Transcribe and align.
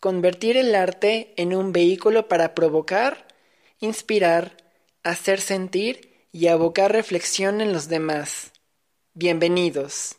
convertir 0.00 0.56
el 0.56 0.74
arte 0.74 1.34
en 1.36 1.54
un 1.54 1.72
vehículo 1.72 2.26
para 2.26 2.54
provocar, 2.54 3.28
inspirar, 3.80 4.56
hacer 5.02 5.42
sentir 5.42 6.26
y 6.32 6.46
abocar 6.46 6.90
reflexión 6.90 7.60
en 7.60 7.74
los 7.74 7.88
demás. 7.88 8.52
Bienvenidos. 9.12 10.16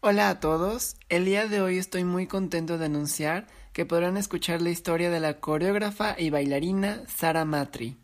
Hola 0.00 0.28
a 0.28 0.40
todos, 0.40 0.96
el 1.08 1.24
día 1.24 1.46
de 1.46 1.62
hoy 1.62 1.78
estoy 1.78 2.04
muy 2.04 2.26
contento 2.26 2.76
de 2.76 2.84
anunciar 2.84 3.46
que 3.72 3.86
podrán 3.86 4.18
escuchar 4.18 4.60
la 4.60 4.68
historia 4.68 5.08
de 5.08 5.20
la 5.20 5.40
coreógrafa 5.40 6.14
y 6.18 6.28
bailarina 6.28 7.04
Sara 7.08 7.46
Matri, 7.46 7.96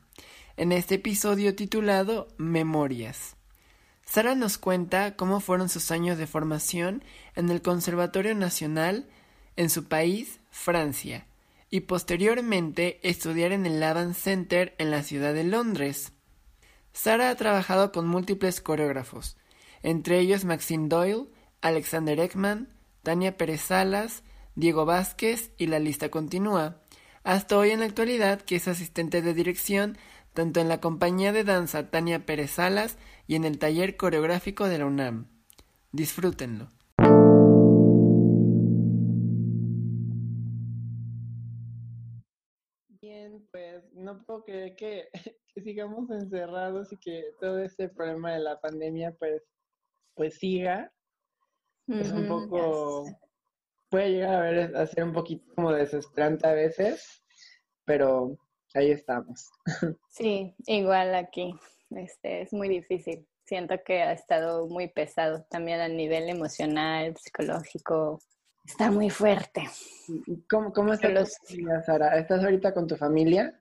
en 0.56 0.72
este 0.72 0.95
episodio 0.95 1.54
titulado 1.54 2.28
Memorias. 2.38 3.36
Sara 4.06 4.34
nos 4.34 4.56
cuenta 4.56 5.16
cómo 5.16 5.40
fueron 5.40 5.68
sus 5.68 5.90
años 5.90 6.16
de 6.16 6.26
formación 6.26 7.04
en 7.34 7.50
el 7.50 7.60
Conservatorio 7.60 8.34
Nacional 8.34 9.06
en 9.58 9.70
su 9.70 9.88
país, 9.88 10.38
Francia, 10.52 11.26
y 11.68 11.80
posteriormente 11.80 13.01
estudiar 13.02 13.51
en 13.51 13.66
el 13.66 13.80
Lavan 13.80 14.15
Center 14.15 14.76
en 14.78 14.92
la 14.92 15.02
ciudad 15.02 15.34
de 15.34 15.42
Londres. 15.42 16.12
Sara 16.92 17.28
ha 17.28 17.34
trabajado 17.34 17.90
con 17.90 18.06
múltiples 18.06 18.60
coreógrafos, 18.60 19.37
entre 19.82 20.20
ellos 20.20 20.45
Maxine 20.45 20.87
Doyle, 20.88 21.26
Alexander 21.60 22.20
Ekman, 22.20 22.68
Tania 23.02 23.37
Pérez 23.37 23.62
Salas, 23.62 24.23
Diego 24.54 24.84
Vázquez 24.84 25.50
y 25.59 25.66
la 25.66 25.80
lista 25.80 26.09
continúa, 26.09 26.80
hasta 27.24 27.59
hoy 27.59 27.70
en 27.70 27.80
la 27.80 27.87
actualidad 27.87 28.40
que 28.43 28.54
es 28.56 28.68
asistente 28.68 29.22
de 29.22 29.34
dirección 29.34 29.98
tanto 30.34 30.60
en 30.60 30.68
la 30.68 30.80
compañía 30.80 31.32
de 31.32 31.43
danza 31.43 31.90
Tania 31.90 32.24
Pérez 32.24 32.52
Salas 32.52 32.96
y 33.26 33.34
en 33.34 33.45
el 33.45 33.59
taller 33.59 33.96
coreográfico 33.96 34.68
de 34.68 34.78
la 34.78 34.87
UNAM. 34.87 35.26
Disfrútenlo. 35.90 36.77
Creer 44.49 44.77
que, 44.77 45.09
sigamos 45.63 46.09
encerrados 46.10 46.93
y 46.93 46.96
que 46.99 47.35
todo 47.41 47.59
este 47.59 47.88
problema 47.88 48.32
de 48.32 48.38
la 48.41 48.60
pandemia 48.60 49.13
pues, 49.18 49.43
pues 50.15 50.38
siga. 50.38 50.93
es 51.88 52.13
un 52.13 52.29
poco, 52.29 53.05
puede 53.90 54.10
llegar 54.10 54.35
a, 54.35 54.40
ver, 54.40 54.77
a 54.77 54.87
ser 54.87 55.05
un 55.05 55.13
poquito 55.13 55.52
como 55.55 55.73
desesperante 55.73 56.46
a 56.46 56.52
veces, 56.52 57.24
pero 57.85 58.38
ahí 58.74 58.90
estamos. 58.90 59.51
Sí, 60.10 60.55
igual 60.66 61.15
aquí, 61.15 61.55
este, 61.90 62.43
es 62.43 62.52
muy 62.52 62.68
difícil. 62.68 63.27
Siento 63.45 63.77
que 63.85 64.03
ha 64.03 64.12
estado 64.12 64.66
muy 64.66 64.88
pesado 64.88 65.44
también 65.49 65.81
a 65.81 65.88
nivel 65.88 66.28
emocional, 66.28 67.16
psicológico, 67.16 68.19
está 68.65 68.91
muy 68.91 69.10
fuerte. 69.10 69.62
¿Cómo, 70.50 70.72
cómo 70.72 70.93
está 70.93 71.09
tu 71.09 71.25
familia, 71.25 71.83
Sara? 71.83 72.19
¿Estás 72.19 72.44
ahorita 72.44 72.75
con 72.75 72.87
tu 72.87 72.97
familia? 72.97 73.59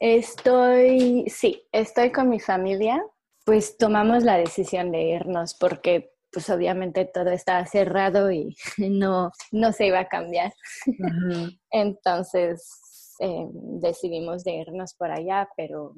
Estoy, 0.00 1.26
sí, 1.28 1.62
estoy 1.72 2.10
con 2.10 2.30
mi 2.30 2.40
familia. 2.40 3.04
Pues 3.44 3.76
tomamos 3.76 4.24
la 4.24 4.38
decisión 4.38 4.90
de 4.92 5.02
irnos 5.02 5.54
porque 5.54 6.14
pues 6.32 6.48
obviamente 6.48 7.04
todo 7.04 7.30
estaba 7.30 7.66
cerrado 7.66 8.30
y 8.32 8.56
no, 8.78 9.30
no 9.52 9.72
se 9.72 9.86
iba 9.86 10.00
a 10.00 10.08
cambiar. 10.08 10.52
Entonces 11.70 13.16
eh, 13.20 13.46
decidimos 13.52 14.42
de 14.42 14.54
irnos 14.54 14.94
por 14.94 15.10
allá, 15.10 15.48
pero 15.54 15.94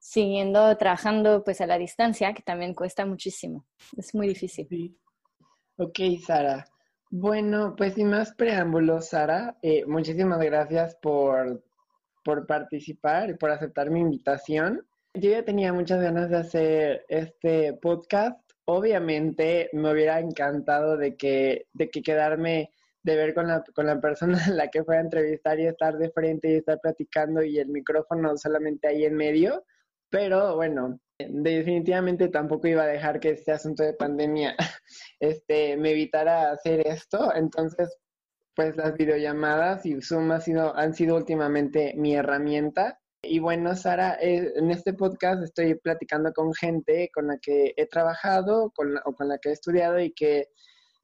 siguiendo 0.00 0.76
trabajando 0.76 1.42
pues 1.42 1.62
a 1.62 1.66
la 1.66 1.78
distancia, 1.78 2.34
que 2.34 2.42
también 2.42 2.74
cuesta 2.74 3.06
muchísimo. 3.06 3.66
Es 3.96 4.14
muy 4.14 4.28
difícil. 4.28 4.98
Ok, 5.78 5.98
Sara. 6.26 6.66
Bueno, 7.10 7.74
pues 7.76 7.94
sin 7.94 8.10
más 8.10 8.34
preámbulos, 8.34 9.08
Sara, 9.08 9.58
eh, 9.62 9.84
muchísimas 9.86 10.38
gracias 10.40 10.96
por 10.96 11.64
por 12.30 12.46
participar 12.46 13.30
y 13.30 13.34
por 13.34 13.50
aceptar 13.50 13.90
mi 13.90 13.98
invitación. 13.98 14.86
Yo 15.14 15.32
ya 15.32 15.44
tenía 15.44 15.72
muchas 15.72 16.00
ganas 16.00 16.30
de 16.30 16.36
hacer 16.36 17.04
este 17.08 17.72
podcast. 17.72 18.38
Obviamente 18.66 19.68
me 19.72 19.90
hubiera 19.90 20.20
encantado 20.20 20.96
de 20.96 21.16
que, 21.16 21.66
de 21.72 21.90
que 21.90 22.02
quedarme 22.02 22.70
de 23.02 23.16
ver 23.16 23.34
con 23.34 23.48
la, 23.48 23.64
con 23.74 23.86
la 23.86 24.00
persona 24.00 24.38
a 24.46 24.50
la 24.50 24.68
que 24.68 24.84
fue 24.84 24.96
a 24.96 25.00
entrevistar 25.00 25.58
y 25.58 25.66
estar 25.66 25.98
de 25.98 26.12
frente 26.12 26.52
y 26.52 26.54
estar 26.58 26.78
platicando 26.80 27.42
y 27.42 27.58
el 27.58 27.66
micrófono 27.66 28.36
solamente 28.36 28.86
ahí 28.86 29.04
en 29.04 29.16
medio. 29.16 29.64
Pero 30.08 30.54
bueno, 30.54 31.00
definitivamente 31.18 32.28
tampoco 32.28 32.68
iba 32.68 32.84
a 32.84 32.86
dejar 32.86 33.18
que 33.18 33.30
este 33.30 33.50
asunto 33.50 33.82
de 33.82 33.94
pandemia 33.94 34.54
este, 35.18 35.76
me 35.76 35.90
evitara 35.90 36.52
hacer 36.52 36.86
esto. 36.86 37.34
Entonces, 37.34 37.92
pues 38.60 38.76
las 38.76 38.94
videollamadas 38.94 39.86
y 39.86 40.02
Zoom 40.02 40.32
ha 40.32 40.40
sido, 40.42 40.76
han 40.76 40.92
sido 40.92 41.16
últimamente 41.16 41.94
mi 41.96 42.14
herramienta. 42.14 43.00
Y 43.22 43.38
bueno, 43.38 43.74
Sara, 43.74 44.18
eh, 44.20 44.52
en 44.54 44.70
este 44.70 44.92
podcast 44.92 45.42
estoy 45.42 45.76
platicando 45.76 46.30
con 46.34 46.52
gente 46.52 47.08
con 47.14 47.28
la 47.28 47.38
que 47.40 47.72
he 47.74 47.86
trabajado 47.86 48.70
con 48.74 48.98
o 49.06 49.14
con 49.14 49.28
la 49.28 49.38
que 49.38 49.48
he 49.48 49.52
estudiado 49.52 49.98
y 49.98 50.12
que 50.12 50.48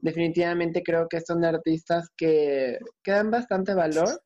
definitivamente 0.00 0.82
creo 0.82 1.08
que 1.08 1.22
son 1.22 1.46
artistas 1.46 2.10
que, 2.14 2.78
que 3.02 3.12
dan 3.12 3.30
bastante 3.30 3.72
valor 3.72 4.20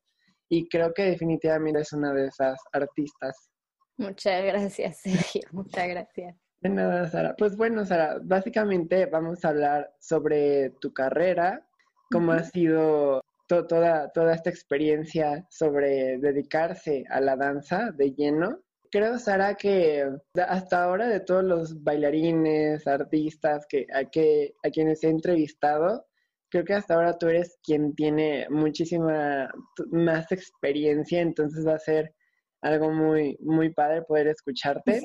y 0.49 0.67
creo 0.67 0.93
que 0.93 1.03
definitivamente 1.03 1.79
es 1.79 1.93
una 1.93 2.13
de 2.13 2.27
esas 2.27 2.59
artistas. 2.73 3.49
Muchas 3.95 4.43
gracias, 4.43 4.97
Sergio. 5.03 5.43
Muchas 5.53 5.87
gracias. 5.87 6.35
De 6.59 6.67
nada, 6.69 7.07
Sara. 7.07 7.33
Pues 7.37 7.55
bueno, 7.55 7.85
Sara, 7.85 8.17
básicamente 8.21 9.05
vamos 9.05 9.45
a 9.45 9.49
hablar 9.49 9.95
sobre 10.01 10.71
tu 10.81 10.91
carrera, 10.91 11.65
cómo 12.11 12.33
ha 12.33 12.43
sido 12.43 13.20
toda, 13.67 14.11
toda 14.11 14.33
esta 14.33 14.49
experiencia 14.49 15.45
sobre 15.49 16.17
dedicarse 16.19 17.03
a 17.09 17.19
la 17.19 17.35
danza 17.35 17.91
de 17.91 18.13
lleno. 18.13 18.61
Creo, 18.91 19.17
Sara, 19.19 19.55
que 19.55 20.05
hasta 20.35 20.83
ahora 20.83 21.07
de 21.07 21.21
todos 21.21 21.43
los 21.43 21.83
bailarines, 21.83 22.85
artistas 22.87 23.65
que, 23.67 23.85
a, 23.93 24.05
que, 24.05 24.53
a 24.63 24.69
quienes 24.69 25.03
he 25.03 25.09
entrevistado, 25.09 26.05
creo 26.49 26.65
que 26.65 26.73
hasta 26.73 26.95
ahora 26.95 27.17
tú 27.17 27.27
eres 27.27 27.57
quien 27.63 27.95
tiene 27.95 28.47
muchísima 28.49 29.49
más 29.91 30.31
experiencia, 30.31 31.21
entonces 31.21 31.65
va 31.65 31.75
a 31.75 31.79
ser 31.79 32.13
algo 32.61 32.91
muy, 32.91 33.37
muy 33.41 33.73
padre 33.73 34.03
poder 34.03 34.27
escucharte. 34.27 35.01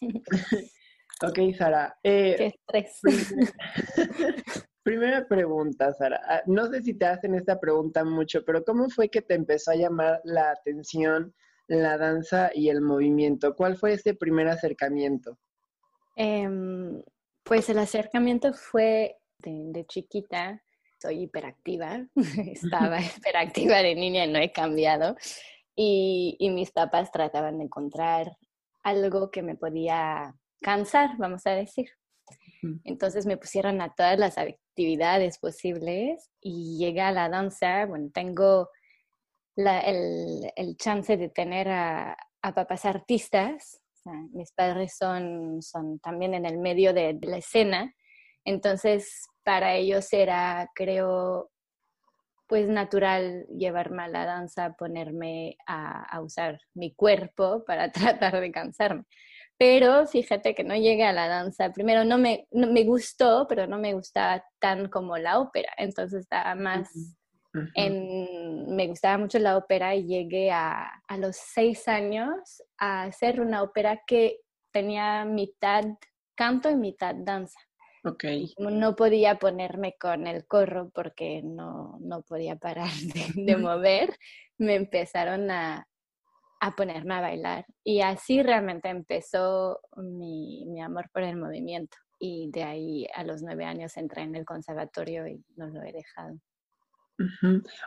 ok, 1.22 1.38
Sara. 1.56 1.96
Eh, 2.02 2.34
Qué 2.36 2.84
Primera 4.88 5.28
pregunta, 5.28 5.92
Sara. 5.92 6.18
Ah, 6.26 6.42
no 6.46 6.66
sé 6.68 6.80
si 6.80 6.94
te 6.94 7.04
hacen 7.04 7.34
esta 7.34 7.60
pregunta 7.60 8.04
mucho, 8.04 8.42
pero 8.42 8.64
¿cómo 8.64 8.88
fue 8.88 9.10
que 9.10 9.20
te 9.20 9.34
empezó 9.34 9.72
a 9.72 9.76
llamar 9.76 10.22
la 10.24 10.50
atención 10.50 11.34
la 11.66 11.98
danza 11.98 12.50
y 12.54 12.70
el 12.70 12.80
movimiento? 12.80 13.54
¿Cuál 13.54 13.76
fue 13.76 13.92
ese 13.92 14.14
primer 14.14 14.48
acercamiento? 14.48 15.36
Em, 16.16 17.02
pues 17.42 17.68
el 17.68 17.80
acercamiento 17.80 18.54
fue 18.54 19.18
de, 19.40 19.84
chiquita. 19.86 20.62
Soy 21.02 21.24
hiperactiva, 21.24 22.06
estaba 22.50 22.98
hiperactiva 23.02 23.82
de 23.82 23.94
niña 23.94 24.24
y 24.24 24.32
no 24.32 24.38
he 24.38 24.52
cambiado. 24.52 25.16
Y, 25.76 26.34
y 26.38 26.48
mis 26.48 26.70
papás 26.70 27.12
trataban 27.12 27.58
de 27.58 27.64
encontrar 27.64 28.38
algo 28.82 29.30
que 29.30 29.42
me 29.42 29.54
podía 29.54 30.34
cansar, 30.62 31.10
vamos 31.18 31.46
a 31.46 31.50
decir. 31.50 31.90
Entonces 32.84 33.26
me 33.26 33.36
pusieron 33.36 33.80
a 33.80 33.94
todas 33.94 34.18
las 34.18 34.38
actividades 34.38 35.38
posibles 35.38 36.30
y 36.40 36.78
llegué 36.78 37.00
a 37.00 37.12
la 37.12 37.28
danza. 37.28 37.86
Bueno, 37.86 38.10
tengo 38.12 38.70
el, 39.56 40.50
el, 40.56 40.76
chance 40.76 41.16
de 41.16 41.28
tener 41.28 41.68
a, 41.68 42.16
a 42.42 42.54
papás 42.54 42.84
artistas. 42.84 43.80
mis 44.32 44.52
padres 44.52 44.96
son, 44.96 45.62
son 45.62 45.98
también 46.00 46.34
en 46.34 46.46
el 46.46 46.58
medio 46.58 46.92
de, 46.92 47.14
de 47.14 47.26
la 47.28 47.38
escena. 47.38 47.94
Entonces, 48.44 49.26
para 49.44 49.74
ellos 49.74 50.12
era, 50.12 50.70
creo, 50.74 51.50
pues 52.46 52.68
natural 52.68 53.46
llevarme 53.48 54.04
a 54.04 54.08
la 54.08 54.24
danza, 54.24 54.74
ponerme 54.78 55.56
a, 55.66 56.04
a, 56.04 56.20
usar 56.22 56.60
mi 56.74 56.94
cuerpo 56.94 57.64
para 57.66 57.92
tratar 57.92 58.40
de 58.40 58.50
cansarme 58.50 59.04
pero 59.58 60.06
fíjate 60.06 60.54
que 60.54 60.64
no 60.64 60.74
llegué 60.74 61.04
a 61.04 61.12
la 61.12 61.28
danza. 61.28 61.72
Primero 61.72 62.04
no 62.04 62.16
me, 62.16 62.46
me 62.52 62.84
gustó, 62.84 63.46
pero 63.48 63.66
no 63.66 63.78
me 63.78 63.92
gustaba 63.92 64.44
tan 64.58 64.88
como 64.88 65.18
la 65.18 65.38
ópera, 65.38 65.72
entonces 65.76 66.20
estaba 66.22 66.54
más 66.54 66.88
me 67.52 68.86
gustaba 68.86 69.18
mucho 69.18 69.38
la 69.38 69.56
ópera 69.56 69.94
y 69.94 70.06
llegué 70.06 70.50
a, 70.50 71.02
a 71.06 71.16
los 71.16 71.36
seis 71.36 71.88
años 71.88 72.62
a 72.78 73.04
hacer 73.04 73.40
una 73.40 73.62
ópera 73.62 74.02
que 74.06 74.40
tenía 74.70 75.24
mitad 75.24 75.84
canto 76.34 76.70
y 76.70 76.76
mitad 76.76 77.14
danza. 77.14 77.58
Okay. 78.04 78.54
No 78.58 78.94
podía 78.94 79.38
ponerme 79.38 79.96
con 79.98 80.26
el 80.26 80.46
corro 80.46 80.90
porque 80.90 81.42
no, 81.42 81.98
no 82.00 82.22
podía 82.22 82.56
parar 82.56 82.90
de, 83.34 83.56
mover. 83.56 84.16
Me 84.56 84.76
empezaron 84.76 85.50
a, 85.50 85.86
a, 86.60 86.74
ponerme 86.74 87.14
a 87.14 87.20
bailar 87.20 87.66
y 87.84 88.00
así 88.00 88.42
realmente 88.42 88.88
empezó 88.88 89.80
mi, 89.96 90.64
mi, 90.66 90.82
amor 90.82 91.08
por 91.12 91.22
el 91.22 91.36
movimiento. 91.36 91.96
Y 92.18 92.50
de 92.50 92.64
ahí 92.64 93.06
a 93.14 93.22
los 93.22 93.42
nueve 93.42 93.64
años 93.64 93.96
entré 93.96 94.22
en 94.22 94.34
el 94.34 94.44
conservatorio 94.44 95.26
y 95.28 95.44
no 95.56 95.68
lo 95.68 95.82
he 95.82 95.92
dejado. 95.92 96.36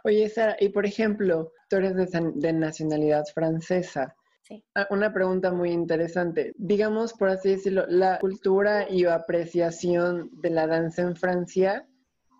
Oye, 0.04 0.30
Sara, 0.30 0.56
y 0.60 0.70
por 0.70 0.86
ejemplo, 0.86 1.52
tú 1.70 1.78
eres 1.78 1.96
de, 1.96 2.32
de 2.36 2.54
nacionalidad 2.54 3.24
francesa. 3.34 4.16
Ah, 4.76 4.88
una 4.90 5.14
pregunta 5.14 5.52
muy 5.52 5.72
interesante. 5.72 6.54
Digamos, 6.58 7.14
por 7.14 7.30
así 7.30 7.52
decirlo, 7.52 7.86
la 7.88 8.20
cultura 8.20 8.90
y 8.90 9.06
apreciación 9.06 10.30
de 10.42 10.50
la 10.50 10.68
danza 10.68 11.04
en 11.04 11.16
Francia, 11.16 11.88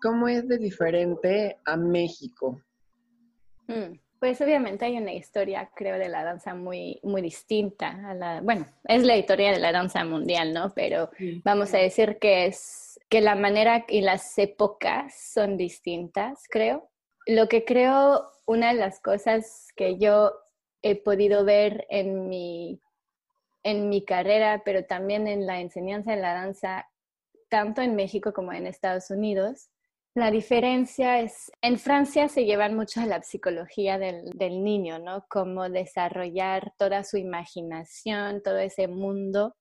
¿cómo 0.02 0.28
es 0.28 0.46
de 0.48 0.58
diferente 0.58 1.58
a 1.64 1.76
México? 1.76 2.60
Mm, 3.68 3.98
pues 4.22 4.40
obviamente 4.40 4.84
hay 4.84 4.96
una 4.98 5.12
historia, 5.12 5.68
creo, 5.74 5.98
de 5.98 6.08
la 6.08 6.22
danza 6.22 6.54
muy, 6.54 7.00
muy 7.02 7.22
distinta 7.22 8.08
a 8.08 8.14
la, 8.14 8.40
bueno, 8.40 8.66
es 8.84 9.02
la 9.02 9.16
historia 9.16 9.50
de 9.50 9.58
la 9.58 9.72
danza 9.72 10.04
mundial, 10.04 10.52
¿no? 10.52 10.72
Pero 10.76 11.10
vamos 11.42 11.74
a 11.74 11.78
decir 11.78 12.18
que 12.20 12.46
es 12.46 13.00
que 13.08 13.20
la 13.20 13.34
manera 13.34 13.84
y 13.88 14.00
las 14.00 14.38
épocas 14.38 15.12
son 15.32 15.56
distintas, 15.56 16.44
creo. 16.48 16.88
Lo 17.26 17.48
que 17.48 17.64
creo, 17.64 18.30
una 18.46 18.72
de 18.72 18.78
las 18.78 19.00
cosas 19.00 19.66
que 19.74 19.98
yo 19.98 20.30
he 20.82 20.94
podido 20.94 21.44
ver 21.44 21.84
en 21.90 22.28
mi, 22.28 22.80
en 23.64 23.88
mi 23.88 24.04
carrera, 24.04 24.62
pero 24.64 24.84
también 24.84 25.26
en 25.26 25.46
la 25.46 25.60
enseñanza 25.60 26.12
de 26.12 26.20
la 26.20 26.34
danza, 26.34 26.88
tanto 27.48 27.82
en 27.82 27.96
México 27.96 28.32
como 28.32 28.52
en 28.52 28.68
Estados 28.68 29.10
Unidos. 29.10 29.71
La 30.14 30.30
diferencia 30.30 31.20
es, 31.20 31.50
en 31.62 31.78
Francia 31.78 32.28
se 32.28 32.44
llevan 32.44 32.76
mucho 32.76 33.00
a 33.00 33.06
la 33.06 33.22
psicología 33.22 33.98
del, 33.98 34.62
niño, 34.62 34.98
¿no? 34.98 35.24
Cómo 35.28 35.70
desarrollar 35.70 36.74
toda 36.78 37.02
su 37.02 37.16
imaginación, 37.16 38.42
todo 38.42 38.58
ese 38.58 38.88
mundo. 38.88 39.56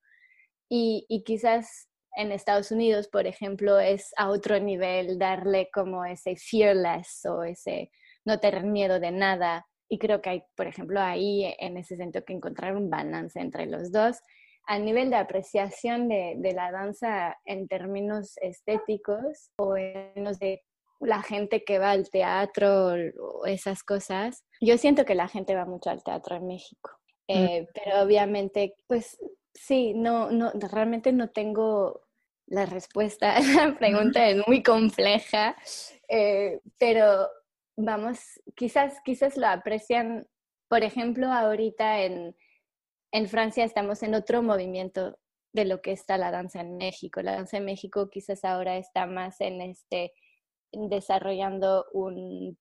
Y, 0.69 1.05
y 1.07 1.23
quizás 1.23 1.87
en 2.17 2.33
Estados 2.33 2.71
Unidos, 2.71 3.07
por 3.07 3.27
ejemplo, 3.27 3.79
es 3.79 4.11
a 4.17 4.29
otro 4.29 4.59
nivel 4.59 5.17
darle 5.17 5.69
como 5.73 6.03
ese 6.03 6.35
fearless 6.35 7.25
o 7.25 7.43
ese 7.43 7.91
no 8.25 8.39
tener 8.39 8.63
miedo 8.63 8.99
de 8.99 9.11
nada, 9.11 9.65
y 9.91 9.99
creo 9.99 10.21
que 10.21 10.29
hay, 10.29 10.43
por 10.55 10.67
ejemplo, 10.67 11.01
ahí 11.01 11.53
en 11.59 11.75
ese 11.75 11.97
sentido 11.97 12.23
que 12.23 12.31
encontrar 12.31 12.77
un 12.77 12.89
balance 12.89 13.37
entre 13.37 13.65
los 13.65 13.91
dos. 13.91 14.19
A 14.67 14.79
nivel 14.79 15.09
de 15.09 15.17
apreciación 15.17 16.07
de, 16.07 16.35
de 16.37 16.53
la 16.53 16.71
danza 16.71 17.37
en 17.45 17.67
términos 17.67 18.37
estéticos 18.41 19.51
o 19.57 19.75
en 19.75 20.13
términos 20.13 20.39
de 20.39 20.61
la 21.01 21.21
gente 21.23 21.63
que 21.63 21.79
va 21.79 21.91
al 21.91 22.09
teatro 22.09 22.93
o 23.19 23.45
esas 23.45 23.83
cosas, 23.83 24.45
yo 24.61 24.77
siento 24.77 25.03
que 25.03 25.15
la 25.15 25.27
gente 25.27 25.55
va 25.55 25.65
mucho 25.65 25.89
al 25.89 26.03
teatro 26.03 26.35
en 26.35 26.47
México. 26.47 26.91
Mm. 27.27 27.33
Eh, 27.33 27.67
pero 27.73 28.01
obviamente, 28.03 28.75
pues 28.87 29.17
sí, 29.53 29.93
no, 29.93 30.31
no, 30.31 30.51
realmente 30.53 31.11
no 31.11 31.29
tengo 31.29 32.01
la 32.47 32.65
respuesta. 32.65 33.35
La 33.55 33.75
pregunta 33.77 34.27
es 34.27 34.45
muy 34.47 34.61
compleja, 34.61 35.55
eh, 36.07 36.59
pero 36.77 37.27
vamos, 37.77 38.19
quizás, 38.55 38.99
quizás 39.03 39.37
lo 39.37 39.47
aprecian, 39.47 40.27
por 40.67 40.83
ejemplo, 40.83 41.31
ahorita 41.31 42.01
en, 42.01 42.35
en 43.11 43.27
Francia 43.27 43.65
estamos 43.65 44.03
en 44.03 44.15
otro 44.15 44.41
movimiento 44.41 45.17
de 45.53 45.65
lo 45.65 45.81
que 45.81 45.91
está 45.91 46.17
la 46.17 46.31
danza 46.31 46.61
en 46.61 46.77
México. 46.77 47.21
La 47.21 47.33
danza 47.33 47.57
en 47.57 47.65
México 47.65 48.09
quizás 48.09 48.45
ahora 48.45 48.77
está 48.77 49.05
más 49.05 49.41
en 49.41 49.61
este, 49.61 50.13
desarrollando 50.71 51.85
un 51.91 52.57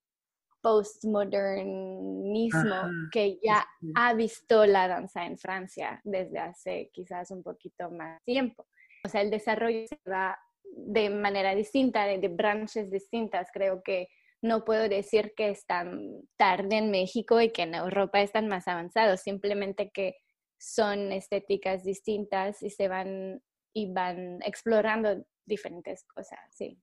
postmodernismo 0.61 2.75
que 3.11 3.39
ya 3.41 3.65
ha 3.95 4.13
visto 4.13 4.65
la 4.65 4.87
danza 4.87 5.25
en 5.25 5.37
Francia 5.37 6.01
desde 6.03 6.39
hace 6.39 6.91
quizás 6.93 7.31
un 7.31 7.41
poquito 7.41 7.89
más 7.89 8.21
tiempo. 8.25 8.67
O 9.03 9.09
sea, 9.09 9.21
el 9.21 9.31
desarrollo 9.31 9.87
se 9.87 9.97
va 10.09 10.37
de 10.63 11.09
manera 11.09 11.55
distinta, 11.55 12.05
de, 12.05 12.19
de 12.19 12.27
branches 12.27 12.91
distintas. 12.91 13.47
Creo 13.51 13.81
que 13.81 14.09
no 14.43 14.63
puedo 14.65 14.87
decir 14.87 15.33
que 15.35 15.49
están 15.49 15.99
tarde 16.35 16.77
en 16.77 16.91
México 16.91 17.41
y 17.41 17.51
que 17.51 17.63
en 17.63 17.73
Europa 17.73 18.21
están 18.21 18.47
más 18.47 18.67
avanzados, 18.67 19.21
simplemente 19.21 19.89
que 19.91 20.15
son 20.61 21.11
estéticas 21.11 21.83
distintas 21.83 22.61
y 22.61 22.69
se 22.69 22.87
van 22.87 23.41
y 23.73 23.91
van 23.91 24.39
explorando 24.43 25.25
diferentes 25.45 26.03
cosas, 26.03 26.39
sí. 26.51 26.79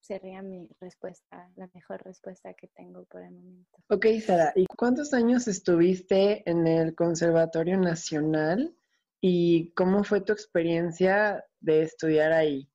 Sería 0.00 0.42
mi 0.42 0.68
respuesta, 0.80 1.50
la 1.54 1.70
mejor 1.72 2.02
respuesta 2.02 2.52
que 2.54 2.66
tengo 2.68 3.04
por 3.04 3.22
el 3.22 3.30
momento. 3.30 3.78
Ok, 3.88 4.06
Sara, 4.20 4.52
¿y 4.56 4.66
cuántos 4.76 5.14
años 5.14 5.46
estuviste 5.46 6.48
en 6.50 6.66
el 6.66 6.94
Conservatorio 6.96 7.78
Nacional 7.78 8.76
y 9.20 9.70
cómo 9.74 10.02
fue 10.02 10.20
tu 10.20 10.32
experiencia 10.32 11.44
de 11.60 11.82
estudiar 11.82 12.32
ahí? 12.32 12.68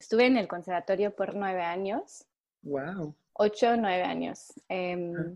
Estuve 0.00 0.26
en 0.26 0.38
el 0.38 0.48
conservatorio 0.48 1.14
por 1.14 1.34
nueve 1.34 1.62
años. 1.62 2.26
Wow 2.62 3.14
ocho 3.34 3.76
nueve 3.76 4.02
años. 4.02 4.52
Em, 4.68 5.34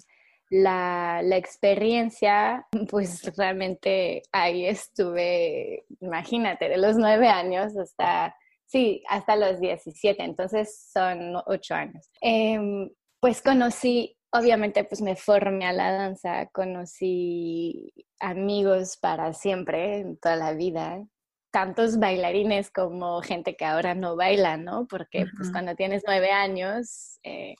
la, 0.50 1.20
la, 1.22 1.36
experiencia, 1.36 2.66
pues 2.90 3.36
realmente 3.36 4.22
ahí 4.32 4.66
estuve, 4.66 5.84
imagínate, 6.00 6.68
de 6.68 6.78
los 6.78 6.96
nueve 6.96 7.28
años 7.28 7.76
hasta, 7.76 8.34
sí, 8.66 9.02
hasta 9.08 9.36
los 9.36 9.60
17, 9.60 10.22
entonces 10.22 10.88
son 10.92 11.36
ocho 11.46 11.74
años. 11.74 12.10
Em, 12.20 12.90
pues 13.20 13.42
conocí, 13.42 14.16
obviamente, 14.32 14.84
pues 14.84 15.00
me 15.02 15.16
formé 15.16 15.66
a 15.66 15.72
la 15.72 15.92
danza, 15.92 16.46
conocí 16.46 17.92
amigos 18.20 18.96
para 18.96 19.32
siempre, 19.32 20.00
en 20.00 20.18
toda 20.18 20.36
la 20.36 20.52
vida, 20.52 21.04
tantos 21.50 21.98
bailarines 21.98 22.70
como 22.70 23.20
gente 23.22 23.56
que 23.56 23.64
ahora 23.64 23.94
no 23.94 24.16
baila, 24.16 24.56
¿no? 24.56 24.86
Porque 24.86 25.26
pues 25.36 25.50
cuando 25.50 25.74
tienes 25.74 26.02
nueve 26.06 26.30
años, 26.30 27.18
eh, 27.22 27.54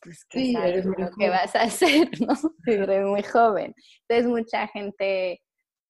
pues 0.00 0.24
que 0.26 0.52
sabes 0.52 0.84
lo 0.84 1.10
que 1.18 1.28
vas 1.28 1.54
a 1.54 1.62
hacer, 1.62 2.10
¿no? 2.20 2.34
Eres 2.66 3.04
muy 3.06 3.22
joven. 3.22 3.74
Entonces 4.08 4.26
mucha 4.26 4.66
gente 4.68 5.40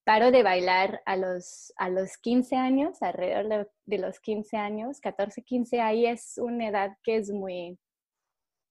paró 0.05 0.31
de 0.31 0.43
bailar 0.43 1.03
a 1.07 1.17
los, 1.17 1.73
a 1.77 1.89
los 1.89 2.17
15 2.19 2.57
años, 2.57 3.03
alrededor 3.03 3.69
de, 3.87 3.99
los 3.99 4.21
15 4.21 4.57
años, 4.57 5.01
14, 5.01 5.43
15, 5.43 5.81
ahí 5.81 6.07
es 6.07 6.35
una 6.37 6.69
edad 6.69 6.91
que 7.03 7.17
es 7.17 7.31
muy, 7.31 7.79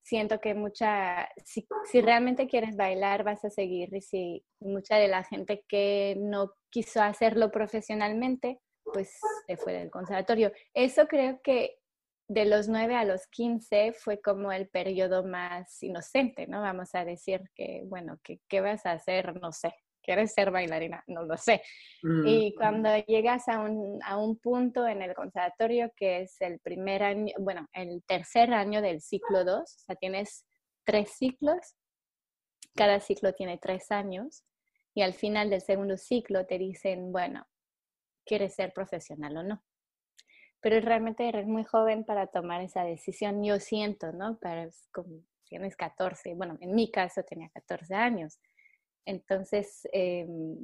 siento 0.04 0.40
que 0.40 0.54
mucha, 0.54 1.28
si, 1.44 1.68
si, 1.92 2.02
realmente 2.02 2.48
quieres 2.48 2.76
bailar, 2.76 3.24
vas 3.24 3.44
a 3.46 3.50
seguir. 3.50 3.94
Y 3.94 4.02
si 4.02 4.46
mucha 4.60 4.98
de 4.98 5.08
la 5.08 5.24
gente 5.24 5.64
que 5.68 6.16
no 6.20 6.54
quiso 6.70 7.02
hacerlo 7.02 7.50
profesionalmente, 7.50 8.60
pues 8.84 9.18
se 9.48 9.58
fue 9.58 9.74
del 9.74 9.90
conservatorio. 9.90 10.52
Eso 10.74 11.08
creo 11.08 11.42
que 11.42 11.78
de 12.34 12.46
los 12.46 12.68
9 12.68 12.96
a 12.96 13.06
los 13.06 13.28
15 13.28 13.94
fue 13.94 14.20
como 14.20 14.52
el 14.52 14.68
periodo 14.68 15.24
más 15.24 15.82
inocente, 15.84 16.48
¿no? 16.48 16.62
Vamos 16.62 16.96
a 16.96 17.06
decir 17.06 17.42
que, 17.54 17.84
bueno, 17.86 18.20
¿qué, 18.24 18.62
vas 18.62 18.86
a 18.86 18.94
hacer? 18.94 19.40
No 19.40 19.52
sé. 19.52 19.74
¿Quieres 20.02 20.34
ser 20.34 20.52
bailarina? 20.52 21.04
No 21.08 21.24
lo 21.24 21.38
sé. 21.38 21.62
Mm, 22.02 22.28
y 22.28 22.56
cuando 22.56 22.90
llegas 23.06 23.48
a 23.48 23.62
un, 23.62 24.00
a 24.04 24.18
un 24.18 24.38
punto 24.38 24.86
en 24.88 25.02
el 25.02 25.14
conservatorio 25.14 25.92
que 25.96 26.22
es 26.22 26.42
el 26.42 26.60
primer 26.60 27.04
año, 27.04 27.34
bueno, 27.40 27.68
el 27.72 28.04
tercer 28.06 28.54
año 28.54 28.82
del 28.82 29.00
ciclo 29.00 29.46
2, 29.46 29.60
o 29.60 29.66
sea, 29.66 29.96
tienes 29.96 30.46
tres 30.84 31.12
ciclos, 31.12 31.76
cada 32.76 33.00
ciclo 33.00 33.34
tiene 33.34 33.58
tres 33.60 33.92
años, 33.92 34.44
y 34.96 35.04
al 35.04 35.14
final 35.14 35.50
del 35.50 35.62
segundo 35.62 35.98
ciclo 35.98 36.46
te 36.46 36.58
dicen, 36.58 37.12
bueno, 37.12 37.48
¿quieres 38.26 38.56
ser 38.56 38.74
profesional 38.74 39.38
o 39.38 39.44
no? 39.44 39.64
Pero 40.64 40.80
realmente 40.80 41.28
eres 41.28 41.46
muy 41.46 41.66
joven 41.66 42.06
para 42.06 42.28
tomar 42.28 42.62
esa 42.62 42.86
decisión, 42.86 43.44
yo 43.44 43.60
siento, 43.60 44.14
¿no? 44.14 44.38
Para, 44.40 44.70
como 44.94 45.20
tienes 45.44 45.76
14, 45.76 46.36
bueno, 46.36 46.58
en 46.62 46.74
mi 46.74 46.90
caso 46.90 47.22
tenía 47.24 47.50
14 47.50 47.94
años. 47.94 48.40
Entonces, 49.06 49.86
em, 49.92 50.56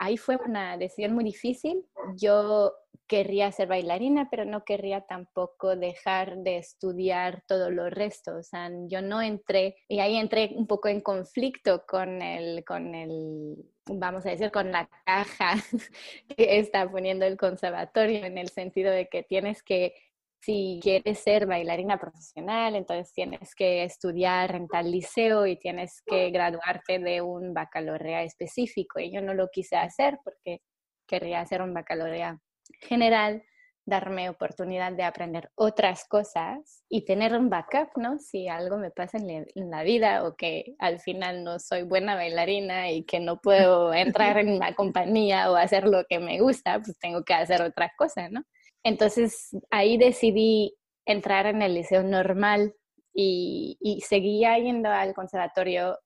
ahí 0.00 0.16
fue 0.16 0.36
una 0.44 0.76
decisión 0.76 1.14
muy 1.14 1.22
difícil. 1.22 1.86
Yo 2.16 2.72
querría 3.10 3.50
ser 3.50 3.66
bailarina, 3.66 4.28
pero 4.30 4.44
no 4.44 4.64
querría 4.64 5.00
tampoco 5.00 5.74
dejar 5.74 6.36
de 6.38 6.58
estudiar 6.58 7.42
todo 7.48 7.68
lo 7.68 7.90
resto. 7.90 8.36
O 8.36 8.42
sea, 8.44 8.70
yo 8.86 9.02
no 9.02 9.20
entré, 9.20 9.74
y 9.88 9.98
ahí 9.98 10.16
entré 10.16 10.52
un 10.54 10.68
poco 10.68 10.86
en 10.86 11.00
conflicto 11.00 11.84
con 11.88 12.22
el, 12.22 12.64
con 12.64 12.94
el 12.94 13.56
vamos 13.86 14.24
a 14.24 14.30
decir, 14.30 14.52
con 14.52 14.70
la 14.70 14.88
caja 15.04 15.54
que 16.36 16.60
está 16.60 16.88
poniendo 16.88 17.26
el 17.26 17.36
conservatorio, 17.36 18.24
en 18.24 18.38
el 18.38 18.48
sentido 18.48 18.92
de 18.92 19.08
que 19.08 19.24
tienes 19.24 19.64
que 19.64 19.92
si 20.40 20.78
quieres 20.80 21.18
ser 21.18 21.46
bailarina 21.46 21.98
profesional, 21.98 22.76
entonces 22.76 23.12
tienes 23.12 23.56
que 23.56 23.82
estudiar 23.82 24.54
en 24.54 24.68
tal 24.68 24.90
liceo 24.90 25.46
y 25.46 25.56
tienes 25.56 26.00
que 26.06 26.30
graduarte 26.30 27.00
de 27.00 27.22
un 27.22 27.54
baccalaureado 27.54 28.24
específico. 28.24 29.00
Y 29.00 29.12
yo 29.12 29.20
no 29.20 29.34
lo 29.34 29.48
quise 29.48 29.76
hacer 29.76 30.18
porque 30.24 30.60
quería 31.08 31.40
hacer 31.40 31.60
un 31.60 31.74
baccalaureado 31.74 32.38
general, 32.80 33.42
darme 33.90 34.30
oportunidad 34.30 34.92
de 34.92 35.02
aprender 35.02 35.50
otras 35.54 36.06
cosas 36.06 36.84
y 36.88 37.04
tener 37.04 37.34
un 37.34 37.50
backup, 37.50 37.90
¿no? 37.96 38.18
Si 38.18 38.48
algo 38.48 38.78
me 38.78 38.90
pasa 38.90 39.18
en, 39.18 39.46
la 39.70 39.82
vida 39.82 40.24
o 40.24 40.36
que 40.36 40.76
al 40.78 41.00
final 41.00 41.44
no 41.44 41.58
soy 41.58 41.82
buena 41.82 42.14
bailarina 42.14 42.90
y 42.90 43.04
que 43.04 43.20
no 43.20 43.40
puedo 43.40 43.92
entrar 43.94 44.38
en 44.38 44.50
una 44.50 44.74
compañía 44.74 45.50
o 45.50 45.56
hacer 45.56 45.84
lo 45.84 46.04
que 46.08 46.18
me 46.18 46.40
gusta, 46.40 46.80
pues 46.80 46.98
tengo 46.98 47.24
que 47.24 47.34
hacer 47.34 47.62
otra 47.62 47.92
cosa, 47.96 48.28
¿no? 48.28 48.42
Entonces 48.82 49.50
ahí 49.70 49.98
decidí 49.98 50.74
entrar 51.04 51.46
en 51.46 51.60
el 51.60 51.74
liceo 51.74 52.02
normal 52.02 52.74
y, 53.12 53.76
y 53.80 54.00
seguía 54.02 54.56
yendo 54.58 54.88
al 54.88 55.14
conservatorio 55.14 55.98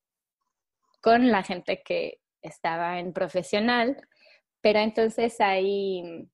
con 1.02 1.30
la 1.30 1.42
gente 1.42 1.82
que 1.84 2.18
estaba 2.40 2.98
en 2.98 3.12
profesional, 3.12 3.96
pero 4.62 4.78
entonces 4.78 5.38
ahí 5.40 6.28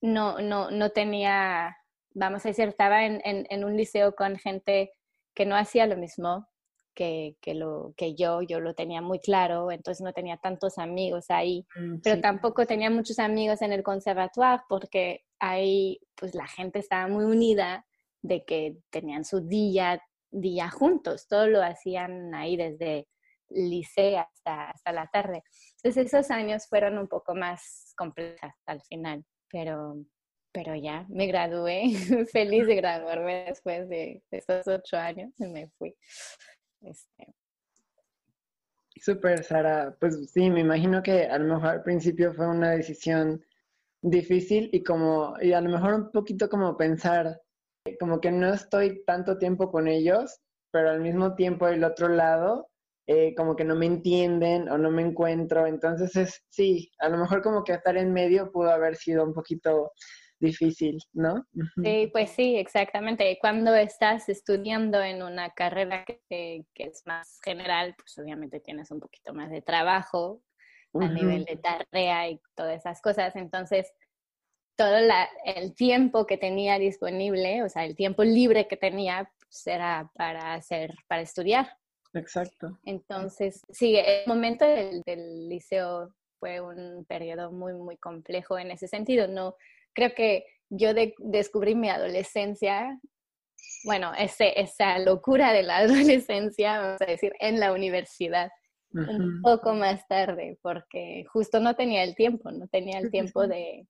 no, 0.00 0.40
no, 0.40 0.70
no 0.70 0.90
tenía, 0.90 1.76
vamos 2.14 2.44
a 2.44 2.48
decir, 2.48 2.68
estaba 2.68 3.04
en, 3.04 3.20
en, 3.24 3.64
un 3.64 3.76
liceo 3.76 4.14
con 4.14 4.36
gente 4.36 4.92
que 5.34 5.46
no 5.46 5.56
hacía 5.56 5.86
lo 5.86 5.96
mismo 5.96 6.48
que, 6.94 7.36
que, 7.40 7.54
lo, 7.54 7.94
que 7.96 8.14
yo, 8.14 8.42
yo 8.42 8.60
lo 8.60 8.74
tenía 8.74 9.00
muy 9.00 9.20
claro, 9.20 9.70
entonces 9.70 10.02
no 10.02 10.12
tenía 10.12 10.36
tantos 10.38 10.78
amigos 10.78 11.26
ahí, 11.30 11.66
mm, 11.76 12.00
pero 12.02 12.20
tampoco 12.20 12.66
tenía 12.66 12.90
muchos 12.90 13.18
amigos 13.18 13.62
en 13.62 13.72
el 13.72 13.82
conservatorio 13.82 14.62
porque 14.68 15.24
ahí 15.38 16.00
pues 16.14 16.34
la 16.34 16.46
gente 16.46 16.78
estaba 16.78 17.06
muy 17.08 17.24
unida 17.24 17.86
de 18.22 18.44
que 18.44 18.76
tenían 18.90 19.24
su 19.24 19.40
día, 19.40 20.02
día 20.30 20.68
juntos, 20.70 21.26
todo 21.28 21.46
lo 21.46 21.62
hacían 21.62 22.34
ahí 22.34 22.56
desde 22.56 23.08
liceo 23.48 24.20
hasta, 24.20 24.70
hasta 24.70 24.92
la 24.92 25.06
tarde. 25.08 25.42
Entonces 25.76 26.12
esos 26.12 26.30
años 26.30 26.66
fueron 26.68 26.98
un 26.98 27.08
poco 27.08 27.34
más 27.34 27.94
complejos 27.96 28.52
al 28.66 28.82
final 28.82 29.24
pero, 29.50 30.04
pero 30.52 30.74
ya 30.74 31.06
me 31.08 31.26
gradué, 31.26 31.84
feliz 32.32 32.66
de 32.66 32.76
graduarme 32.76 33.44
después 33.48 33.88
de, 33.88 34.22
esos 34.30 34.66
ocho 34.66 34.96
años 34.96 35.32
y 35.38 35.46
me 35.46 35.68
fui. 35.78 35.94
Este. 36.82 37.34
Súper, 38.96 39.44
Sara. 39.44 39.96
Pues 39.98 40.30
sí, 40.30 40.50
me 40.50 40.60
imagino 40.60 41.02
que 41.02 41.24
a 41.24 41.38
lo 41.38 41.54
mejor 41.54 41.70
al 41.70 41.82
principio 41.82 42.32
fue 42.34 42.48
una 42.48 42.70
decisión 42.72 43.42
difícil 44.02 44.70
y 44.72 44.82
como, 44.82 45.34
y 45.40 45.52
a 45.52 45.60
lo 45.60 45.70
mejor 45.70 45.94
un 45.94 46.10
poquito 46.10 46.48
como 46.48 46.76
pensar, 46.76 47.40
como 47.98 48.20
que 48.20 48.30
no 48.30 48.52
estoy 48.52 49.04
tanto 49.04 49.38
tiempo 49.38 49.70
con 49.70 49.88
ellos, 49.88 50.40
pero 50.70 50.90
al 50.90 51.00
mismo 51.00 51.34
tiempo 51.34 51.68
el 51.68 51.84
otro 51.84 52.08
lado 52.08 52.69
eh, 53.06 53.34
como 53.34 53.56
que 53.56 53.64
no 53.64 53.74
me 53.74 53.86
entienden 53.86 54.68
o 54.68 54.78
no 54.78 54.90
me 54.90 55.02
encuentro. 55.02 55.66
Entonces 55.66 56.14
es, 56.16 56.44
sí, 56.48 56.90
a 56.98 57.08
lo 57.08 57.18
mejor 57.18 57.42
como 57.42 57.64
que 57.64 57.72
estar 57.72 57.96
en 57.96 58.12
medio 58.12 58.50
pudo 58.52 58.70
haber 58.70 58.96
sido 58.96 59.24
un 59.24 59.34
poquito 59.34 59.92
difícil, 60.38 60.98
¿no? 61.12 61.46
Sí, 61.82 62.08
pues 62.12 62.30
sí, 62.30 62.56
exactamente. 62.56 63.38
Cuando 63.40 63.74
estás 63.74 64.28
estudiando 64.28 65.02
en 65.02 65.22
una 65.22 65.50
carrera 65.50 66.04
que, 66.04 66.64
que 66.74 66.84
es 66.84 67.02
más 67.04 67.38
general, 67.44 67.94
pues 67.96 68.18
obviamente 68.18 68.60
tienes 68.60 68.90
un 68.90 69.00
poquito 69.00 69.34
más 69.34 69.50
de 69.50 69.60
trabajo 69.60 70.42
a 70.94 71.08
nivel 71.08 71.44
de 71.44 71.56
tarea 71.56 72.28
y 72.30 72.40
todas 72.54 72.78
esas 72.78 73.00
cosas. 73.00 73.36
Entonces, 73.36 73.92
todo 74.76 74.96
el 75.44 75.74
tiempo 75.74 76.26
que 76.26 76.38
tenía 76.38 76.78
disponible, 76.78 77.62
o 77.62 77.68
sea, 77.68 77.84
el 77.84 77.94
tiempo 77.94 78.24
libre 78.24 78.66
que 78.66 78.76
tenía, 78.76 79.30
pues 79.38 79.66
era 79.66 80.10
para 80.14 80.54
hacer, 80.54 80.94
para 81.06 81.22
estudiar. 81.22 81.76
Exacto. 82.14 82.78
Entonces, 82.84 83.62
sí, 83.70 83.96
el 83.96 84.26
momento 84.26 84.64
del, 84.64 85.48
liceo 85.48 86.14
fue 86.38 86.60
un 86.60 87.04
periodo 87.04 87.52
muy, 87.52 87.74
muy 87.74 87.96
complejo 87.96 88.58
en 88.58 88.70
ese 88.70 88.88
sentido. 88.88 89.28
No, 89.28 89.54
creo 89.92 90.14
que 90.14 90.44
yo 90.70 90.90
descubrí 91.18 91.74
mi 91.74 91.88
adolescencia, 91.88 92.98
bueno, 93.84 94.12
ese, 94.18 94.60
esa 94.60 94.98
locura 94.98 95.52
de 95.52 95.62
la 95.62 95.78
adolescencia, 95.78 96.80
vamos 96.80 97.02
a 97.02 97.06
decir, 97.06 97.32
en 97.40 97.60
la 97.60 97.72
universidad. 97.72 98.50
Un 98.92 99.40
poco 99.40 99.72
más 99.72 100.04
tarde, 100.08 100.58
porque 100.62 101.24
justo 101.32 101.60
no 101.60 101.76
tenía 101.76 102.02
el 102.02 102.16
tiempo, 102.16 102.50
no 102.50 102.66
tenía 102.66 102.98
el 102.98 103.08
tiempo 103.12 103.46
de, 103.46 103.86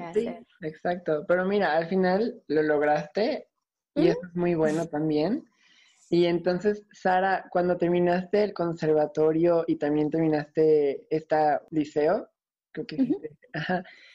hacer. 0.00 0.46
Exacto, 0.60 1.24
pero 1.26 1.44
mira, 1.44 1.76
al 1.76 1.88
final 1.88 2.40
lo 2.46 2.62
lograste 2.62 3.48
y 3.96 4.06
eso 4.06 4.20
es 4.28 4.36
muy 4.36 4.54
bueno 4.54 4.86
también. 4.86 5.44
Y 6.10 6.26
entonces, 6.26 6.86
Sara, 6.92 7.46
cuando 7.50 7.76
terminaste 7.76 8.42
el 8.42 8.54
conservatorio 8.54 9.64
y 9.66 9.76
también 9.76 10.10
terminaste 10.10 11.06
este 11.10 11.36
liceo, 11.70 12.28
creo 12.72 12.86
que 12.86 12.96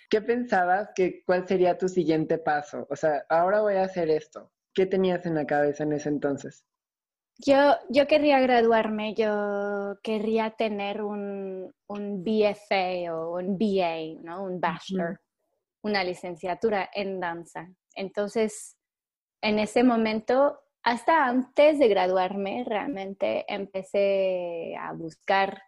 ¿qué 0.09 0.21
pensabas 0.21 0.89
que 0.95 1.23
cuál 1.23 1.47
sería 1.47 1.77
tu 1.77 1.88
siguiente 1.88 2.39
paso? 2.39 2.88
O 2.89 2.95
sea, 2.95 3.25
ahora 3.29 3.62
voy 3.62 3.75
a 3.75 3.83
hacer 3.83 4.09
esto. 4.09 4.51
¿Qué 4.73 4.88
tenías 4.88 5.25
en 5.25 5.35
la 5.35 5.45
cabeza 5.45 5.83
en 5.83 5.93
ese 5.93 6.09
entonces? 6.09 6.65
Yo, 7.38 7.75
yo 7.89 8.07
querría 8.07 8.39
graduarme, 8.39 9.15
yo 9.15 9.97
querría 10.03 10.51
tener 10.51 11.01
un, 11.01 11.73
un 11.88 12.23
BFA 12.23 13.13
o 13.15 13.38
un 13.39 13.57
BA, 13.57 14.21
¿no? 14.21 14.43
Un 14.43 14.59
bachelor, 14.59 15.19
una 15.83 16.03
licenciatura 16.03 16.89
en 16.93 17.19
danza. 17.19 17.69
Entonces, 17.95 18.77
en 19.41 19.59
ese 19.59 19.83
momento 19.83 20.59
hasta 20.83 21.27
antes 21.27 21.79
de 21.79 21.87
graduarme, 21.87 22.65
realmente 22.65 23.45
empecé 23.47 24.75
a 24.77 24.91
buscar 24.93 25.61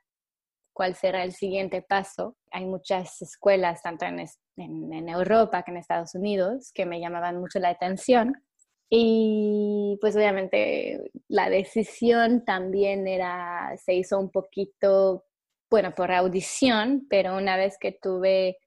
cuál 0.73 0.93
será 0.95 1.23
el 1.23 1.31
siguiente 1.31 1.81
paso. 1.81 2.35
Hay 2.51 2.65
muchas 2.65 3.21
escuelas, 3.21 3.81
tanto 3.81 4.05
en, 4.05 5.09
Europa 5.09 5.63
que 5.63 5.71
en 5.71 5.77
Estados 5.77 6.15
Unidos, 6.15 6.71
que 6.73 6.85
me 6.85 6.99
llamaban 6.99 7.39
mucho 7.39 7.59
la 7.59 7.69
atención. 7.69 8.43
Y 8.89 9.97
pues 10.01 10.15
obviamente 10.17 11.11
la 11.29 11.49
decisión 11.49 12.43
también 12.43 13.07
era, 13.07 13.73
se 13.77 13.93
hizo 13.93 14.19
un 14.19 14.29
poquito, 14.29 15.23
bueno, 15.71 15.95
por 15.95 16.11
audición, 16.11 17.07
pero 17.09 17.37
una 17.37 17.55
vez 17.55 17.77
que 17.79 17.93
tuve 17.93 18.57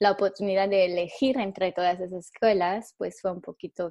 la 0.00 0.10
oportunidad 0.10 0.68
de 0.68 0.86
elegir 0.86 1.38
entre 1.38 1.72
todas 1.72 2.00
esas 2.00 2.26
escuelas, 2.26 2.94
pues 2.98 3.20
fue 3.20 3.32
un 3.32 3.40
poquito 3.40 3.88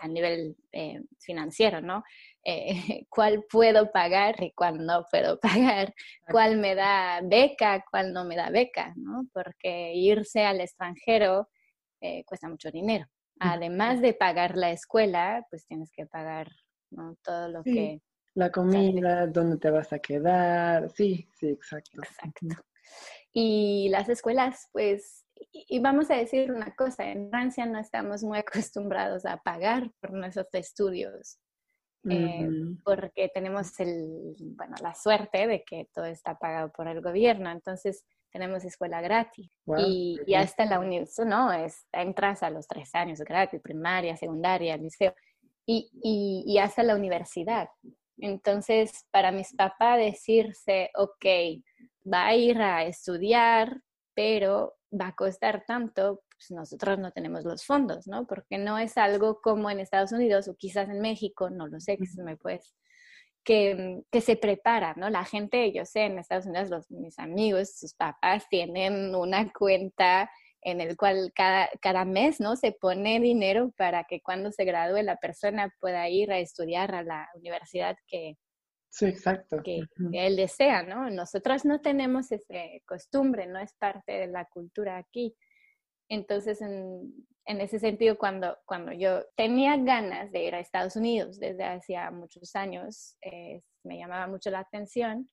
a 0.00 0.08
nivel 0.08 0.56
eh, 0.72 1.02
financiero, 1.20 1.80
¿no? 1.80 2.02
Eh, 2.44 2.74
¿Cuál 3.08 3.44
puedo 3.48 3.90
pagar 3.92 4.42
y 4.42 4.52
cuál 4.52 4.84
no 4.84 5.04
puedo 5.10 5.38
pagar? 5.80 5.94
¿Cuál 6.30 6.58
me 6.58 6.74
da 6.74 7.20
beca, 7.22 7.84
cuál 7.90 8.12
no 8.12 8.24
me 8.24 8.36
da 8.36 8.50
beca? 8.50 8.92
¿no? 8.96 9.26
Porque 9.32 9.94
irse 9.94 10.44
al 10.44 10.60
extranjero 10.60 11.48
eh, 12.00 12.24
cuesta 12.24 12.48
mucho 12.48 12.70
dinero. 12.70 13.06
Además 13.40 14.00
de 14.00 14.14
pagar 14.14 14.56
la 14.56 14.70
escuela, 14.70 15.44
pues 15.50 15.66
tienes 15.66 15.90
que 15.90 16.06
pagar 16.06 16.48
¿no? 16.90 17.16
todo 17.22 17.48
lo 17.48 17.62
que... 17.64 18.00
La 18.34 18.50
comida, 18.50 19.26
dónde 19.26 19.58
te 19.58 19.70
vas 19.70 19.92
a 19.92 19.98
quedar, 19.98 20.90
sí, 20.90 21.28
sí, 21.38 21.48
exacto. 21.48 22.02
Exacto. 22.02 22.46
Y 23.36 23.88
las 23.90 24.08
escuelas, 24.08 24.68
pues, 24.72 25.26
y 25.52 25.80
vamos 25.80 26.08
a 26.10 26.14
decir 26.14 26.52
una 26.52 26.74
cosa, 26.76 27.10
en 27.10 27.28
Francia 27.30 27.66
no 27.66 27.80
estamos 27.80 28.22
muy 28.22 28.38
acostumbrados 28.46 29.26
a 29.26 29.38
pagar 29.38 29.90
por 30.00 30.12
nuestros 30.12 30.46
estudios, 30.52 31.38
eh, 32.08 32.48
porque 32.84 33.30
tenemos 33.34 33.80
el, 33.80 34.36
bueno, 34.38 34.76
la 34.82 34.94
suerte 34.94 35.46
de 35.46 35.64
que 35.64 35.88
todo 35.92 36.04
está 36.04 36.38
pagado 36.38 36.70
por 36.70 36.86
el 36.86 37.00
gobierno, 37.00 37.50
entonces 37.50 38.04
tenemos 38.30 38.64
escuela 38.64 39.00
gratis 39.00 39.50
y, 39.78 40.20
y, 40.26 40.34
hasta 40.34 40.66
la 40.66 40.80
universidad, 40.80 41.26
¿no? 41.26 41.52
Es, 41.52 41.86
entras 41.92 42.42
a 42.42 42.50
los 42.50 42.68
tres 42.68 42.94
años 42.94 43.20
gratis, 43.20 43.60
primaria, 43.60 44.16
secundaria, 44.16 44.76
liceo, 44.76 45.14
y, 45.66 45.90
y, 46.02 46.44
y 46.46 46.58
hasta 46.58 46.82
la 46.82 46.94
universidad. 46.94 47.68
Entonces, 48.18 49.06
para 49.10 49.32
mis 49.32 49.54
papás 49.54 49.98
decirse, 49.98 50.90
ok, 50.94 51.24
va 52.10 52.26
a 52.26 52.36
ir 52.36 52.60
a 52.60 52.84
estudiar, 52.84 53.80
pero 54.14 54.76
va 54.92 55.08
a 55.08 55.14
costar 55.14 55.64
tanto, 55.66 56.22
pues 56.30 56.50
nosotros 56.50 56.98
no 56.98 57.10
tenemos 57.12 57.44
los 57.44 57.64
fondos, 57.64 58.06
¿no? 58.06 58.26
Porque 58.26 58.58
no 58.58 58.78
es 58.78 58.96
algo 58.96 59.40
como 59.40 59.70
en 59.70 59.80
Estados 59.80 60.12
Unidos 60.12 60.48
o 60.48 60.56
quizás 60.56 60.88
en 60.88 61.00
México, 61.00 61.50
no 61.50 61.66
lo 61.66 61.80
sé, 61.80 61.96
que 61.96 62.06
se 62.06 62.22
me 62.22 62.36
puedes, 62.36 62.74
que, 63.44 64.02
que, 64.10 64.20
se 64.20 64.36
prepara, 64.36 64.94
¿no? 64.96 65.10
La 65.10 65.24
gente, 65.24 65.72
yo 65.72 65.84
sé, 65.84 66.04
en 66.04 66.18
Estados 66.18 66.46
Unidos, 66.46 66.70
los, 66.70 66.90
mis 66.90 67.18
amigos, 67.18 67.76
sus 67.76 67.94
papás 67.94 68.46
tienen 68.48 69.14
una 69.14 69.52
cuenta 69.52 70.30
en 70.62 70.80
el 70.80 70.96
cual 70.96 71.30
cada, 71.34 71.68
cada 71.80 72.04
mes, 72.04 72.40
¿no? 72.40 72.56
Se 72.56 72.72
pone 72.72 73.20
dinero 73.20 73.72
para 73.76 74.04
que 74.04 74.20
cuando 74.22 74.50
se 74.50 74.64
gradúe 74.64 75.02
la 75.02 75.16
persona 75.16 75.72
pueda 75.80 76.08
ir 76.08 76.32
a 76.32 76.38
estudiar 76.38 76.94
a 76.94 77.02
la 77.02 77.28
universidad 77.34 77.96
que, 78.06 78.36
Sí, 78.94 79.06
exacto. 79.06 79.60
Que, 79.64 79.80
él 80.12 80.36
desea, 80.36 80.84
¿no? 80.84 81.10
Nosotros 81.10 81.64
no 81.64 81.80
tenemos 81.80 82.30
esa 82.30 82.54
costumbre, 82.86 83.44
no 83.48 83.58
es 83.58 83.74
parte 83.74 84.12
de 84.12 84.26
la 84.28 84.44
cultura 84.44 84.98
aquí. 84.98 85.34
Entonces, 86.08 86.60
en 86.60 87.60
ese 87.60 87.80
sentido, 87.80 88.16
cuando, 88.16 88.56
cuando 88.64 88.92
yo 88.92 89.24
tenía 89.34 89.76
ganas 89.78 90.30
de 90.30 90.44
ir 90.44 90.54
a 90.54 90.60
Estados 90.60 90.94
Unidos 90.94 91.40
desde 91.40 91.64
hacía 91.64 92.12
muchos 92.12 92.54
años, 92.54 93.16
eh, 93.22 93.62
me 93.82 93.98
llamaba 93.98 94.28
mucho 94.28 94.48
la 94.50 94.60
atención 94.60 95.28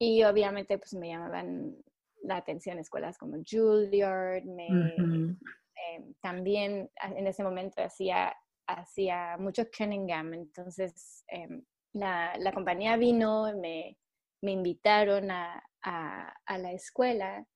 y 0.00 0.24
obviamente 0.24 0.78
pues 0.78 0.94
me 0.94 1.10
llamaban 1.10 1.76
la 2.24 2.38
atención 2.38 2.80
escuelas 2.80 3.18
como 3.18 3.36
Juilliard, 3.48 4.42
me, 4.44 4.66
em, 4.66 6.14
también 6.20 6.90
en 7.02 7.26
ese 7.28 7.44
momento 7.44 7.80
hacía, 7.80 8.34
hacía 8.66 9.36
mucho 9.38 9.62
Cunningham, 9.70 10.34
entonces 10.34 11.24
em, 11.28 11.64
la, 11.92 12.36
la, 12.38 12.52
compañía 12.52 12.96
vino, 12.96 13.52
me, 13.56 13.96
me 14.42 14.52
invitaron 14.52 15.30
a, 15.30 15.62
a, 15.82 16.34
a, 16.46 16.58
la 16.58 16.72
escuela, 16.72 17.46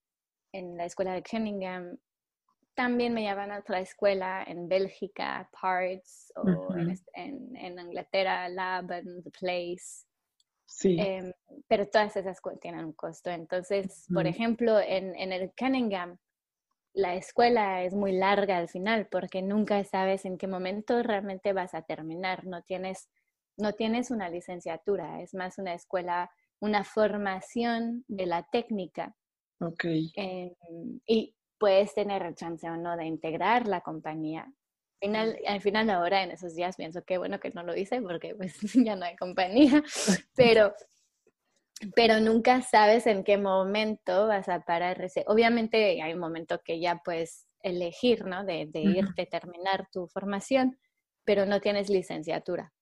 en 0.53 0.77
la 0.77 0.87
escuela 0.87 1.15
de 1.15 1.23
Cunningham, 1.23 1.99
también 2.75 3.13
me 3.13 3.23
llevan 3.23 3.53
a 3.53 3.59
otra 3.59 3.81
escuela 3.81 4.43
en 4.47 4.69
Bélgica, 4.69 5.49
Parts, 5.61 6.33
o 6.37 6.75
en, 6.75 7.57
en, 7.57 7.79
Inglaterra, 7.79 8.49
Lab 8.49 8.93
and 8.93 9.25
The 9.25 9.31
Place. 9.31 10.07
Sí. 10.65 10.97
Em, 10.99 11.33
pero 11.69 11.87
todas 11.87 12.17
esas 12.17 12.41
tienen 12.61 12.87
un 12.87 12.93
costo. 12.95 13.31
Entonces, 13.31 14.07
por 14.13 14.27
ejemplo, 14.27 14.81
en, 14.81 15.15
en 15.17 15.33
el 15.33 15.53
Cunningham, 15.57 16.17
la 16.95 17.15
escuela 17.15 17.85
es 17.85 17.95
muy 17.95 18.13
larga 18.13 18.59
al 18.59 18.69
final 18.69 19.07
porque 19.11 19.43
nunca 19.43 19.83
sabes 19.85 20.25
en 20.25 20.39
qué 20.39 20.47
momento 20.47 21.03
realmente 21.03 21.53
vas 21.53 21.75
a 21.75 21.83
terminar. 21.83 22.47
No 22.47 22.63
tienes, 22.63 23.09
no 23.57 23.73
tienes 23.73 24.11
una 24.11 24.29
licenciatura, 24.29 25.21
es 25.23 25.35
más 25.35 25.59
una 25.59 25.75
escuela, 25.75 26.31
una 26.61 26.85
formación 26.85 28.05
de 28.09 28.27
la 28.27 28.45
técnica. 28.45 29.15
Ok. 29.61 29.85
Em, 30.17 30.51
y 31.07 31.35
puedes 31.59 31.95
tener 31.95 32.35
chance 32.35 32.69
o 32.69 32.77
no 32.77 32.97
de 32.97 33.07
integrar 33.07 33.69
la 33.69 33.81
compañía. 33.81 34.53
Al 35.01 35.09
final, 35.09 35.39
al 35.47 35.61
final 35.61 35.91
ahora, 35.91 36.23
en 36.23 36.31
esos 36.31 36.55
días, 36.55 36.77
pienso 36.77 37.03
que 37.05 37.19
bueno 37.19 37.41
que 37.41 37.51
no 37.51 37.63
lo 37.63 37.77
hice 37.77 38.01
porque 38.01 38.35
pues 38.35 38.57
ya 38.87 38.97
no 38.97 39.05
hay 39.05 39.17
compañía, 39.17 39.83
pero, 40.37 40.75
pero 41.95 42.21
nunca 42.21 42.63
sabes 42.63 43.07
en 43.07 43.25
qué 43.25 43.39
momento 43.39 44.27
vas 44.27 44.49
a 44.49 44.61
parar. 44.61 45.05
Obviamente 45.27 46.01
hay 46.03 46.13
un 46.13 46.21
momento 46.21 46.61
que 46.65 46.81
ya 46.81 47.01
puedes 47.05 47.47
elegir, 47.61 48.25
¿no? 48.25 48.45
De, 48.45 48.67
de 48.67 48.81
irte, 48.81 49.27
terminar 49.27 49.89
tu 49.93 50.09
formación, 50.09 50.79
pero 51.25 51.47
no 51.47 51.61
tienes 51.61 51.89
licenciatura 51.89 52.73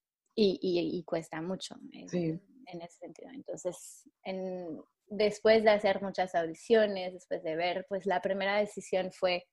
y, 0.43 0.97
y, 0.97 1.03
cuesta 1.03 1.41
mucho 1.41 1.75
en, 1.91 2.41
en, 2.65 2.81
ese 2.81 2.97
sentido. 2.97 3.29
Entonces, 3.33 4.09
en, 4.23 4.81
después 5.07 5.63
de 5.63 5.71
hacer 5.71 6.01
muchas 6.01 6.33
audiciones, 6.35 7.13
después 7.13 7.43
de 7.43 7.55
ver, 7.55 7.85
pues 7.87 8.05
la 8.05 8.21
primera 8.21 8.57
decisión 8.57 9.11
fue 9.11 9.45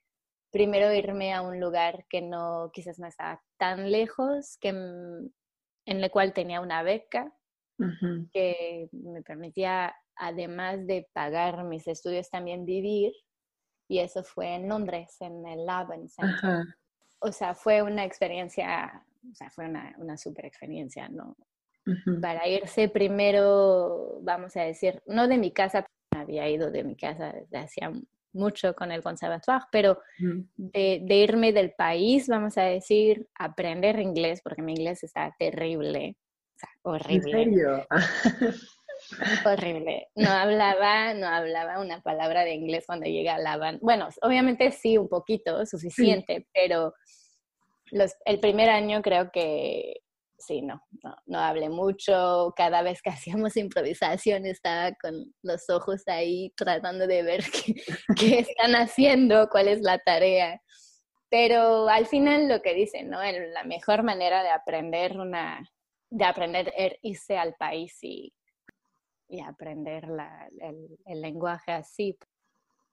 primero 0.51 0.93
irme 0.93 1.35
a 1.35 1.43
un 1.43 1.61
lugar 1.61 2.07
que 2.09 2.23
no, 2.23 2.71
quizás 2.73 2.99
no 2.99 3.07
estaba 3.07 3.43
tan 3.59 3.91
lejos, 3.91 4.57
que, 4.61 4.69
en 4.69 5.33
el 5.87 6.11
cual 6.11 6.33
tenía 6.33 6.61
una 6.61 6.83
beca 6.83 7.33
que 8.33 8.89
me 8.91 9.23
permitía, 9.23 9.95
además 10.17 10.85
de 10.87 11.09
pagar 11.13 11.63
mis 11.65 11.87
estudios, 11.87 12.29
también 12.29 12.65
vivir. 12.65 13.13
Y 13.89 14.01
eso 14.01 14.25
fue 14.25 14.55
en 14.55 14.69
Londres, 14.69 15.17
en 15.21 15.47
el 15.47 15.65
Laban 15.65 16.09
Center. 16.09 16.65
O 17.21 17.33
sea, 17.33 17.55
fue 17.55 17.83
una 17.83 18.05
experiencia, 18.05 19.05
o 19.31 19.35
sea, 19.35 19.51
fue 19.51 19.67
una, 19.67 19.95
una 19.99 20.17
super 20.17 20.47
experiencia, 20.47 21.09
¿no? 21.09 21.37
para 22.21 22.47
irse 22.47 22.89
primero, 22.89 24.19
vamos 24.23 24.57
a 24.57 24.63
decir, 24.63 25.03
no 25.07 25.29
de 25.29 25.39
mi 25.39 25.53
casa, 25.53 25.87
había 26.15 26.49
ido 26.49 26.71
de 26.71 26.85
mi 26.85 26.97
casa 26.97 27.33
desde 27.33 27.59
hacía 27.59 27.93
mucho 28.33 28.75
con 28.75 28.93
el 28.93 29.03
conservatoire, 29.03 29.65
pero 29.73 29.99
de, 30.57 31.03
irme 31.09 31.53
del 31.53 31.73
país, 31.73 32.29
vamos 32.29 32.59
a 32.59 32.63
decir, 32.63 33.27
aprender 33.35 33.99
inglés, 34.01 34.41
porque 34.43 34.63
mi 34.63 34.73
inglés 34.73 35.03
está 35.03 35.35
terrible, 35.39 36.17
o 36.55 36.59
sea, 36.59 36.69
horrible. 36.83 37.43
¿En 37.43 37.45
serio? 37.45 37.87
horrible. 39.47 40.09
No 40.15 40.31
hablaba, 40.31 41.15
no 41.15 41.27
hablaba 41.27 41.81
una 41.81 42.03
palabra 42.03 42.45
de 42.45 42.55
inglés 42.55 42.85
cuando 42.87 43.07
llegué 43.07 43.31
a 43.31 43.39
La 43.39 43.79
Bueno, 43.81 44.09
obviamente 44.23 44.71
sí, 44.73 44.99
un 44.99 45.09
poquito, 45.09 45.65
suficiente, 45.65 46.47
pero 46.53 46.95
los, 47.91 48.15
el 48.25 48.41
primer 48.41 48.71
año 48.71 49.03
creo 49.03 49.31
que 49.31 50.01
sí, 50.39 50.63
no, 50.63 50.81
no, 51.27 51.39
hablé 51.39 51.69
mucho. 51.69 52.53
Cada 52.57 52.83
vez 52.83 53.03
que 53.03 53.11
hacíamos 53.47 53.57
improvisación 53.57 54.47
estaba 54.47 54.93
con 55.01 55.35
los 55.43 55.69
ojos 55.71 56.03
ahí 56.07 56.53
tratando 56.57 57.07
de 57.07 57.23
ver 57.23 57.45
qué, 58.19 58.39
están 58.41 58.75
haciendo, 58.75 59.49
cuál 59.51 59.69
es 59.69 59.81
la 59.81 59.99
tarea. 59.99 60.61
Pero 61.31 61.89
al 61.89 62.07
final 62.07 62.49
lo 62.49 62.63
que 62.63 62.75
dicen, 62.75 63.11
¿no? 63.11 63.21
la 63.23 63.65
mejor 63.65 64.03
manera 64.03 64.43
de 64.43 64.49
aprender 64.49 65.19
una, 65.19 65.63
de 66.11 66.25
aprender 66.25 66.73
es 66.77 66.95
irse 67.03 67.37
al 67.37 67.55
país 67.55 67.99
y, 68.03 68.33
y 69.29 69.41
aprender 69.41 70.07
el, 70.61 71.21
lenguaje 71.21 71.73
así. 71.73 72.19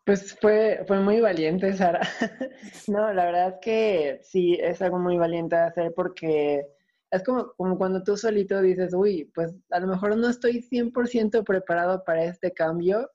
Pues 0.05 0.37
fue, 0.39 0.83
fue 0.87 0.99
muy 0.99 1.19
valiente, 1.19 1.73
Sara. 1.73 2.01
no, 2.87 3.11
la 3.11 3.25
verdad 3.25 3.47
es 3.49 3.55
que 3.59 4.19
sí, 4.21 4.53
es 4.61 4.79
algo 4.83 4.99
muy 4.99 5.17
valiente 5.17 5.55
de 5.55 5.63
hacer 5.63 5.93
porque 5.95 6.63
es 7.09 7.23
como, 7.23 7.53
como 7.57 7.75
cuando 7.77 8.03
tú 8.03 8.15
solito 8.15 8.61
dices, 8.61 8.93
uy, 8.93 9.31
pues 9.33 9.55
a 9.71 9.79
lo 9.79 9.87
mejor 9.87 10.15
no 10.15 10.29
estoy 10.29 10.61
100% 10.61 11.43
preparado 11.43 12.03
para 12.03 12.23
este 12.23 12.53
cambio, 12.53 13.09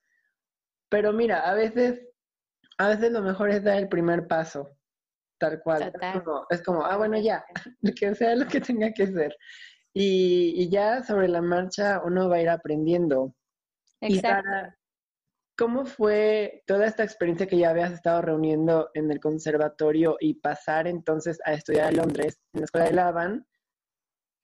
pero 0.89 1.13
mira, 1.13 1.49
a 1.49 1.55
veces, 1.55 2.05
a 2.79 2.89
veces 2.89 3.13
lo 3.13 3.23
mejor 3.23 3.51
es 3.51 3.63
dar 3.63 3.79
el 3.79 3.89
primer 3.89 4.27
paso, 4.27 4.77
tal 5.39 5.63
cual. 5.63 5.93
Es 6.51 6.63
como, 6.63 6.85
ah, 6.85 6.97
bueno, 6.97 7.19
ya, 7.19 7.45
que 8.01 8.15
sea 8.17 8.35
lo 8.35 8.49
que 8.49 8.61
tenga 8.61 8.93
que 8.93 9.07
ser. 9.07 9.37
Y, 9.93 10.55
y, 10.57 10.71
ya 10.71 11.05
sobre 11.05 11.29
la 11.29 11.43
marcha 11.43 12.01
uno 12.05 12.29
va 12.29 12.37
a 12.37 12.43
ir 12.43 12.49
aprendiendo. 12.49 13.35
Exacto. 14.01 14.80
¿Cómo 15.61 15.85
fue 15.85 16.63
toda 16.67 16.87
esta 16.87 17.05
experiencia 17.05 17.47
que 17.47 17.59
ya 17.59 17.69
habías 17.69 17.93
estado 17.93 18.23
reuniendo 18.23 18.91
en 18.95 19.11
el 19.11 19.21
conservatorio 19.21 20.17
y 20.19 20.33
pasar 20.33 20.87
entonces 20.87 21.39
a 21.45 21.53
estudiar 21.53 21.91
en 21.91 21.99
Londres, 21.99 22.41
en 22.55 22.61
la 22.61 22.65
escuela 22.65 22.87
de 22.87 22.95
Lavan? 22.95 23.47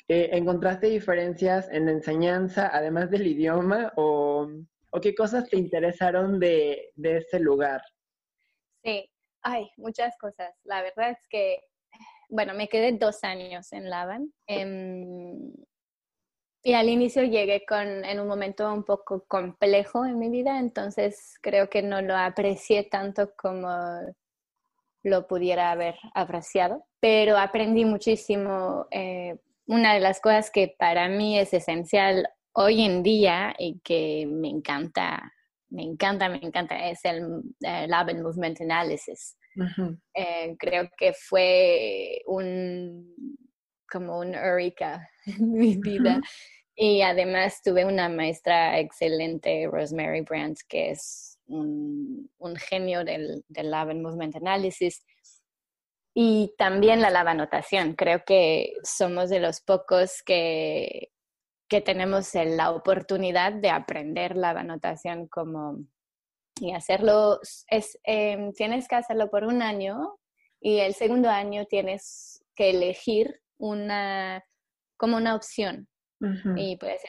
Eh, 0.08 0.28
¿Encontraste 0.32 0.88
diferencias 0.88 1.70
en 1.72 1.86
la 1.86 1.92
enseñanza, 1.92 2.68
además 2.70 3.10
del 3.10 3.26
idioma, 3.28 3.94
o, 3.96 4.46
qué 5.00 5.14
cosas 5.14 5.48
te 5.48 5.56
interesaron 5.56 6.38
de, 6.38 6.92
ese 7.02 7.40
lugar? 7.40 7.80
Sí, 8.84 9.10
hay 9.40 9.70
muchas 9.78 10.18
cosas. 10.18 10.54
La 10.64 10.82
verdad 10.82 11.12
es 11.12 11.26
que, 11.30 11.60
bueno, 12.28 12.52
me 12.52 12.68
quedé 12.68 12.92
dos 12.92 13.24
años 13.24 13.72
en 13.72 13.88
Lavan. 13.88 14.34
Em, 14.46 15.50
y 16.66 16.74
al 16.74 16.88
inicio 16.88 17.22
llegué 17.22 17.64
con, 17.64 18.04
en 18.04 18.18
un 18.18 18.26
momento 18.26 18.72
un 18.74 18.82
poco 18.82 19.24
complejo 19.28 20.04
en 20.04 20.18
mi 20.18 20.28
vida, 20.28 20.58
entonces 20.58 21.38
creo 21.40 21.70
que 21.70 21.80
no 21.80 22.02
lo 22.02 22.16
aprecié 22.16 22.82
tanto 22.82 23.30
como 23.36 23.68
lo 25.04 25.28
pudiera 25.28 25.70
haber 25.70 25.94
apreciado, 26.12 26.84
pero 26.98 27.38
aprendí 27.38 27.84
muchísimo 27.84 28.88
eh, 28.90 29.36
una 29.68 29.94
de 29.94 30.00
las 30.00 30.20
cosas 30.20 30.50
que 30.50 30.74
para 30.76 31.08
mí 31.08 31.38
es 31.38 31.54
esencial 31.54 32.28
hoy 32.52 32.84
en 32.84 33.04
día 33.04 33.54
y 33.56 33.78
que 33.84 34.26
me 34.28 34.48
encanta, 34.48 35.32
me 35.70 35.84
encanta, 35.84 36.28
me 36.28 36.38
encanta, 36.42 36.88
es 36.88 37.04
el, 37.04 37.42
Lab 37.60 38.08
and 38.08 38.22
Movement 38.22 38.60
Analysis. 38.60 39.38
Eh, 40.14 40.56
creo 40.58 40.90
que 40.98 41.12
fue 41.12 42.22
un, 42.26 43.14
como 43.90 44.18
un 44.18 44.34
eureka 44.34 45.08
en 45.26 45.52
mi 45.52 45.76
vida. 45.76 46.20
Y 46.74 47.00
además 47.02 47.62
tuve 47.62 47.84
una 47.84 48.08
maestra 48.08 48.78
excelente, 48.78 49.66
Rosemary 49.70 50.20
Brandt, 50.20 50.60
que 50.68 50.90
es 50.90 51.38
un, 51.46 52.30
un 52.38 52.56
genio 52.56 53.04
del, 53.04 53.44
del 53.48 53.70
Lab 53.70 53.90
and 53.90 54.02
Movement 54.02 54.36
Analysis 54.36 55.02
y 56.18 56.54
también 56.56 57.02
la 57.02 57.10
lavanotación. 57.10 57.94
Creo 57.94 58.24
que 58.24 58.72
somos 58.82 59.28
de 59.28 59.38
los 59.38 59.60
pocos 59.60 60.22
que, 60.22 61.12
que 61.68 61.82
tenemos 61.82 62.34
la 62.34 62.70
oportunidad 62.70 63.52
de 63.52 63.68
aprender 63.70 64.36
lavanotación 64.36 65.28
como 65.28 65.78
y 66.58 66.72
hacerlo 66.72 67.38
es 67.68 67.98
em, 68.04 68.52
tienes 68.54 68.88
que 68.88 68.94
hacerlo 68.94 69.28
por 69.28 69.44
un 69.44 69.60
año 69.60 70.18
y 70.58 70.78
el 70.78 70.94
segundo 70.94 71.28
año 71.28 71.66
tienes 71.66 72.42
que 72.54 72.70
elegir 72.70 73.42
una 73.58 74.44
como 74.96 75.16
una 75.16 75.34
opción 75.34 75.88
y 76.56 76.78
puedes 76.78 77.02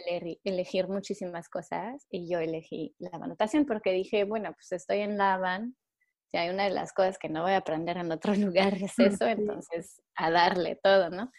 elegir, 0.43 0.89
muchísimas 0.89 1.47
cosas 1.47 2.05
y 2.11 2.29
yo 2.29 2.39
elegí 2.39 2.93
la 2.99 3.11
anotación 3.13 3.65
porque 3.65 3.93
dije 3.93 4.25
bueno 4.25 4.51
pues 4.51 4.73
estoy 4.73 4.99
en 4.99 5.17
Lavan 5.17 5.77
si 6.29 6.37
hay 6.37 6.49
una 6.49 6.65
de 6.65 6.71
las 6.71 6.93
cosas 6.93 7.17
que 7.17 7.29
no 7.29 7.43
voy 7.43 7.53
a 7.53 7.57
aprender 7.57 7.97
en 7.97 8.11
otro 8.11 8.33
lugar 8.35 8.73
es 8.75 8.97
eso, 8.99 9.25
entonces 9.25 10.01
a 10.15 10.29
darle 10.31 10.79
todo, 10.81 11.09
¿no? 11.09 11.31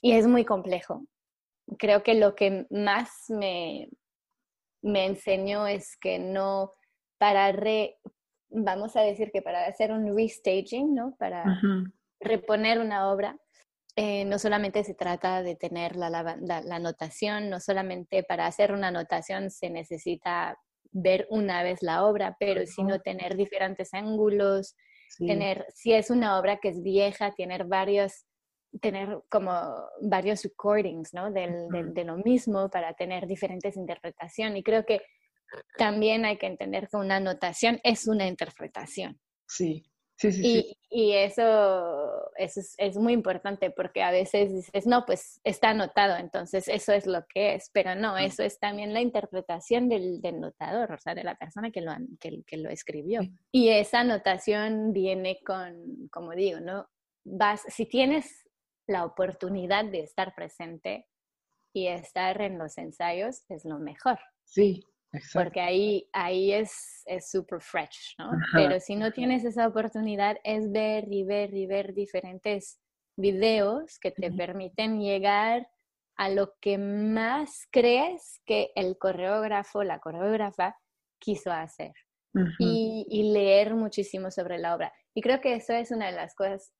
Y 0.00 0.12
es 0.12 0.26
muy 0.26 0.44
complejo. 0.44 1.06
Creo 1.78 2.02
que 2.02 2.14
lo 2.14 2.34
que 2.34 2.66
más 2.70 3.10
me, 3.28 3.88
me 4.82 5.06
enseñó 5.06 5.66
es 5.66 5.96
que 5.96 6.18
no, 6.18 6.72
para, 7.18 7.50
re, 7.52 7.98
vamos 8.50 8.94
a 8.94 9.00
decir 9.00 9.30
que 9.32 9.42
para 9.42 9.66
hacer 9.66 9.90
un 9.90 10.16
restaging, 10.16 10.94
¿no? 10.94 11.16
Para 11.18 11.60
reponer 12.20 12.78
una 12.78 13.10
obra, 13.10 13.36
eh, 13.98 14.26
no 14.26 14.38
solamente 14.38 14.84
se 14.84 14.92
trata 14.92 15.42
de 15.42 15.56
tener 15.56 15.96
la, 15.96 16.10
la, 16.10 16.76
anotación, 16.76 17.48
no 17.48 17.60
solamente 17.60 18.22
para 18.22 18.46
hacer 18.46 18.72
una 18.72 18.88
anotación 18.88 19.50
se 19.50 19.70
necesita 19.70 20.58
ver 20.92 21.26
una 21.30 21.62
vez 21.62 21.82
la 21.82 22.04
obra, 22.04 22.36
pero 22.38 22.66
sino 22.66 23.00
tener 23.00 23.36
diferentes 23.36 23.94
ángulos, 23.94 24.76
tener, 25.18 25.64
si 25.74 25.94
es 25.94 26.10
una 26.10 26.38
obra 26.38 26.58
que 26.58 26.68
es 26.68 26.82
vieja, 26.82 27.32
tener 27.34 27.64
varios, 27.64 28.26
tener 28.82 29.18
como 29.30 29.52
varios 30.02 30.42
recordings, 30.42 31.14
¿no? 31.14 31.32
Del, 31.32 31.66
de 31.94 32.04
lo 32.04 32.18
mismo 32.18 32.68
para 32.68 32.92
tener 32.92 33.26
diferentes 33.26 33.78
interpretaciones. 33.78 34.60
Y 34.60 34.62
creo 34.62 34.84
que 34.84 35.00
también 35.78 36.26
hay 36.26 36.36
que 36.36 36.46
entender 36.46 36.88
que 36.88 36.98
una 36.98 37.16
anotación 37.16 37.80
es 37.82 38.06
una 38.06 38.26
interpretación. 38.26 39.18
Sí, 39.48 39.86
sí, 40.16 40.32
sí. 40.32 40.76
Y, 40.90 41.08
y 41.08 41.12
eso, 41.12 42.30
eso 42.36 42.60
es, 42.78 42.96
muy 42.96 43.12
importante 43.12 43.70
porque 43.70 44.02
a 44.02 44.10
veces 44.10 44.52
dices, 44.52 44.86
no, 44.86 45.04
pues 45.04 45.40
está 45.44 45.70
anotado, 45.70 46.16
entonces 46.16 46.68
eso 46.68 46.92
es 46.92 47.06
lo 47.06 47.24
que 47.26 47.54
es, 47.54 47.70
pero 47.72 47.94
no, 47.94 48.16
eso 48.16 48.42
es 48.42 48.58
también 48.58 48.94
la 48.94 49.00
interpretación 49.00 49.88
del, 49.88 50.20
del 50.20 50.40
notador, 50.40 50.92
o 50.92 50.98
sea, 50.98 51.14
de 51.14 51.24
la 51.24 51.34
persona 51.36 51.70
que 51.70 51.80
lo, 51.80 51.92
que, 52.18 52.42
que 52.46 52.56
lo 52.56 52.70
escribió. 52.70 53.20
Y 53.52 53.68
esa 53.68 54.00
anotación 54.00 54.92
viene 54.92 55.38
con, 55.44 56.08
como 56.10 56.32
digo, 56.32 56.60
¿no? 56.60 56.88
Vas, 57.24 57.62
si 57.68 57.86
tienes 57.86 58.46
la 58.86 59.04
oportunidad 59.04 59.84
de 59.84 60.00
estar 60.00 60.34
presente 60.34 61.06
y 61.74 61.88
estar 61.88 62.40
en 62.40 62.58
los 62.58 62.78
ensayos, 62.78 63.44
es 63.48 63.64
lo 63.64 63.78
mejor. 63.78 64.18
Sí, 64.44 64.82
porque 65.32 65.60
ahí, 65.60 66.08
ahí 66.12 66.52
es 66.52 67.04
súper 67.30 67.60
fresh, 67.60 68.14
¿no? 68.18 68.30
Pero 68.52 68.80
si 68.80 68.96
no 68.96 69.12
tienes 69.12 69.44
esa 69.44 69.66
oportunidad, 69.66 70.36
es 70.44 70.70
ver 70.70 71.04
y 71.10 71.24
ver 71.24 71.54
y 71.54 71.66
ver 71.66 71.94
diferentes 71.94 72.80
videos 73.16 73.98
que 73.98 74.10
te 74.10 74.30
permiten 74.30 75.00
llegar 75.00 75.68
a 76.16 76.28
lo 76.28 76.54
que 76.60 76.78
más 76.78 77.66
crees 77.70 78.40
que 78.46 78.70
el 78.74 78.98
coreógrafo, 78.98 79.82
la 79.84 80.00
coreógrafa, 80.00 80.76
quiso 81.18 81.50
hacer. 81.52 81.92
y, 82.58 83.06
y, 83.08 83.32
leer 83.32 83.74
muchísimo 83.74 84.30
sobre 84.30 84.58
la 84.58 84.74
obra. 84.74 84.92
Y 85.14 85.22
creo 85.22 85.40
que 85.40 85.54
eso 85.54 85.72
es 85.72 85.90
una 85.90 86.06
de 86.06 86.12
las 86.12 86.34
cosas, 86.34 86.70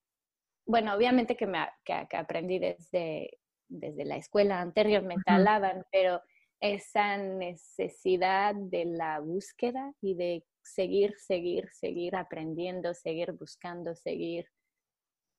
bueno, 0.66 0.92
obviamente 0.94 1.34
que, 1.34 1.46
me, 1.46 1.66
que, 1.82 2.06
que 2.10 2.16
aprendí 2.18 2.58
desde, 2.58 3.38
desde 3.66 4.04
la 4.04 4.16
escuela 4.16 4.60
anteriormente 4.60 5.32
uh 5.32 5.82
pero 5.90 6.20
esa 6.60 7.16
necesidad 7.16 8.54
de 8.54 8.84
la 8.84 9.20
búsqueda 9.20 9.92
y 10.00 10.14
de 10.14 10.44
seguir, 10.62 11.14
seguir, 11.18 11.68
seguir 11.72 12.16
aprendiendo, 12.16 12.94
seguir 12.94 13.32
buscando, 13.32 13.94
seguir 13.94 14.46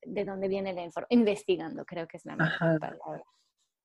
de 0.04 0.24
dónde 0.24 0.48
viene 0.48 0.72
la 0.72 0.84
información, 0.84 1.20
investigando, 1.20 1.84
creo 1.84 2.06
que 2.06 2.18
es 2.18 2.24
la 2.24 2.36
mejor 2.36 2.78
palabra. 2.78 3.24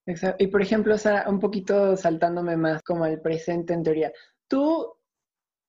Exacto. 0.05 0.43
Y 0.43 0.47
por 0.47 0.61
ejemplo, 0.61 0.95
o 0.95 0.97
sea, 0.97 1.25
un 1.27 1.39
poquito 1.39 1.95
saltándome 1.95 2.57
más 2.57 2.83
como 2.83 3.03
al 3.05 3.21
presente 3.21 3.73
en 3.73 3.83
teoría, 3.83 4.11
tú 4.47 4.93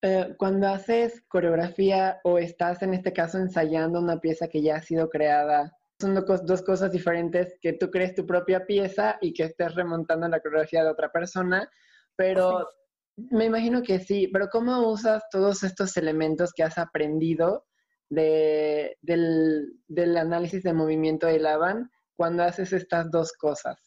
eh, 0.02 0.34
cuando 0.36 0.68
haces 0.68 1.22
coreografía 1.28 2.20
o 2.24 2.38
estás 2.38 2.82
en 2.82 2.94
este 2.94 3.12
caso 3.12 3.38
ensayando 3.38 4.00
una 4.00 4.20
pieza 4.20 4.48
que 4.48 4.60
ya 4.60 4.76
ha 4.76 4.82
sido 4.82 5.08
creada, 5.08 5.72
son 6.00 6.14
dos 6.14 6.62
cosas 6.62 6.90
diferentes 6.90 7.56
que 7.60 7.74
tú 7.74 7.90
crees 7.90 8.14
tu 8.14 8.26
propia 8.26 8.66
pieza 8.66 9.16
y 9.20 9.32
que 9.32 9.44
estés 9.44 9.74
remontando 9.74 10.28
la 10.28 10.40
coreografía 10.40 10.82
de 10.82 10.90
otra 10.90 11.10
persona, 11.10 11.68
pero 12.16 12.68
me 13.16 13.44
imagino 13.44 13.82
que 13.82 14.00
sí, 14.00 14.28
pero 14.32 14.48
¿cómo 14.48 14.88
usas 14.88 15.22
todos 15.30 15.62
estos 15.62 15.96
elementos 15.96 16.52
que 16.52 16.64
has 16.64 16.78
aprendido 16.78 17.66
de, 18.10 18.96
del, 19.02 19.72
del, 19.86 20.16
análisis 20.16 20.62
de 20.62 20.72
movimiento 20.72 21.26
de 21.26 21.38
Lavan 21.38 21.90
cuando 22.16 22.42
haces 22.42 22.72
estas 22.72 23.10
dos 23.10 23.32
cosas? 23.32 23.78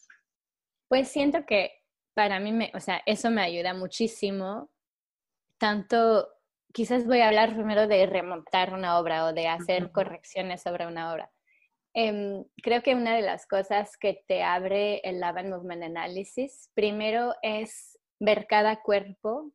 Pues 0.88 1.08
siento 1.08 1.44
que 1.46 1.72
para 2.14 2.40
mí, 2.40 2.52
me, 2.52 2.72
o 2.74 2.80
sea, 2.80 3.02
eso 3.04 3.30
me 3.30 3.42
ayuda 3.42 3.74
muchísimo, 3.74 4.70
tanto, 5.58 6.28
quizás 6.72 7.06
voy 7.06 7.20
a 7.20 7.28
hablar 7.28 7.54
primero 7.54 7.86
de 7.86 8.06
remontar 8.06 8.72
una 8.72 8.98
obra 8.98 9.26
o 9.26 9.32
de 9.34 9.46
hacer 9.46 9.92
correcciones 9.92 10.62
sobre 10.62 10.86
una 10.86 11.12
obra 11.12 11.30
Em, 11.94 12.44
creo 12.62 12.82
que 12.82 12.94
una 12.94 13.16
de 13.16 13.22
las 13.22 13.46
cosas 13.46 13.96
que 13.96 14.22
te 14.26 14.42
abre 14.42 15.00
el 15.04 15.20
Laban 15.20 15.50
Movement 15.50 15.82
Analysis, 15.82 16.70
primero 16.74 17.34
es 17.42 17.98
ver 18.20 18.46
cada 18.46 18.82
cuerpo 18.82 19.52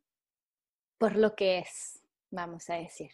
por 0.98 1.16
lo 1.16 1.34
que 1.34 1.58
es, 1.58 2.02
vamos 2.30 2.70
a 2.70 2.74
decir. 2.74 3.10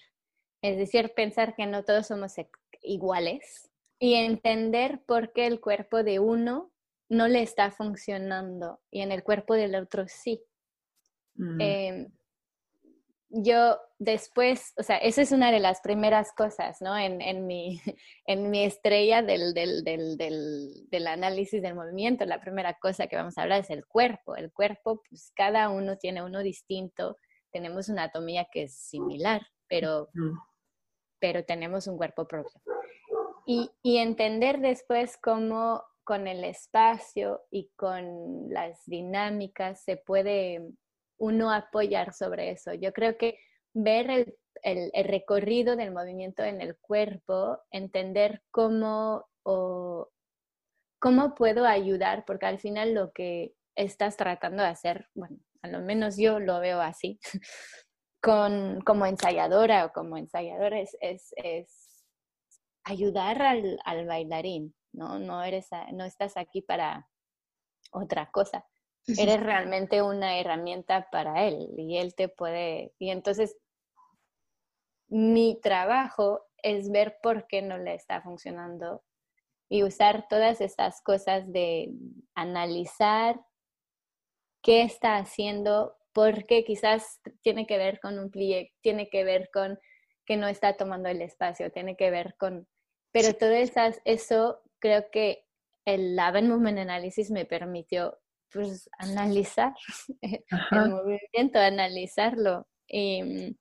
Es 0.62 0.76
decir, 0.76 1.12
pensar 1.14 1.54
que 1.54 1.66
no 1.66 1.84
todos 1.84 2.06
somos 2.06 2.34
iguales 2.82 3.70
y 3.98 4.14
entender 4.14 5.02
por 5.06 5.32
qué 5.32 5.46
el 5.46 5.60
cuerpo 5.60 6.02
de 6.02 6.18
uno 6.18 6.70
no 7.08 7.28
le 7.28 7.42
está 7.42 7.70
funcionando 7.70 8.80
y 8.90 9.00
en 9.00 9.12
el 9.12 9.22
cuerpo 9.22 9.54
del 9.54 9.74
otro 9.74 10.06
sí. 10.06 10.42
Mm. 11.34 11.60
Em, 11.60 12.12
yo 13.30 13.78
después, 13.98 14.72
o 14.76 14.82
sea, 14.82 14.96
esa 14.96 15.22
es 15.22 15.30
una 15.30 15.52
de 15.52 15.60
las 15.60 15.80
primeras 15.80 16.32
cosas, 16.32 16.80
¿no? 16.80 16.96
En, 16.98 17.20
en, 17.20 17.46
mi, 17.46 17.80
en 18.26 18.50
mi 18.50 18.64
estrella 18.64 19.22
del, 19.22 19.54
del, 19.54 19.84
del, 19.84 20.88
del, 20.90 21.06
análisis 21.06 21.62
del 21.62 21.74
movimiento, 21.74 22.24
la 22.26 22.40
primera 22.40 22.74
cosa 22.74 23.06
que 23.06 23.16
vamos 23.16 23.38
a 23.38 23.42
hablar 23.42 23.60
es 23.60 23.70
el 23.70 23.86
cuerpo. 23.86 24.34
El 24.36 24.52
cuerpo, 24.52 25.02
pues 25.08 25.32
cada 25.34 25.68
uno 25.68 25.96
tiene 25.96 26.22
uno 26.22 26.40
distinto, 26.40 27.16
tenemos 27.52 27.88
una 27.88 28.02
anatomía 28.02 28.46
que 28.52 28.64
es 28.64 28.74
similar, 28.76 29.42
pero, 29.68 30.08
pero 31.20 31.44
tenemos 31.44 31.86
un 31.86 31.96
cuerpo 31.96 32.26
propio. 32.26 32.60
Y, 33.46 33.70
y 33.82 33.98
entender 33.98 34.60
después 34.60 35.16
cómo 35.16 35.84
con 36.04 36.26
el 36.26 36.42
espacio 36.42 37.42
y 37.50 37.70
con 37.76 38.52
las 38.52 38.84
dinámicas 38.86 39.84
se 39.84 39.96
puede 39.96 40.72
uno 41.20 41.52
apoyar 41.52 42.12
sobre 42.14 42.50
eso. 42.50 42.72
Yo 42.74 42.92
creo 42.92 43.16
que 43.16 43.38
ver 43.74 44.10
el, 44.10 44.90
el, 44.92 45.04
recorrido 45.04 45.76
del 45.76 45.92
movimiento 45.92 46.42
en 46.42 46.60
el 46.60 46.76
cuerpo, 46.78 47.58
entender 47.70 48.42
cómo, 48.50 49.26
o, 49.44 50.08
cómo 50.98 51.34
puedo 51.34 51.66
ayudar, 51.66 52.24
porque 52.26 52.46
al 52.46 52.58
final 52.58 52.94
lo 52.94 53.12
que 53.12 53.54
estás 53.76 54.16
tratando 54.16 54.62
de 54.62 54.70
hacer, 54.70 55.08
bueno, 55.14 55.38
a 55.62 55.68
lo 55.68 55.80
menos 55.80 56.16
yo 56.16 56.40
lo 56.40 56.58
veo 56.58 56.80
así, 56.80 57.20
con, 58.22 58.80
como 58.80 59.04
ensayadora 59.06 59.84
o 59.84 59.92
como 59.92 60.16
ensayador, 60.16 60.72
es, 60.72 60.96
es, 61.00 61.34
es 61.36 62.04
ayudar 62.84 63.42
al, 63.42 63.78
al, 63.84 64.06
bailarín, 64.06 64.74
¿no? 64.92 65.18
No, 65.18 65.44
eres, 65.44 65.68
no 65.92 66.04
estás 66.04 66.38
aquí 66.38 66.62
para 66.62 67.08
otra 67.92 68.30
cosa. 68.30 68.64
Eres 69.06 69.40
realmente 69.40 70.02
una 70.02 70.38
herramienta 70.38 71.08
para 71.10 71.44
él 71.46 71.68
y 71.76 71.98
él 71.98 72.14
te 72.14 72.28
puede... 72.28 72.92
Y 72.98 73.10
entonces 73.10 73.56
mi 75.08 75.58
trabajo 75.60 76.46
es 76.62 76.90
ver 76.90 77.18
por 77.22 77.46
qué 77.46 77.62
no 77.62 77.78
le 77.78 77.94
está 77.94 78.22
funcionando 78.22 79.02
y 79.68 79.82
usar 79.84 80.26
todas 80.28 80.60
estas 80.60 81.02
cosas 81.02 81.50
de 81.52 81.92
analizar 82.34 83.40
qué 84.62 84.82
está 84.82 85.16
haciendo, 85.16 85.96
porque 86.12 86.64
quizás 86.64 87.20
tiene 87.42 87.66
que 87.66 87.78
ver 87.78 88.00
con 88.00 88.18
un 88.18 88.30
plie, 88.30 88.74
tiene 88.82 89.08
que 89.08 89.24
ver 89.24 89.48
con 89.52 89.78
que 90.26 90.36
no 90.36 90.48
está 90.48 90.76
tomando 90.76 91.08
el 91.08 91.22
espacio, 91.22 91.70
tiene 91.72 91.96
que 91.96 92.10
ver 92.10 92.36
con... 92.36 92.68
Pero 93.12 93.34
todo 93.34 93.50
eso 93.52 94.60
creo 94.80 95.10
que 95.10 95.46
el 95.84 96.14
Lab 96.14 96.42
Movement 96.42 96.78
Analysis 96.78 97.30
me 97.30 97.46
permitió 97.46 98.18
pues 98.52 98.88
analizar 98.98 99.74
el 100.20 100.90
movimiento, 100.90 101.58
analizarlo. 101.58 102.66
Y, 102.88 103.56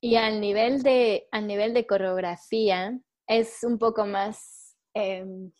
y 0.00 0.16
al 0.16 0.40
nivel 0.40 0.82
de, 0.82 1.28
a 1.30 1.40
nivel 1.40 1.74
de 1.74 1.86
coreografía 1.86 2.98
es 3.26 3.62
un 3.62 3.78
poco 3.78 4.06
más, 4.06 4.76
em, 4.94 5.52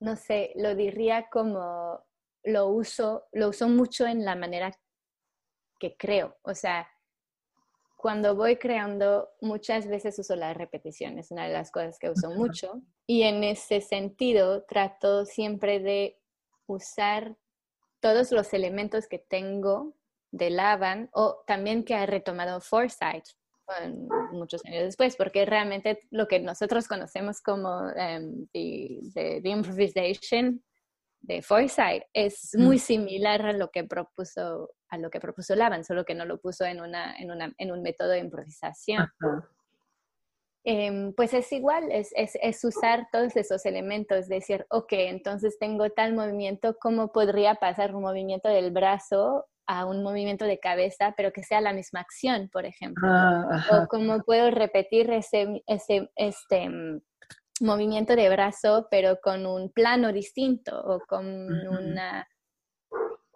no 0.00 0.16
sé, 0.16 0.52
lo 0.56 0.74
diría 0.74 1.28
como 1.30 2.04
lo 2.42 2.68
uso, 2.68 3.24
lo 3.32 3.48
uso 3.48 3.68
mucho 3.68 4.06
en 4.06 4.24
la 4.24 4.36
manera 4.36 4.72
que 5.78 5.96
creo. 5.96 6.36
O 6.42 6.54
sea, 6.54 6.88
cuando 7.96 8.34
voy 8.34 8.56
creando, 8.56 9.30
muchas 9.40 9.86
veces 9.86 10.18
uso 10.18 10.36
la 10.36 10.52
repetición, 10.52 11.18
es 11.18 11.30
una 11.30 11.46
de 11.46 11.54
las 11.54 11.70
cosas 11.70 11.98
que 11.98 12.10
uso 12.10 12.30
mucho. 12.30 12.82
Y 13.06 13.22
en 13.22 13.44
ese 13.44 13.80
sentido, 13.80 14.64
trato 14.64 15.24
siempre 15.24 15.80
de 15.80 16.20
usar 16.66 17.36
todos 18.00 18.32
los 18.32 18.52
elementos 18.52 19.06
que 19.08 19.18
tengo 19.18 19.94
de 20.30 20.50
Lavan 20.50 21.08
o 21.12 21.42
también 21.46 21.84
que 21.84 21.94
ha 21.94 22.06
retomado 22.06 22.60
Foresight 22.60 23.24
muchos 24.32 24.64
años 24.66 24.84
después, 24.84 25.16
porque 25.16 25.46
realmente 25.46 26.02
lo 26.10 26.28
que 26.28 26.38
nosotros 26.40 26.86
conocemos 26.86 27.40
como 27.40 27.80
um, 27.80 28.46
the, 28.52 29.40
improvisation 29.44 30.62
de 31.20 31.40
Foresight 31.40 32.02
es 32.12 32.50
muy 32.58 32.78
similar 32.78 33.40
a 33.46 33.52
lo 33.52 33.70
que 33.70 33.84
propuso 33.84 34.70
a 34.90 34.98
lo 34.98 35.10
que 35.10 35.18
propuso 35.18 35.56
Lavan, 35.56 35.84
solo 35.84 36.04
que 36.04 36.14
no 36.14 36.24
lo 36.24 36.38
puso 36.38 36.64
en, 36.64 36.80
una, 36.80 37.16
en, 37.16 37.30
una, 37.30 37.52
en 37.58 37.72
un 37.72 37.82
método 37.82 38.10
de 38.10 38.18
improvisación. 38.18 39.08
Em, 40.66 41.12
pues 41.12 41.34
es 41.34 41.52
igual, 41.52 41.92
es, 41.92 42.10
es, 42.16 42.38
es, 42.40 42.64
usar 42.64 43.08
todos 43.12 43.36
esos 43.36 43.66
elementos, 43.66 44.28
decir, 44.28 44.64
ok, 44.70 44.92
entonces 44.92 45.58
tengo 45.58 45.90
tal 45.90 46.14
movimiento, 46.14 46.76
¿cómo 46.80 47.12
podría 47.12 47.56
pasar 47.56 47.94
un 47.94 48.00
movimiento 48.00 48.48
del 48.48 48.70
brazo 48.70 49.44
a 49.66 49.84
un 49.84 50.02
movimiento 50.02 50.46
de 50.46 50.58
cabeza, 50.58 51.12
pero 51.18 51.32
que 51.32 51.42
sea 51.42 51.60
la 51.60 51.74
misma 51.74 52.00
acción, 52.00 52.48
por 52.50 52.64
ejemplo? 52.64 53.06
Ah, 53.06 53.66
o 53.72 53.88
cómo 53.88 54.20
puedo 54.22 54.50
repetir 54.50 55.10
ese, 55.10 55.62
ese 55.66 56.10
este, 56.16 56.68
mm, 56.70 57.02
movimiento 57.60 58.16
de 58.16 58.30
brazo, 58.30 58.88
pero 58.90 59.18
con 59.22 59.44
un 59.44 59.70
plano 59.70 60.12
distinto 60.12 60.80
o 60.82 61.00
con 61.00 61.26
una 61.26 62.26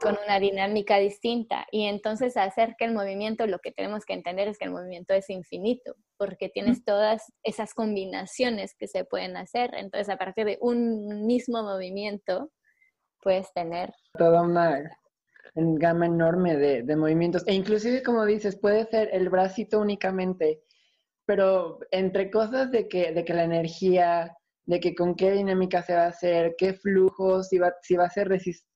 con 0.00 0.16
una 0.24 0.38
dinámica 0.38 0.98
distinta. 0.98 1.66
Y 1.70 1.86
entonces 1.86 2.36
hacer 2.36 2.74
que 2.78 2.84
el 2.84 2.94
movimiento, 2.94 3.46
lo 3.46 3.58
que 3.58 3.72
tenemos 3.72 4.04
que 4.04 4.14
entender 4.14 4.48
es 4.48 4.58
que 4.58 4.64
el 4.64 4.70
movimiento 4.70 5.14
es 5.14 5.28
infinito, 5.30 5.94
porque 6.16 6.48
tienes 6.48 6.84
todas 6.84 7.22
esas 7.42 7.74
combinaciones 7.74 8.74
que 8.78 8.88
se 8.88 9.04
pueden 9.04 9.36
hacer. 9.36 9.74
Entonces, 9.74 10.08
a 10.08 10.16
partir 10.16 10.46
de 10.46 10.58
un 10.60 11.26
mismo 11.26 11.62
movimiento, 11.62 12.50
puedes 13.20 13.52
tener... 13.52 13.92
Toda 14.16 14.42
una 14.42 14.90
gama 15.54 16.06
enorme 16.06 16.56
de, 16.56 16.82
de 16.82 16.96
movimientos. 16.96 17.46
E 17.46 17.54
inclusive, 17.54 18.02
como 18.02 18.24
dices, 18.24 18.56
puede 18.56 18.84
ser 18.86 19.10
el 19.12 19.28
bracito 19.28 19.80
únicamente, 19.80 20.62
pero 21.26 21.80
entre 21.90 22.30
cosas 22.30 22.70
de 22.70 22.88
que, 22.88 23.12
de 23.12 23.24
que 23.24 23.34
la 23.34 23.44
energía 23.44 24.34
de 24.68 24.80
que 24.80 24.94
con 24.94 25.14
qué 25.14 25.32
dinámica 25.32 25.82
se 25.82 25.94
va 25.94 26.04
a 26.04 26.08
hacer, 26.08 26.54
qué 26.58 26.74
flujo, 26.74 27.42
si 27.42 27.56
va, 27.56 27.72
si 27.80 27.96
va 27.96 28.04
a 28.04 28.10
ser 28.10 28.28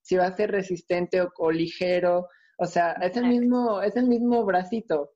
si 0.02 0.16
va 0.16 0.26
a 0.26 0.36
ser 0.36 0.50
resistente 0.50 1.22
o, 1.38 1.50
ligero. 1.50 2.28
O 2.58 2.66
sea, 2.66 2.92
es 2.92 3.16
el 3.16 3.26
mismo, 3.26 3.82
es 3.82 3.96
el 3.96 4.06
mismo 4.06 4.44
bracito, 4.44 5.12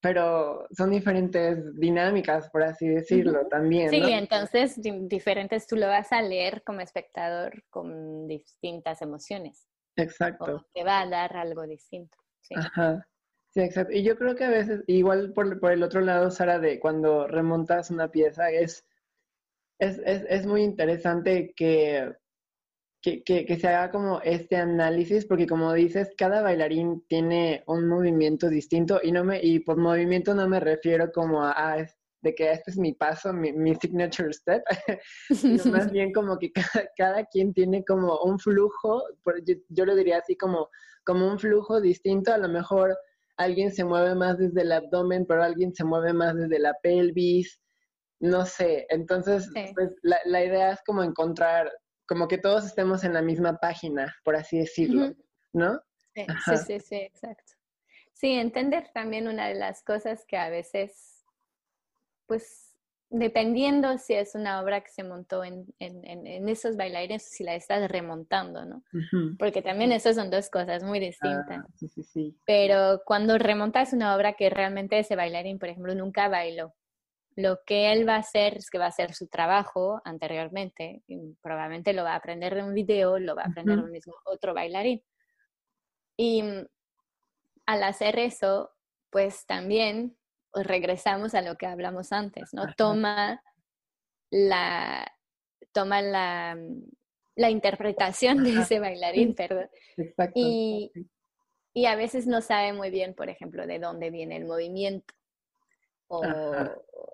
pero 0.00 0.66
son 0.76 0.90
diferentes 0.90 1.58
dinámicas, 1.78 2.50
por 2.50 2.62
así 2.62 2.88
decirlo, 2.88 3.46
también. 3.48 3.90
Sí, 3.90 4.02
entonces 4.04 4.78
diferentes 4.82 5.66
tú 5.66 5.76
lo 5.76 5.86
vas 5.86 6.12
a 6.12 6.22
leer 6.22 6.62
como 6.64 6.80
espectador 6.80 7.64
con 7.70 8.26
distintas 8.28 9.02
emociones. 9.02 9.66
Exacto. 9.96 10.66
te 10.74 10.84
va 10.84 11.00
a 11.00 11.08
dar 11.08 11.36
algo 11.36 11.66
distinto. 11.66 12.18
Ajá. 12.54 13.06
Sí, 13.48 13.60
exacto. 13.62 13.94
Y 13.94 14.02
yo 14.02 14.18
creo 14.18 14.36
que 14.36 14.44
a 14.44 14.50
veces, 14.50 14.82
igual 14.86 15.32
por, 15.32 15.58
por 15.58 15.72
el 15.72 15.82
otro 15.82 16.02
lado, 16.02 16.30
Sara, 16.30 16.58
de 16.58 16.78
cuando 16.78 17.26
remontas 17.26 17.90
una 17.90 18.10
pieza, 18.10 18.50
es 18.50 18.84
es, 19.78 20.00
es, 20.04 20.24
es 20.28 20.46
muy 20.46 20.62
interesante 20.62 21.52
que, 21.54 22.14
que, 23.02 23.22
que, 23.22 23.56
se 23.56 23.68
haga 23.68 23.92
como 23.92 24.20
este 24.22 24.56
análisis, 24.56 25.26
porque 25.26 25.46
como 25.46 25.72
dices, 25.72 26.12
cada 26.18 26.42
bailarín 26.42 27.04
tiene 27.08 27.62
un 27.66 27.88
movimiento 27.88 28.48
distinto 28.48 28.98
y, 29.02 29.12
no 29.12 29.22
me, 29.22 29.40
y 29.42 29.60
por 29.60 29.76
movimiento 29.76 30.34
no 30.34 30.48
me 30.48 30.58
refiero 30.58 31.12
como 31.12 31.44
a, 31.44 31.52
ah, 31.56 31.86
de 32.22 32.34
que 32.34 32.50
este 32.50 32.72
es 32.72 32.78
mi 32.78 32.92
paso, 32.92 33.32
mi, 33.32 33.52
mi 33.52 33.74
signature 33.76 34.32
step, 34.32 34.62
sino 35.30 35.64
más 35.90 35.92
bien 35.92 36.12
como 36.12 36.38
que 36.38 36.50
cada, 36.52 36.88
cada, 36.96 37.24
quien 37.26 37.52
tiene 37.54 37.84
como 37.84 38.18
un 38.20 38.38
flujo, 38.38 39.04
yo, 39.44 39.54
yo 39.68 39.84
lo 39.84 39.94
diría 39.94 40.18
así 40.18 40.36
como, 40.36 40.68
como 41.04 41.28
un 41.30 41.38
flujo 41.38 41.80
distinto, 41.80 42.32
a 42.32 42.38
lo 42.38 42.48
mejor 42.48 42.96
alguien 43.36 43.70
se 43.70 43.84
mueve 43.84 44.14
más 44.14 44.38
desde 44.38 44.62
el 44.62 44.72
abdomen, 44.72 45.26
pero 45.26 45.42
alguien 45.42 45.74
se 45.74 45.84
mueve 45.84 46.12
más 46.12 46.34
desde 46.34 46.58
la 46.58 46.74
pelvis, 46.82 47.60
no 48.18 48.46
sé, 48.46 48.86
entonces 48.88 49.48
pues, 49.74 49.94
la, 50.02 50.18
la, 50.24 50.44
idea 50.44 50.72
es 50.72 50.80
como 50.86 51.02
encontrar, 51.02 51.70
como 52.06 52.28
que 52.28 52.38
todos 52.38 52.64
estemos 52.64 53.04
en 53.04 53.12
la 53.12 53.22
misma 53.22 53.58
página, 53.58 54.14
por 54.24 54.36
así 54.36 54.58
decirlo, 54.58 55.14
¿no? 55.52 55.80
Sí, 56.14 56.24
sí, 56.66 56.80
sí, 56.80 56.96
exacto. 56.96 57.52
Sí, 58.12 58.32
entender 58.32 58.88
también 58.94 59.28
una 59.28 59.48
de 59.48 59.54
las 59.54 59.82
cosas 59.82 60.24
que 60.26 60.38
a 60.38 60.48
veces, 60.48 61.24
pues, 62.26 62.74
dependiendo 63.10 63.98
si 63.98 64.14
es 64.14 64.34
una 64.34 64.60
obra 64.62 64.80
que 64.80 64.90
se 64.90 65.04
montó 65.04 65.44
en, 65.44 65.66
en, 65.78 66.04
en, 66.26 66.48
esos 66.48 66.76
bailarines 66.76 67.22
si 67.22 67.44
la 67.44 67.54
estás 67.54 67.88
remontando, 67.90 68.64
¿no? 68.64 68.82
Porque 69.38 69.62
también 69.62 69.92
esas 69.92 70.16
son 70.16 70.30
dos 70.30 70.48
cosas 70.48 70.82
muy 70.82 70.98
distintas. 70.98 71.58
Ah, 71.58 71.66
sí, 71.76 71.88
sí, 71.88 72.02
sí. 72.02 72.36
Pero 72.46 73.02
cuando 73.04 73.38
remontas 73.38 73.92
una 73.92 74.16
obra 74.16 74.32
que 74.32 74.50
realmente 74.50 74.98
ese 74.98 75.14
bailarín, 75.14 75.58
por 75.58 75.68
ejemplo, 75.68 75.94
nunca 75.94 76.28
bailó, 76.28 76.74
lo 77.36 77.62
que 77.64 77.92
él 77.92 78.08
va 78.08 78.16
a 78.16 78.20
hacer 78.20 78.56
es 78.56 78.70
que 78.70 78.78
va 78.78 78.86
a 78.86 78.88
hacer 78.88 79.14
su 79.14 79.28
trabajo 79.28 80.00
anteriormente, 80.04 81.02
y 81.06 81.34
probablemente 81.42 81.92
lo 81.92 82.02
va 82.02 82.12
a 82.12 82.16
aprender 82.16 82.54
de 82.54 82.62
un 82.62 82.72
video, 82.72 83.18
lo 83.18 83.36
va 83.36 83.42
a 83.42 83.48
aprender 83.48 83.76
de 83.76 83.84
un 83.84 83.92
mismo 83.92 84.14
otro 84.24 84.54
bailarín. 84.54 85.04
Y 86.16 86.42
mm, 86.42 86.66
al 87.66 87.82
hacer 87.82 88.18
eso, 88.18 88.72
pues 89.10 89.44
también 89.44 90.16
regresamos 90.54 91.34
a 91.34 91.42
lo 91.42 91.56
que 91.56 91.66
hablamos 91.66 92.10
antes, 92.10 92.54
¿no? 92.54 92.72
Toma 92.74 93.42
la, 94.30 95.12
toma 95.72 96.00
la, 96.00 96.56
mm, 96.58 96.84
la 97.36 97.50
interpretación 97.50 98.42
de 98.44 98.60
ese 98.60 98.80
bailarín, 98.80 99.34
perdón. 99.34 99.68
Y, 100.34 100.90
y 101.74 101.84
a 101.84 101.96
veces 101.96 102.26
no 102.26 102.40
sabe 102.40 102.72
muy 102.72 102.88
bien, 102.88 103.14
por 103.14 103.28
ejemplo, 103.28 103.66
de 103.66 103.78
dónde 103.78 104.10
viene 104.10 104.38
el 104.38 104.46
movimiento. 104.46 105.12
O, 106.08 106.22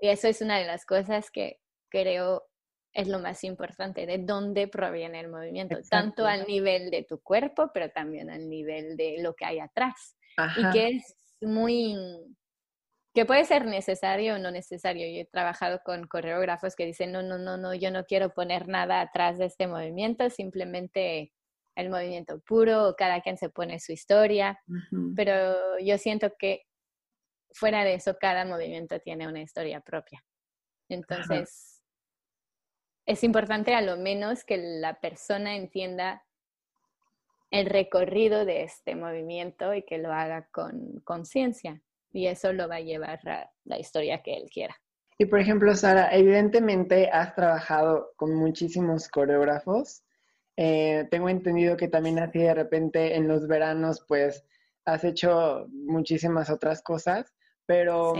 y 0.00 0.08
eso 0.08 0.28
es 0.28 0.40
una 0.42 0.58
de 0.58 0.66
las 0.66 0.84
cosas 0.84 1.30
que 1.30 1.60
creo 1.88 2.48
es 2.92 3.08
lo 3.08 3.20
más 3.20 3.42
importante, 3.44 4.04
de 4.06 4.18
dónde 4.18 4.68
proviene 4.68 5.20
el 5.20 5.28
movimiento, 5.28 5.76
tanto 5.88 6.26
al 6.26 6.46
nivel 6.46 6.90
de 6.90 7.04
tu 7.04 7.20
cuerpo, 7.20 7.70
pero 7.72 7.90
también 7.90 8.28
al 8.28 8.48
nivel 8.48 8.96
de 8.96 9.16
lo 9.20 9.34
que 9.34 9.46
hay 9.46 9.60
atrás. 9.60 10.16
Y 10.58 10.70
que 10.70 10.88
es 10.88 11.16
muy, 11.40 11.96
que 13.14 13.24
puede 13.24 13.44
ser 13.44 13.64
necesario 13.64 14.34
o 14.34 14.38
no 14.38 14.50
necesario. 14.50 15.06
Yo 15.06 15.22
he 15.22 15.24
trabajado 15.24 15.80
con 15.84 16.06
coreógrafos 16.06 16.76
que 16.76 16.86
dicen, 16.86 17.12
no, 17.12 17.22
no, 17.22 17.38
no, 17.38 17.56
no, 17.56 17.74
yo 17.74 17.90
no 17.90 18.04
quiero 18.04 18.34
poner 18.34 18.68
nada 18.68 19.00
atrás 19.00 19.38
de 19.38 19.46
este 19.46 19.66
movimiento, 19.66 20.28
simplemente 20.30 21.32
el 21.74 21.88
movimiento 21.88 22.40
puro, 22.40 22.94
cada 22.98 23.22
quien 23.22 23.38
se 23.38 23.48
pone 23.48 23.80
su 23.80 23.92
historia, 23.92 24.60
pero 25.16 25.78
yo 25.78 25.96
siento 25.96 26.30
que 26.38 26.66
fuera 27.52 27.84
de 27.84 27.94
eso, 27.94 28.16
cada 28.20 28.44
movimiento 28.44 28.98
tiene 29.00 29.28
una 29.28 29.42
historia 29.42 29.80
propia. 29.80 30.24
Entonces, 30.88 31.82
es 33.06 33.24
importante 33.24 33.74
a 33.74 33.80
lo 33.80 33.96
menos 33.96 34.44
que 34.44 34.58
la 34.58 35.00
persona 35.00 35.56
entienda 35.56 36.24
el 37.50 37.66
recorrido 37.66 38.44
de 38.44 38.62
este 38.62 38.96
movimiento 38.96 39.74
y 39.74 39.82
que 39.82 39.98
lo 39.98 40.12
haga 40.12 40.48
con 40.50 41.00
conciencia. 41.04 41.82
Y 42.12 42.26
eso 42.26 42.52
lo 42.52 42.68
va 42.68 42.76
a 42.76 42.80
llevar 42.80 43.26
a 43.28 43.50
la 43.64 43.78
historia 43.78 44.22
que 44.22 44.34
él 44.34 44.48
quiera. 44.50 44.76
Y 45.18 45.26
por 45.26 45.38
ejemplo, 45.38 45.74
Sara, 45.74 46.08
evidentemente 46.12 47.08
has 47.10 47.34
trabajado 47.34 48.12
con 48.16 48.34
muchísimos 48.34 49.08
coreógrafos. 49.08 50.02
Eh, 50.56 51.06
tengo 51.10 51.28
entendido 51.28 51.76
que 51.76 51.88
también 51.88 52.18
así 52.18 52.38
de 52.40 52.54
repente 52.54 53.16
en 53.16 53.28
los 53.28 53.46
veranos, 53.46 54.04
pues 54.06 54.44
has 54.84 55.04
hecho 55.04 55.66
muchísimas 55.70 56.50
otras 56.50 56.82
cosas. 56.82 57.34
Pero, 57.66 58.14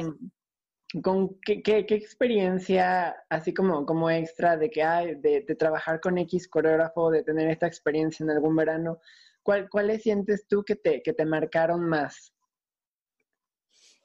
¿con 1.02 1.38
qué, 1.40 1.62
qué, 1.62 1.94
experiencia, 1.94 3.16
así 3.28 3.54
como, 3.54 3.86
como 3.86 4.10
extra 4.10 4.56
de 4.56 4.70
que 4.70 4.82
hay, 4.82 5.14
de, 5.16 5.42
trabajar 5.58 6.00
con 6.00 6.18
X 6.18 6.48
coreógrafo, 6.48 7.10
de 7.10 7.22
tener 7.22 7.48
esta 7.48 7.66
experiencia 7.66 8.24
en 8.24 8.30
algún 8.30 8.54
verano, 8.56 8.98
¿cuál, 9.42 9.68
¿cuáles 9.68 10.02
sientes 10.02 10.46
tú 10.46 10.64
que 10.64 10.76
te, 10.76 11.02
que 11.02 11.12
te 11.12 11.24
marcaron 11.24 11.88
más? 11.88 12.34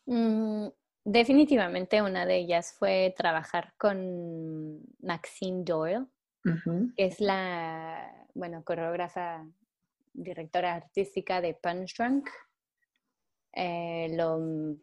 Mm, 0.06 0.68
definitivamente 1.04 2.02
una 2.02 2.26
de 2.26 2.38
ellas 2.38 2.74
fue 2.78 3.14
trabajar 3.18 3.74
con 3.78 4.82
Maxine 5.02 5.64
Doyle, 5.64 6.06
que 6.96 7.06
es 7.06 7.20
la, 7.20 8.26
bueno, 8.34 8.64
coreógrafa, 8.64 9.46
directora 10.14 10.76
artística 10.76 11.42
de 11.42 11.54
Punch 11.54 11.96
Drunk. 11.98 12.30
Eh, 13.60 14.10
lo, 14.16 14.40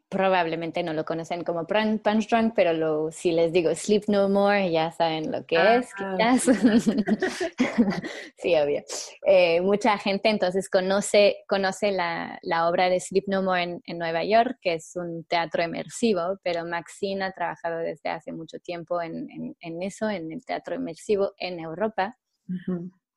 probablemente 0.09 0.83
no 0.83 0.93
lo 0.95 1.05
conocen 1.05 1.45
como 1.45 1.65
Punch 1.65 2.29
Drunk, 2.29 2.55
pero 2.57 2.73
lo, 2.73 3.13
si 3.13 3.31
les 3.31 3.53
digo 3.53 3.73
Sleep 3.73 4.03
No 4.09 4.29
More, 4.29 4.69
ya 4.69 4.91
saben 4.91 5.31
lo 5.31 5.47
que 5.47 5.55
es, 5.77 5.93
ah, 6.01 6.17
quizás. 6.19 6.43
sí, 8.37 8.57
obvio. 8.57 8.83
Eh, 9.25 9.61
mucha 9.61 9.97
gente 9.97 10.29
entonces 10.29 10.69
conoce, 10.69 11.37
conoce 11.47 11.93
la, 11.93 12.37
la 12.43 12.69
obra 12.69 12.89
de 12.89 12.99
Sleep 12.99 13.27
No 13.29 13.45
More 13.45 13.63
en, 13.63 13.83
en, 13.87 13.97
Nueva 13.97 14.25
York, 14.25 14.59
que 14.61 14.75
es 14.75 14.97
un 14.97 15.23
teatro 15.23 15.63
inmersivo, 15.63 16.41
pero 16.43 16.67
Maxine 16.67 17.27
ha 17.27 17.31
trabajado 17.31 17.79
desde 17.79 18.11
hace 18.11 18.33
mucho 18.33 18.59
tiempo 18.59 19.01
en, 19.01 19.31
en, 19.31 19.57
en 19.61 19.83
eso, 19.85 20.11
en 20.11 20.33
el 20.33 20.45
teatro 20.45 20.75
inmersivo 20.75 21.33
en 21.39 21.61
Europa 21.61 22.19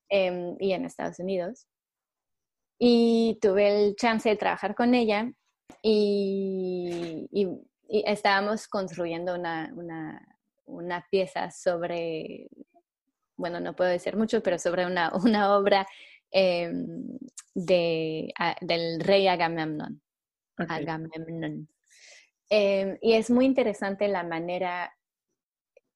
em, 0.10 0.56
y 0.60 0.74
en 0.74 0.86
Estados 0.86 1.18
Unidos 1.18 1.66
y 2.80 3.40
tuve 3.42 3.88
el 3.88 3.96
chance 3.96 4.30
de 4.30 4.36
trabajar 4.36 4.76
con 4.76 4.94
ella 4.94 5.32
y, 5.82 7.30
estábamos 7.90 8.68
construyendo 8.68 9.34
una, 9.34 9.72
una, 9.76 10.28
una, 10.66 11.08
pieza 11.10 11.52
sobre, 11.52 12.50
bueno, 13.38 13.60
no 13.60 13.76
puedo 13.76 13.90
decir 13.90 14.18
mucho, 14.18 14.44
pero 14.44 14.60
sobre 14.60 14.86
una, 14.86 15.12
una 15.24 15.56
obra 15.56 15.88
em, 16.32 17.18
de, 17.54 18.34
del 18.62 19.00
rey 19.00 19.28
Agamemnon. 19.28 20.02
Agamemnon. 20.58 21.68
Em, 22.50 22.98
y 23.02 23.14
es 23.14 23.30
muy 23.30 23.46
interesante 23.46 24.08
la 24.08 24.24
manera 24.24 24.94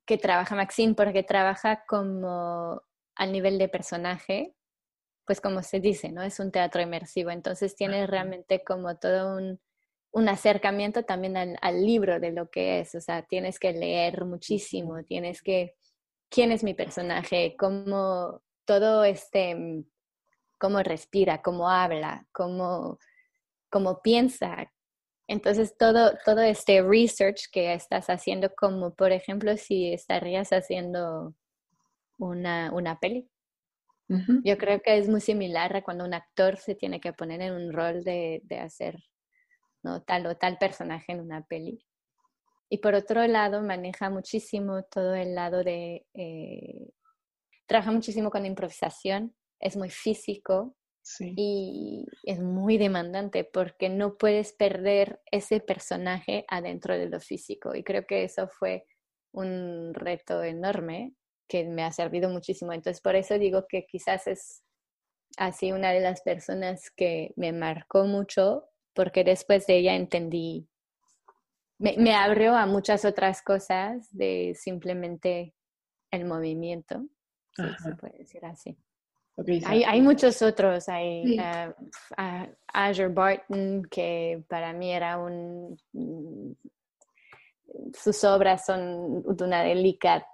que 0.06 0.18
trabaja 0.18 0.56
Maxine, 0.56 0.94
porque 0.94 1.24
trabaja 1.24 1.84
como 1.88 2.82
al 3.16 3.32
nivel 3.32 3.58
de 3.58 3.70
personaje, 3.70 4.56
pues 5.26 5.42
como 5.42 5.64
se 5.64 5.80
dice, 5.80 6.12
¿no? 6.12 6.24
Es 6.24 6.40
un 6.40 6.52
teatro 6.52 6.82
inmersivo, 6.82 7.32
entonces 7.32 7.76
tiene 7.76 8.08
realmente 8.08 8.64
como 8.64 8.98
todo 8.98 9.38
un, 9.38 9.60
un 10.12 10.30
acercamiento 10.30 11.04
también 11.04 11.38
al, 11.38 11.58
al, 11.62 11.86
libro 11.86 12.20
de 12.20 12.32
lo 12.32 12.50
que 12.50 12.82
es, 12.82 12.96
o 12.96 13.02
sea, 13.02 13.24
tienes 13.24 13.60
que 13.60 13.74
leer 13.74 14.26
muchísimo, 14.26 15.04
tienes 15.04 15.42
que, 15.42 15.76
¿quién 16.30 16.52
es 16.52 16.64
mi 16.64 16.74
personaje? 16.74 17.56
¿Cómo 17.58 18.42
todo 18.66 19.04
este, 19.04 19.56
mm, 19.56 19.86
cómo 20.60 20.84
respira, 20.84 21.42
cómo 21.42 21.70
habla, 21.70 22.28
cómo, 22.32 23.00
cómo 23.70 24.02
piensa? 24.02 24.72
Entonces, 25.28 25.78
todo, 25.78 26.18
todo 26.26 26.42
este 26.42 26.82
research 26.82 27.50
que 27.52 27.74
estás 27.74 28.10
haciendo, 28.10 28.54
como 28.56 28.94
por 28.96 29.14
ejemplo 29.14 29.56
si 29.58 29.94
estarías 29.94 30.50
haciendo 30.52 31.36
una, 32.18 32.72
una 32.74 33.00
peli. 33.00 33.31
Yo 34.44 34.58
creo 34.58 34.82
que 34.82 34.98
es 34.98 35.08
muy 35.08 35.22
similar 35.22 35.76
a 35.76 35.84
cuando 35.84 36.04
un 36.04 36.14
actor 36.14 36.58
se 36.58 36.76
tiene 36.76 37.00
que 37.00 37.14
poner 37.14 37.42
en 37.42 37.54
un 37.54 37.72
rol 37.72 38.04
de, 38.04 38.42
de 38.44 38.60
hacer 38.60 38.98
¿no? 39.84 40.02
tal 40.04 40.26
o 40.28 40.36
tal 40.36 40.58
personaje 40.58 41.12
en 41.12 41.22
una 41.22 41.44
peli. 41.46 41.86
Y 42.70 42.78
por 42.78 42.94
otro 42.94 43.26
lado, 43.28 43.62
maneja 43.62 44.10
muchísimo 44.10 44.84
todo 44.84 45.14
el 45.14 45.36
lado 45.36 45.64
de... 45.64 46.06
Eh, 46.14 46.90
trabaja 47.68 47.92
muchísimo 47.92 48.32
con 48.32 48.46
improvisación, 48.46 49.36
es 49.60 49.78
muy 49.78 49.90
físico 49.90 50.76
y 51.20 52.06
es 52.24 52.40
muy 52.40 52.78
demandante 52.78 53.44
porque 53.44 53.90
no 53.90 54.18
puedes 54.18 54.54
perder 54.54 55.20
ese 55.32 55.60
personaje 55.60 56.46
adentro 56.48 56.98
de 56.98 57.10
lo 57.10 57.20
físico. 57.20 57.76
Y 57.76 57.84
creo 57.84 58.06
que 58.06 58.24
eso 58.24 58.48
fue 58.48 58.86
un 59.34 59.94
reto 59.94 60.44
enorme 60.44 61.14
que 61.52 61.66
me 61.66 61.84
ha 61.84 61.92
servido 61.92 62.30
muchísimo. 62.30 62.72
Entonces, 62.72 63.02
por 63.02 63.14
eso 63.18 63.38
digo 63.38 63.66
que 63.68 63.86
quizás 63.86 64.26
es 64.26 64.64
así 65.36 65.74
una 65.74 65.92
de 65.92 66.00
las 66.00 66.22
personas 66.22 66.90
que 66.92 67.34
me 67.36 67.52
marcó 67.52 68.06
mucho, 68.06 68.70
porque 68.94 69.26
después 69.26 69.68
de 69.68 69.80
ella 69.80 69.96
entendí, 69.96 70.70
me, 71.78 72.16
abrió 72.16 72.56
a 72.56 72.66
muchas 72.68 73.04
otras 73.04 73.42
cosas 73.42 74.08
de 74.16 74.56
simplemente 74.56 75.54
el 76.10 76.24
movimiento, 76.24 77.06
si 77.58 77.84
se 77.84 77.96
puede 77.96 78.20
decir 78.20 78.46
así. 78.46 78.78
hay, 79.66 79.84
hay, 79.84 80.02
muchos 80.02 80.42
otros, 80.42 80.88
hay 80.88 81.38
uh, 81.38 81.74
Azure 82.68 83.10
Barton, 83.10 83.84
que 83.92 84.42
para 84.48 84.72
mí 84.72 84.94
era 84.94 85.18
un... 85.18 85.78
Mm, 85.92 86.54
sus 87.94 88.24
obras 88.26 88.66
son 88.66 89.24
de 89.24 89.44
una 89.44 89.64
delicada 89.64 90.26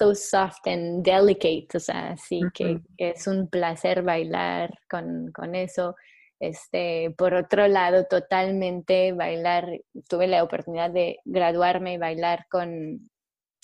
so 0.00 0.14
soft 0.14 0.66
and 0.66 1.04
delicate, 1.04 1.68
o 1.74 1.80
sea, 1.80 2.16
sí 2.16 2.40
que, 2.54 2.80
es 2.96 3.26
un 3.26 3.48
placer 3.48 4.02
bailar 4.02 4.70
con, 4.88 5.30
con, 5.30 5.54
eso. 5.54 5.94
Este, 6.40 7.14
por 7.18 7.34
otro 7.34 7.68
lado, 7.68 8.06
totalmente 8.06 9.12
bailar, 9.12 9.68
tuve 10.08 10.26
la 10.26 10.42
oportunidad 10.42 10.90
de 10.90 11.18
graduarme 11.26 11.94
y 11.94 11.98
bailar 11.98 12.46
con 12.50 13.10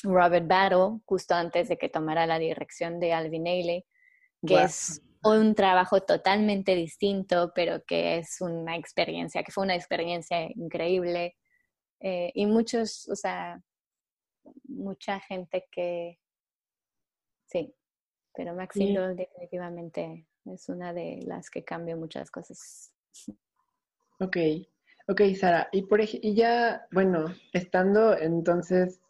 Robert 0.03 0.46
Battle 0.46 1.01
justo 1.07 1.35
antes 1.35 1.68
de 1.70 1.79
que 1.79 1.88
tomara 1.88 2.27
la 2.27 2.38
dirección 2.38 3.01
de 3.01 3.14
Alvin 3.14 3.46
Ailey, 3.46 3.87
que 4.46 4.62
es 4.62 5.01
un 5.25 5.55
trabajo 5.55 6.03
totalmente 6.03 6.75
distinto, 6.75 7.51
pero 7.55 7.83
que 7.87 8.18
es 8.18 8.42
una 8.42 8.77
experiencia, 8.77 9.42
que 9.42 9.53
fue 9.53 9.64
una 9.64 9.75
experiencia 9.75 10.42
increíble. 10.55 11.35
Eh, 12.01 12.31
y 12.35 12.44
muchos, 12.44 13.09
o 13.09 13.16
sea, 13.16 13.59
mucha 14.64 15.18
gente 15.20 15.66
que, 15.72 16.18
sí, 17.47 17.75
pero 18.35 18.55
Maxilo 18.55 19.15
definitivamente 19.15 20.27
es 20.45 20.69
una 20.69 20.93
de 20.93 21.23
las 21.27 21.51
que 21.51 21.65
cambia 21.65 21.97
muchas 21.97 22.31
cosas. 22.31 22.93
Ok, 24.21 24.37
ok, 25.09 25.21
Sara. 25.35 25.69
Y, 25.73 25.83
por, 25.83 26.01
y 26.01 26.35
ya, 26.35 26.87
bueno, 26.93 27.27
estando 27.53 28.17
entonces, 28.17 29.01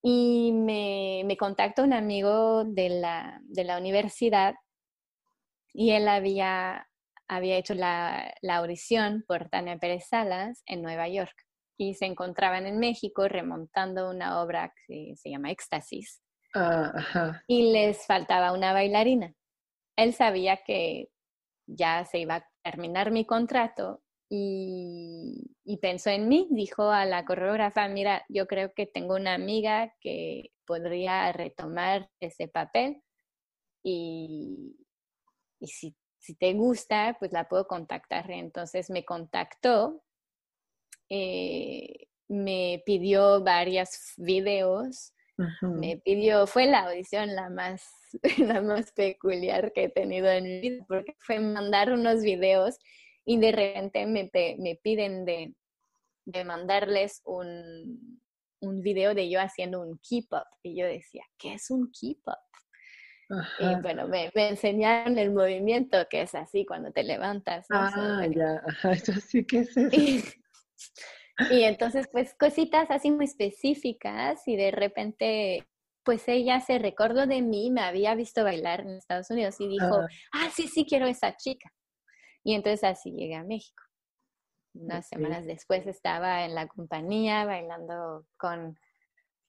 Y 0.00 0.52
me, 0.52 1.24
me 1.26 1.36
contactó 1.36 1.82
un 1.82 1.92
amigo 1.92 2.64
de 2.64 2.88
la, 2.88 3.40
de 3.42 3.64
la 3.64 3.78
universidad 3.78 4.54
y 5.74 5.90
él 5.90 6.06
había, 6.06 6.88
había 7.26 7.56
hecho 7.56 7.74
la, 7.74 8.32
la 8.42 8.58
audición 8.58 9.24
por 9.26 9.48
Tania 9.48 9.76
Pérez 9.76 10.06
Salas 10.08 10.62
en 10.66 10.82
Nueva 10.82 11.08
York 11.08 11.47
y 11.78 11.94
se 11.94 12.06
encontraban 12.06 12.66
en 12.66 12.78
México 12.78 13.28
remontando 13.28 14.10
una 14.10 14.42
obra 14.42 14.74
que 14.86 15.14
se 15.16 15.30
llama 15.30 15.52
Éxtasis. 15.52 16.20
Ah, 16.54 17.40
y 17.46 17.72
les 17.72 18.04
faltaba 18.04 18.52
una 18.52 18.72
bailarina. 18.72 19.32
Él 19.96 20.12
sabía 20.12 20.58
que 20.58 21.08
ya 21.66 22.04
se 22.04 22.18
iba 22.18 22.36
a 22.36 22.48
terminar 22.62 23.12
mi 23.12 23.24
contrato 23.24 24.02
y, 24.30 25.78
pensó 25.80 26.10
en 26.10 26.28
mí, 26.28 26.48
dijo 26.50 26.90
a 26.90 27.04
la 27.04 27.24
coreógrafa, 27.24 27.88
mira, 27.88 28.24
yo 28.28 28.46
creo 28.46 28.72
que 28.74 28.86
tengo 28.86 29.14
una 29.14 29.34
amiga 29.34 29.94
que 30.00 30.50
podría 30.66 31.32
retomar 31.32 32.10
ese 32.20 32.48
papel 32.48 33.02
y, 33.82 34.76
si, 35.62 35.96
si, 36.18 36.34
te 36.34 36.52
gusta, 36.54 37.16
pues 37.18 37.32
la 37.32 37.48
puedo 37.48 37.66
contactar. 37.66 38.30
Entonces 38.30 38.90
me 38.90 39.04
contactó 39.04 40.02
eh, 41.08 42.08
me 42.28 42.82
pidió 42.84 43.42
varios 43.42 43.90
videos, 44.16 45.14
me 45.62 45.98
pidió, 46.04 46.46
fue 46.48 46.66
la 46.66 46.88
audición 46.88 47.34
la 47.34 47.48
más, 47.48 47.82
la 48.38 48.60
más 48.60 48.92
peculiar 48.92 49.72
que 49.72 49.84
he 49.84 49.88
tenido 49.88 50.28
en 50.28 50.44
mi 50.44 50.60
vida, 50.60 50.84
porque 50.88 51.14
fue 51.20 51.38
mandar 51.38 51.92
unos 51.92 52.22
videos 52.22 52.76
y 53.24 53.38
de 53.38 53.52
repente 53.52 54.06
me, 54.06 54.30
me 54.58 54.80
piden 54.82 55.24
de, 55.24 55.54
de 56.24 56.44
mandarles 56.44 57.20
un, 57.24 58.20
un, 58.60 58.82
video 58.82 59.14
de 59.14 59.30
yo 59.30 59.40
haciendo 59.40 59.80
un 59.80 59.98
keep 59.98 60.26
up. 60.32 60.46
Y 60.62 60.78
yo 60.78 60.86
decía, 60.86 61.24
¿qué 61.38 61.54
es 61.54 61.70
un 61.70 61.90
keep 61.92 62.20
up? 62.26 62.38
Y 63.58 63.82
bueno, 63.82 64.08
me, 64.08 64.30
me, 64.34 64.48
enseñaron 64.48 65.18
el 65.18 65.32
movimiento 65.32 65.98
que 66.08 66.22
es 66.22 66.34
así 66.34 66.64
cuando 66.64 66.90
te 66.90 67.02
levantas. 67.02 67.66
Ah, 67.70 68.26
ya, 68.34 68.62
ajá, 68.66 68.94
sí 69.20 69.44
que 69.44 69.58
es 69.58 69.76
eso. 69.76 69.94
Y 69.94 70.24
entonces, 71.64 72.08
pues 72.10 72.34
cositas 72.34 72.90
así 72.90 73.10
muy 73.10 73.26
específicas 73.26 74.46
y 74.46 74.56
de 74.56 74.70
repente, 74.70 75.68
pues 76.04 76.26
ella 76.28 76.60
se 76.60 76.78
recordó 76.78 77.26
de 77.26 77.42
mí, 77.42 77.70
me 77.70 77.82
había 77.82 78.14
visto 78.14 78.42
bailar 78.42 78.80
en 78.80 78.96
Estados 78.96 79.30
Unidos 79.30 79.60
y 79.60 79.68
dijo, 79.68 80.00
ah, 80.32 80.50
sí, 80.54 80.66
sí, 80.68 80.84
quiero 80.84 81.06
esa 81.06 81.36
chica. 81.36 81.72
Y 82.42 82.54
entonces 82.54 82.84
así 82.84 83.12
llegué 83.12 83.34
a 83.34 83.44
México. 83.44 83.82
Unas 84.74 85.08
semanas 85.08 85.44
después 85.46 85.86
estaba 85.86 86.44
en 86.44 86.54
la 86.54 86.66
compañía 86.66 87.44
bailando 87.44 88.26
con, 88.36 88.78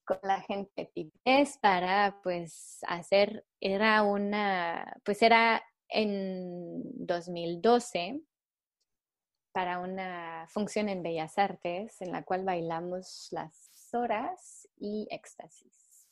con 0.06 0.20
la 0.24 0.42
gente 0.42 0.92
es 1.24 1.58
para 1.60 2.20
pues 2.24 2.80
hacer, 2.88 3.46
era 3.60 4.04
una, 4.04 4.98
pues 5.06 5.22
era 5.22 5.64
en 5.88 6.82
2012 7.06 8.22
para 9.60 9.80
una 9.80 10.48
función 10.48 10.88
en 10.88 11.04
Bellas 11.04 11.38
Artes 11.38 12.02
en 12.02 12.14
la 12.14 12.24
cual 12.24 12.46
bailamos 12.46 13.28
las 13.32 13.90
horas 13.92 14.70
y 14.78 15.06
éxtasis. 15.12 16.08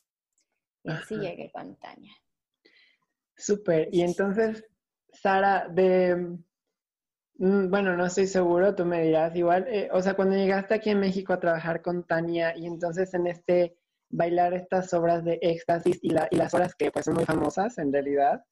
Y 0.84 0.90
así 0.90 1.16
llegué 1.16 1.50
con 1.50 1.74
Tania. 1.76 2.12
Súper. 3.34 3.88
Y 3.90 4.02
entonces, 4.02 4.66
Sara, 5.14 5.66
de, 5.66 6.36
mm, 7.38 7.70
bueno, 7.70 7.96
no 7.96 8.04
estoy 8.04 8.26
seguro, 8.26 8.74
tú 8.74 8.84
me 8.84 9.00
dirás 9.00 9.34
igual, 9.34 9.66
eh, 9.68 9.88
o 9.92 10.02
sea, 10.02 10.12
cuando 10.12 10.36
llegaste 10.36 10.74
aquí 10.74 10.90
en 10.90 11.00
México 11.00 11.32
a 11.32 11.40
trabajar 11.40 11.80
con 11.80 12.04
Tania 12.04 12.54
y 12.54 12.66
entonces 12.66 13.14
en 13.14 13.28
este 13.28 13.78
bailar 14.10 14.52
estas 14.52 14.92
obras 14.92 15.24
de 15.24 15.38
éxtasis 15.40 15.98
y, 16.02 16.10
y 16.12 16.36
las 16.36 16.52
horas 16.52 16.74
que 16.74 16.90
pues 16.90 17.06
son 17.06 17.14
muy 17.14 17.24
famosas 17.24 17.78
en 17.78 17.94
realidad, 17.94 18.44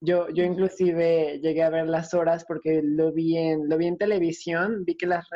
yo, 0.00 0.28
yo 0.30 0.44
inclusive 0.44 1.40
llegué 1.40 1.62
a 1.62 1.70
ver 1.70 1.86
las 1.86 2.12
horas 2.14 2.44
porque 2.46 2.80
lo 2.82 3.12
vi 3.12 3.36
en, 3.36 3.68
lo 3.68 3.78
vi 3.78 3.86
en 3.86 3.98
televisión, 3.98 4.84
vi 4.84 4.96
que 4.96 5.06
las, 5.06 5.26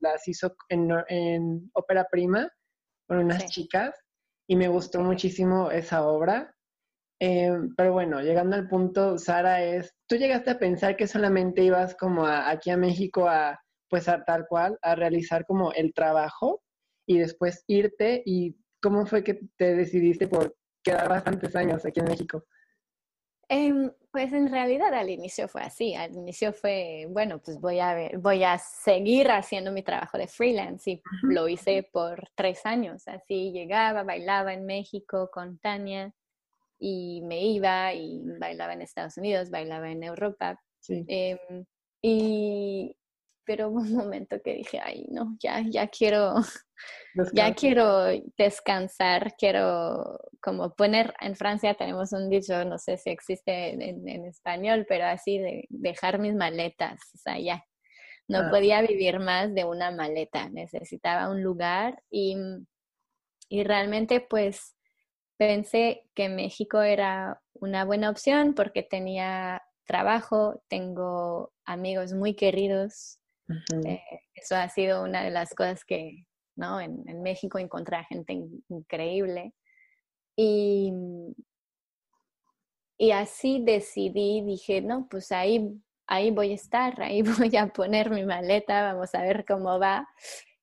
las 0.00 0.26
hizo 0.26 0.56
en, 0.68 0.90
en 1.08 1.70
ópera 1.74 2.06
prima 2.10 2.50
con 3.06 3.18
unas 3.18 3.46
chicas 3.46 3.94
y 4.48 4.56
me 4.56 4.68
gustó 4.68 5.00
muchísimo 5.02 5.70
esa 5.70 6.06
obra. 6.06 6.54
Em, 7.20 7.74
pero 7.76 7.92
bueno, 7.92 8.20
llegando 8.20 8.56
al 8.56 8.68
punto, 8.68 9.18
Sara, 9.18 9.62
es, 9.62 9.94
¿tú 10.06 10.16
llegaste 10.16 10.50
a 10.50 10.58
pensar 10.58 10.96
que 10.96 11.06
solamente 11.06 11.62
ibas 11.62 11.94
como 11.96 12.26
aquí 12.26 12.70
a 12.70 12.76
México 12.76 13.28
a, 13.28 13.60
pues 13.88 14.08
a 14.08 14.24
tal 14.24 14.46
cual, 14.46 14.78
a 14.82 14.94
realizar 14.94 15.44
como 15.46 15.72
el 15.72 15.92
trabajo 15.94 16.62
y 17.06 17.18
después 17.18 17.64
irte? 17.66 18.22
¿Y 18.24 18.56
cómo 18.80 19.06
fue 19.06 19.24
que 19.24 19.40
te 19.56 19.74
decidiste 19.74 20.28
por 20.28 20.56
quedar 20.82 21.08
bastantes 21.08 21.54
años 21.56 21.84
aquí 21.84 22.00
en 22.00 22.06
México? 22.06 22.44
Em, 23.50 23.90
pues 24.10 24.32
en 24.32 24.50
realidad 24.50 24.92
al 24.92 25.08
inicio 25.08 25.48
fue 25.48 25.62
así. 25.62 25.94
Al 25.94 26.12
inicio 26.14 26.52
fue, 26.52 27.06
bueno, 27.10 27.40
pues 27.40 27.58
voy 27.60 27.78
a 27.78 27.94
ver, 27.94 28.18
voy 28.18 28.44
a 28.44 28.58
seguir 28.58 29.30
haciendo 29.30 29.72
mi 29.72 29.82
trabajo 29.82 30.18
de 30.18 30.28
freelance 30.28 30.90
y 30.90 31.02
lo 31.22 31.48
hice 31.48 31.88
por 31.90 32.28
tres 32.34 32.66
años. 32.66 33.08
Así 33.08 33.52
llegaba, 33.52 34.02
bailaba 34.02 34.52
en 34.52 34.66
México 34.66 35.30
con 35.32 35.58
Tania 35.58 36.12
y 36.78 37.22
me 37.22 37.42
iba 37.42 37.94
y 37.94 38.22
bailaba 38.38 38.74
en 38.74 38.82
Estados 38.82 39.16
Unidos, 39.16 39.50
bailaba 39.50 39.90
en 39.90 40.02
Europa. 40.02 40.60
Em, 40.88 41.64
y, 42.02 42.96
pero 43.48 43.70
hubo 43.70 43.78
un 43.80 43.94
momento 43.94 44.36
que 44.44 44.52
dije, 44.52 44.78
ay, 44.78 45.06
no, 45.08 45.34
ya, 45.40 45.64
ya 45.66 45.88
quiero, 45.88 46.34
ya 47.32 47.54
quiero 47.54 48.04
descansar, 48.36 49.34
quiero 49.38 50.20
como 50.42 50.74
poner, 50.74 51.14
en 51.18 51.34
Francia 51.34 51.72
tenemos 51.72 52.12
un 52.12 52.28
dicho, 52.28 52.62
no 52.66 52.76
sé 52.76 52.98
si 52.98 53.08
existe 53.08 53.70
en, 53.72 54.26
español, 54.26 54.84
pero 54.86 55.06
así 55.06 55.38
de 55.38 55.64
dejar 55.70 56.18
mis 56.18 56.34
maletas, 56.34 57.00
o 57.14 57.16
sea, 57.16 57.40
ya, 57.40 57.64
no 58.28 58.40
ah. 58.40 58.50
podía 58.50 58.82
vivir 58.82 59.18
más 59.18 59.54
de 59.54 59.64
una 59.64 59.92
maleta, 59.92 60.50
necesitaba 60.50 61.30
un 61.30 61.42
lugar 61.42 62.02
y, 62.10 62.36
y 63.48 63.64
realmente 63.64 64.20
pues 64.20 64.76
pensé 65.38 66.02
que 66.14 66.28
México 66.28 66.82
era 66.82 67.40
una 67.54 67.86
buena 67.86 68.10
opción 68.10 68.52
porque 68.54 68.82
tenía 68.82 69.62
trabajo, 69.86 70.62
tengo 70.68 71.54
amigos 71.64 72.12
muy 72.12 72.34
queridos 72.34 73.18
eh, 73.86 74.02
eso 74.34 74.56
ha 74.56 74.68
sido 74.68 75.02
una 75.02 75.22
de 75.22 75.30
las 75.30 75.54
cosas 75.54 75.84
que, 75.84 76.26
¿no? 76.56 76.80
En, 76.80 77.22
México 77.22 77.58
encontré 77.58 77.96
a 77.96 78.04
gente 78.04 78.32
increíble. 78.68 79.54
Y, 80.36 80.92
y 82.96 83.10
así 83.12 83.62
decidí, 83.64 84.42
dije, 84.42 84.80
no, 84.82 85.08
pues 85.08 85.32
ahí, 85.32 85.80
ahí 86.06 86.30
voy 86.30 86.52
a 86.52 86.54
estar, 86.54 87.00
ahí 87.02 87.22
voy 87.52 87.56
a 87.56 87.68
poner 87.68 88.10
mi 88.10 88.24
maleta, 88.24 88.92
vamos 88.92 89.14
a 89.14 89.22
ver 89.22 89.44
cómo 89.46 89.78
va. 89.78 90.08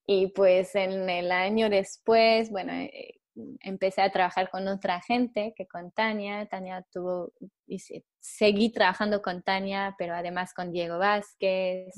Y 0.08 0.28
pues 0.28 0.76
en 0.76 1.10
el 1.10 1.32
año 1.32 1.70
después, 1.70 2.52
bueno, 2.52 2.74
eh, 2.74 3.20
empecé 3.62 4.02
a 4.02 4.12
trabajar 4.12 4.50
con 4.50 4.68
otra 4.68 5.02
gente 5.02 5.54
que 5.56 5.68
con 5.68 5.92
Tania. 5.92 6.46
Tania 6.46 6.86
tuvo, 6.92 7.34
y 7.68 7.80
seguí 8.20 8.72
trabajando 8.72 9.22
con 9.22 9.42
Tania, 9.42 9.96
pero 9.98 10.14
además 10.16 10.54
con 10.54 10.72
Diego 10.72 10.98
Vázquez. 10.98 11.94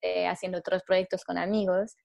Este, 0.00 0.26
haciendo 0.26 0.58
otros 0.58 0.82
proyectos 0.84 1.24
con 1.24 1.38
amigos. 1.38 1.96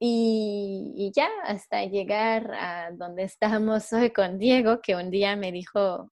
Y, 0.00 1.12
ya 1.14 1.28
hasta 1.44 1.84
llegar 1.84 2.52
a 2.54 2.90
donde 2.92 3.24
estamos 3.24 3.92
hoy 3.92 4.10
con 4.10 4.38
Diego, 4.38 4.80
que 4.82 4.96
un 4.96 5.10
día 5.10 5.36
me 5.36 5.52
dijo, 5.52 6.10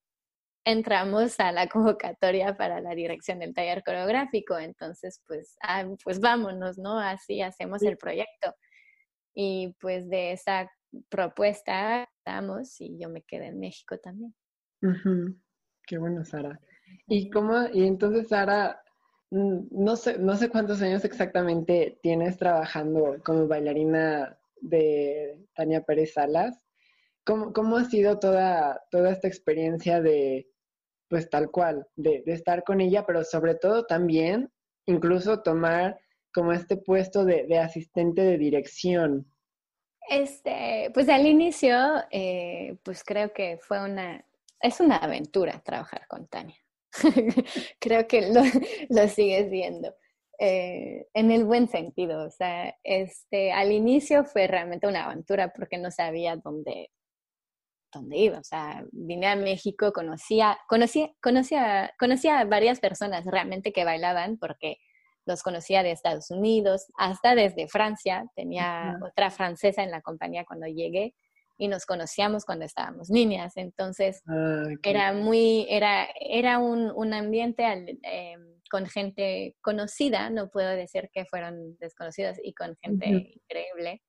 entramos 0.64 1.40
a 1.40 1.52
la 1.52 1.68
convocatoria 1.68 2.56
para 2.56 2.80
la 2.80 2.94
dirección 2.94 3.40
del 3.40 3.54
taller 3.54 3.82
coreográfico, 3.84 4.58
entonces 4.58 5.20
pues, 5.26 5.56
ah, 5.62 5.84
pues 6.04 6.20
vámonos, 6.20 6.78
¿no? 6.78 6.98
Así 6.98 7.42
hacemos 7.42 7.82
el 7.82 7.96
proyecto. 7.98 8.54
Y 9.34 9.74
pues 9.80 10.08
de 10.08 10.32
esa 10.32 10.70
propuesta 11.08 12.06
estamos 12.18 12.80
y 12.80 12.98
yo 12.98 13.08
me 13.08 13.22
quedé 13.22 13.46
en 13.46 13.58
México 13.58 13.98
también. 13.98 14.34
Qué 15.86 15.98
bueno, 15.98 16.24
Sara. 16.24 16.60
¿Y 17.08 17.30
cómo, 17.30 17.66
y 17.72 17.86
entonces 17.86 18.28
Sara, 18.28 18.82
no 19.32 19.96
sé, 19.96 20.18
no 20.18 20.36
sé 20.36 20.50
cuántos 20.50 20.82
años 20.82 21.04
exactamente 21.06 21.98
tienes 22.02 22.36
trabajando 22.36 23.16
como 23.24 23.48
bailarina 23.48 24.38
de 24.60 25.46
Tania 25.54 25.80
Pérez 25.82 26.12
Salas. 26.12 26.60
¿Cómo, 27.24 27.52
cómo 27.54 27.78
ha 27.78 27.84
sido 27.84 28.18
toda, 28.18 28.82
toda 28.90 29.10
esta 29.10 29.28
experiencia 29.28 30.02
de, 30.02 30.50
pues 31.08 31.30
tal 31.30 31.50
cual, 31.50 31.86
de, 31.96 32.22
estar 32.26 32.62
con 32.62 32.82
ella, 32.82 33.06
pero 33.06 33.24
sobre 33.24 33.54
todo 33.54 33.86
también 33.86 34.52
incluso 34.84 35.42
tomar 35.42 35.98
como 36.34 36.52
este 36.52 36.76
puesto 36.76 37.24
de, 37.24 37.58
asistente 37.58 38.22
de 38.22 38.36
dirección? 38.36 39.26
Este, 40.10 40.90
pues 40.92 41.08
al 41.08 41.26
inicio, 41.26 41.74
eh, 42.10 42.76
pues 42.82 43.02
creo 43.02 43.32
que 43.32 43.58
fue 43.62 43.82
una, 43.82 44.26
es 44.60 44.80
una 44.80 44.96
aventura 44.96 45.58
trabajar 45.64 46.06
con 46.06 46.26
Tania. 46.26 46.61
creo 47.80 48.06
que 48.06 48.32
lo, 48.32 48.42
lo 48.88 49.08
sigues 49.08 49.50
viendo. 49.50 49.94
Eh, 50.38 51.06
en 51.14 51.30
el 51.30 51.44
buen 51.44 51.68
sentido, 51.68 52.26
o 52.26 52.30
sea, 52.30 52.74
este, 52.82 53.52
al 53.52 53.70
inicio 53.70 54.24
fue 54.24 54.46
realmente 54.48 54.88
una 54.88 55.04
aventura 55.04 55.52
porque 55.52 55.78
no 55.78 55.90
sabía 55.90 56.36
dónde, 56.36 56.90
dónde 57.92 58.16
iba, 58.16 58.38
o 58.38 58.44
sea, 58.44 58.84
vine 58.90 59.28
a 59.28 59.36
México, 59.36 59.92
conocía, 59.92 60.58
conocía, 60.68 61.12
conocía, 61.22 61.92
conocía 61.98 62.40
a 62.40 62.44
varias 62.44 62.80
personas 62.80 63.24
realmente 63.24 63.72
que 63.72 63.84
bailaban 63.84 64.36
porque 64.38 64.78
los 65.26 65.42
conocía 65.42 65.84
de 65.84 65.92
Estados 65.92 66.30
Unidos, 66.30 66.86
hasta 66.96 67.36
desde 67.36 67.68
Francia, 67.68 68.24
tenía 68.34 68.98
otra 69.06 69.30
francesa 69.30 69.84
en 69.84 69.92
la 69.92 70.00
compañía 70.00 70.44
cuando 70.44 70.66
llegué, 70.66 71.14
y 71.62 71.68
nos 71.68 71.86
conocíamos 71.86 72.44
cuando 72.44 72.64
estábamos 72.64 73.08
niñas. 73.08 73.56
Entonces, 73.56 74.20
ah, 74.26 74.64
era 74.82 75.12
muy, 75.12 75.64
era, 75.70 76.08
era 76.18 76.58
un, 76.58 76.90
un 76.90 77.14
ambiente 77.14 77.62
eh, 78.02 78.36
con 78.68 78.86
gente 78.86 79.54
conocida, 79.60 80.28
no 80.28 80.50
puedo 80.50 80.70
decir 80.70 81.08
que 81.12 81.24
fueron 81.24 81.76
desconocidas 81.78 82.40
y 82.42 82.52
con 82.52 82.76
gente 82.82 83.06
increíble. 83.06 84.02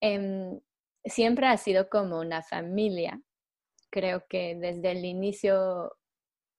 Em, 0.00 0.58
siempre 1.04 1.48
ha 1.48 1.58
sido 1.58 1.90
como 1.90 2.18
una 2.18 2.42
familia. 2.42 3.20
Creo 3.90 4.24
que 4.26 4.54
desde 4.54 4.92
el 4.92 5.04
inicio 5.04 5.92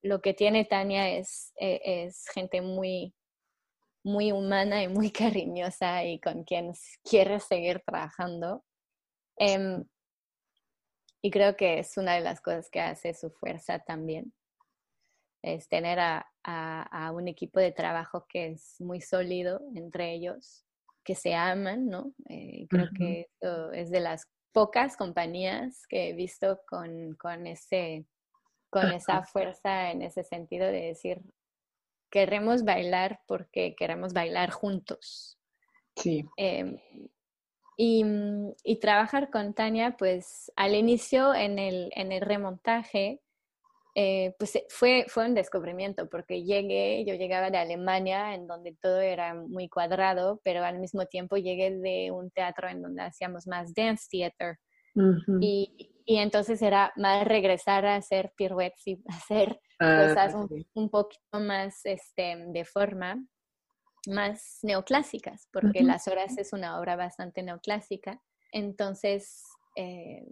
lo 0.04 0.22
que 0.22 0.36
tiene 0.36 0.66
Tania 0.66 1.10
es, 1.10 1.52
e, 1.60 1.82
es 1.84 2.28
gente 2.32 2.62
muy, 2.62 3.16
muy 4.04 4.32
humana 4.32 4.84
y 4.84 4.88
muy 4.88 5.10
cariñosa 5.50 6.06
y 6.06 6.20
con 6.20 6.44
quien 6.44 6.74
quiere 7.04 7.40
seguir 7.40 7.82
trabajando. 7.84 8.64
Em, 9.38 9.84
y 11.22 11.32
creo 11.32 11.56
que 11.56 11.80
es 11.80 11.98
una 11.98 12.16
de 12.16 12.22
las 12.22 12.42
cosas 12.42 12.70
que 12.70 12.82
hace 12.82 13.14
su 13.14 13.30
fuerza 13.32 13.80
también, 13.80 14.34
es 15.44 15.68
tener 15.68 16.00
a, 16.00 16.28
un 17.14 17.28
equipo 17.28 17.60
de 17.60 17.72
trabajo 17.72 18.26
que 18.28 18.52
es 18.52 18.80
muy 18.80 19.02
sólido 19.02 19.62
entre 19.76 20.14
ellos, 20.14 20.66
que 21.04 21.16
se 21.16 21.34
aman, 21.34 21.88
¿no? 21.88 22.14
Eh, 22.30 22.68
creo 22.70 22.88
que 22.96 23.30
es 23.74 23.90
de 23.90 24.00
las 24.00 24.28
pocas 24.52 24.98
compañías 24.98 25.86
que 25.88 26.10
he 26.10 26.14
visto 26.14 26.62
con, 26.68 27.48
ese, 27.48 28.06
con 28.70 28.92
esa 28.92 29.24
fuerza 29.24 29.92
en 29.92 30.02
ese 30.02 30.24
sentido 30.24 30.68
de 30.68 30.82
decir, 30.88 31.22
queremos 32.10 32.64
bailar 32.64 33.22
porque 33.28 33.76
queremos 33.76 34.14
bailar 34.14 34.52
juntos. 34.52 35.40
Sí. 35.96 36.26
Em, 36.38 36.78
Mm, 37.84 38.52
y, 38.64 38.80
trabajar 38.80 39.32
con 39.32 39.56
Tania, 39.56 39.96
pues 39.98 40.52
al 40.56 40.76
inicio 40.76 41.34
en 41.34 41.58
el, 41.58 41.92
en 41.96 42.12
el 42.12 42.22
remontaje, 42.22 43.22
eh, 43.96 44.36
pues 44.38 44.56
eh, 44.56 44.66
fue, 44.70 45.06
fue 45.08 45.26
un 45.26 45.34
descubrimiento, 45.34 46.08
porque 46.08 46.44
llegué, 46.44 47.04
yo 47.06 47.16
llegaba 47.16 47.50
de 47.50 47.58
Alemania, 47.58 48.36
en 48.36 48.46
donde 48.46 48.76
todo 48.80 49.02
era 49.02 49.34
muy 49.34 49.68
cuadrado, 49.68 50.40
pero 50.44 50.64
al 50.64 50.78
mismo 50.80 51.08
tiempo 51.08 51.38
llegué 51.38 51.72
de 51.72 52.12
un 52.12 52.30
teatro 52.30 52.70
en 52.70 52.84
donde 52.84 53.02
hacíamos 53.02 53.48
más 53.48 53.74
dance 53.74 54.06
theater. 54.12 54.58
y, 55.40 55.92
y, 56.06 56.18
entonces 56.18 56.62
era 56.62 56.94
más 56.98 57.26
regresar 57.26 57.86
a 57.88 57.96
hacer 57.96 58.32
piruetas 58.38 58.86
y 58.86 59.02
hacer 59.08 59.60
ah, 59.80 60.08
cosas 60.08 60.36
un, 60.36 60.66
un, 60.76 60.90
poquito 60.90 61.40
más 61.40 61.84
este, 61.86 62.46
de 62.48 62.66
forma 62.66 63.18
más 64.08 64.60
neoclásicas, 64.64 65.48
porque 65.52 65.84
Las 65.84 66.08
Horas 66.08 66.38
es 66.38 66.54
una 66.54 66.80
obra 66.80 66.96
bastante 66.96 67.44
neoclásica. 67.44 68.22
Entonces, 68.52 69.44
eh, 69.76 70.26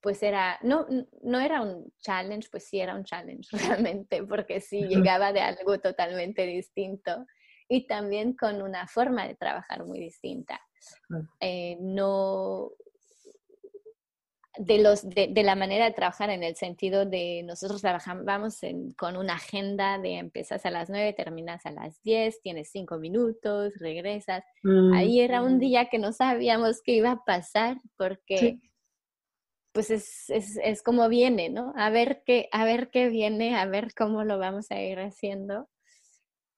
pues 0.00 0.22
era, 0.22 0.58
no, 0.62 0.86
no 1.22 1.40
era 1.40 1.62
un 1.62 1.92
challenge, 2.00 2.48
pues 2.50 2.64
sí 2.64 2.78
era 2.80 2.94
un 2.94 3.04
challenge 3.04 3.48
realmente, 3.96 4.22
porque 4.24 4.60
sí 4.60 4.82
llegaba 4.82 5.32
de 5.32 5.40
algo 5.40 5.78
totalmente 5.80 6.46
distinto 6.46 7.26
y 7.68 7.86
también 7.86 8.34
con 8.34 8.62
una 8.62 8.86
forma 8.86 9.26
de 9.26 9.34
trabajar 9.34 9.84
muy 9.84 9.98
distinta. 9.98 10.60
Eh, 11.40 11.76
no, 11.80 12.70
de, 14.58 14.78
los, 14.78 15.08
de, 15.08 15.42
la 15.42 15.54
manera 15.54 15.84
de 15.86 15.92
trabajar 15.92 16.30
en 16.30 16.42
el 16.42 16.56
sentido 16.56 17.04
de 17.04 17.42
nosotros 17.44 17.80
trabajamos 17.80 18.60
con 18.96 19.16
una 19.16 19.34
agenda 19.34 19.98
de 19.98 20.18
empiezas 20.18 20.64
a 20.66 20.70
las 20.70 20.88
9, 20.90 21.12
terminas 21.12 21.64
a 21.66 21.70
las 21.70 22.02
10, 22.02 22.40
tienes 22.42 22.70
5 22.70 22.98
minutos, 22.98 23.74
regresas. 23.78 24.44
Ahí 24.94 25.20
era 25.20 25.42
un 25.42 25.58
día 25.58 25.88
que 25.88 25.98
no 25.98 26.12
sabíamos 26.12 26.80
qué 26.82 26.92
iba 26.92 27.12
a 27.12 27.24
pasar 27.24 27.78
porque 27.96 28.58
pues 29.72 29.90
es, 29.90 30.30
es, 30.30 30.58
es, 30.62 30.82
como 30.82 31.06
viene, 31.10 31.50
¿no? 31.50 31.74
A 31.76 31.90
ver, 31.90 32.22
qué, 32.24 32.48
a 32.50 32.64
ver 32.64 32.88
qué 32.88 33.10
viene, 33.10 33.56
a 33.56 33.66
ver 33.66 33.92
cómo 33.94 34.24
lo 34.24 34.38
vamos 34.38 34.70
a 34.70 34.80
ir 34.80 34.98
haciendo. 34.98 35.68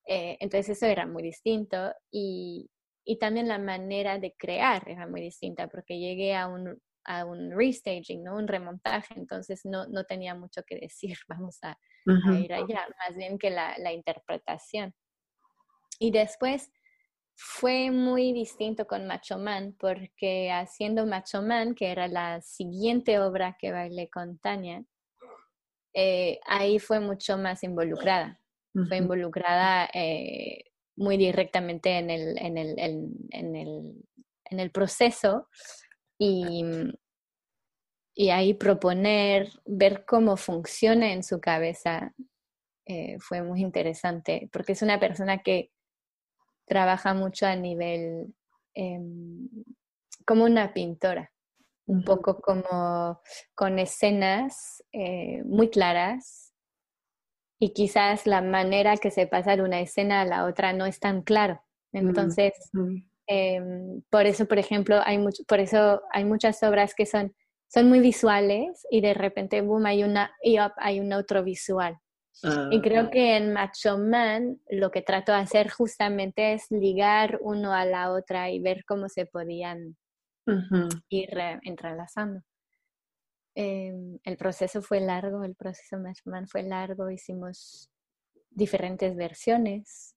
Eh, 0.06 0.36
entonces 0.38 0.76
eso 0.76 0.86
era 0.86 1.04
muy 1.04 1.24
distinto 1.24 1.92
y, 2.12 2.70
y 3.04 3.18
también 3.18 3.48
la 3.48 3.58
manera 3.58 4.18
de 4.18 4.34
crear 4.38 4.88
era 4.88 5.08
muy 5.08 5.20
distinta 5.20 5.66
porque 5.66 5.98
llegué 5.98 6.36
a 6.36 6.46
un, 6.46 6.80
a 7.08 7.24
un 7.24 7.50
restaging, 7.50 8.22
¿no? 8.22 8.36
Un 8.36 8.46
remontaje, 8.46 9.14
entonces 9.16 9.62
no, 9.64 9.86
no 9.86 10.04
tenía 10.04 10.34
mucho 10.34 10.62
que 10.62 10.78
decir, 10.78 11.16
vamos 11.28 11.58
a, 11.62 11.76
ir 12.06 12.52
allá, 12.52 12.86
más 13.06 13.16
bien 13.16 13.38
que 13.38 13.50
la, 13.50 13.76
la, 13.78 13.92
interpretación. 13.92 14.94
Y 15.98 16.10
después 16.10 16.70
fue 17.34 17.90
muy 17.90 18.32
distinto 18.32 18.86
con 18.86 19.06
Macho 19.06 19.38
Man, 19.38 19.74
porque 19.78 20.50
haciendo 20.50 21.06
Macho 21.06 21.42
Man, 21.42 21.74
que 21.74 21.90
era 21.90 22.08
la 22.08 22.40
siguiente 22.42 23.18
obra 23.18 23.56
que 23.58 23.72
bailé 23.72 24.10
con 24.10 24.38
Tania, 24.38 24.84
eh, 25.94 26.38
ahí 26.46 26.78
fue 26.78 27.00
mucho 27.00 27.38
más 27.38 27.64
involucrada. 27.64 28.40
Fue 28.86 28.98
involucrada 28.98 29.88
eh, 29.92 30.62
muy 30.94 31.16
directamente 31.16 31.98
en 31.98 32.10
el, 32.10 32.38
en 32.38 32.58
el, 32.58 32.78
en 32.78 33.56
el, 33.56 34.04
en 34.44 34.60
el 34.60 34.70
proceso 34.70 35.48
y, 36.18 36.64
y 38.14 38.30
ahí 38.30 38.54
proponer, 38.54 39.50
ver 39.64 40.04
cómo 40.04 40.36
funciona 40.36 41.12
en 41.12 41.22
su 41.22 41.40
cabeza, 41.40 42.14
eh, 42.86 43.18
fue 43.20 43.42
muy 43.42 43.60
interesante, 43.60 44.48
porque 44.52 44.72
es 44.72 44.82
una 44.82 44.98
persona 44.98 45.38
que 45.38 45.70
trabaja 46.66 47.14
mucho 47.14 47.46
a 47.46 47.54
nivel 47.54 48.34
em, 48.74 49.48
como 50.26 50.44
una 50.44 50.72
pintora, 50.72 51.32
un 51.86 52.04
poco 52.04 52.40
como 52.40 53.20
con 53.54 53.78
escenas 53.78 54.84
eh, 54.92 55.42
muy 55.44 55.70
claras 55.70 56.52
y 57.58 57.72
quizás 57.72 58.26
la 58.26 58.42
manera 58.42 58.96
que 58.96 59.10
se 59.10 59.26
pasa 59.26 59.56
de 59.56 59.62
una 59.62 59.80
escena 59.80 60.20
a 60.20 60.24
la 60.24 60.44
otra 60.44 60.72
no 60.72 60.86
es 60.86 61.00
tan 61.00 61.22
claro. 61.22 61.62
Entonces, 61.92 62.52
Em, 63.30 64.00
por 64.08 64.24
eso, 64.24 64.46
por 64.46 64.58
ejemplo, 64.58 65.00
hay 65.04 65.18
mucho, 65.18 65.44
por 65.44 65.60
eso 65.60 66.00
hay 66.12 66.24
muchas 66.24 66.62
obras 66.62 66.94
que 66.94 67.04
son, 67.04 67.34
son 67.68 67.86
muy 67.88 68.00
visuales 68.00 68.86
y 68.90 69.02
de 69.02 69.12
repente, 69.12 69.60
boom, 69.60 69.84
hay, 69.84 70.02
una, 70.02 70.34
y 70.42 70.56
hay 70.78 70.98
un 70.98 71.12
otro 71.12 71.44
visual. 71.44 71.98
y 72.70 72.80
creo 72.80 73.10
que 73.10 73.36
en 73.36 73.52
Macho 73.52 73.98
Man 73.98 74.60
lo 74.70 74.90
que 74.90 75.02
trato 75.02 75.32
de 75.32 75.38
hacer 75.38 75.68
justamente 75.68 76.54
es 76.54 76.70
ligar 76.70 77.38
uno 77.42 77.74
a 77.74 77.84
la 77.84 78.12
otra 78.12 78.50
y 78.50 78.60
ver 78.60 78.84
cómo 78.86 79.08
se 79.08 79.26
podían 79.26 79.96
ir 81.10 81.28
entrelazando. 81.62 82.40
Em, 83.54 84.18
el 84.22 84.36
proceso 84.36 84.80
fue 84.80 85.00
largo, 85.00 85.42
el 85.44 85.56
proceso 85.56 85.98
Macho 85.98 86.30
Man 86.30 86.46
fue 86.46 86.62
largo, 86.62 87.10
hicimos 87.10 87.90
diferentes 88.50 89.14
versiones. 89.16 90.14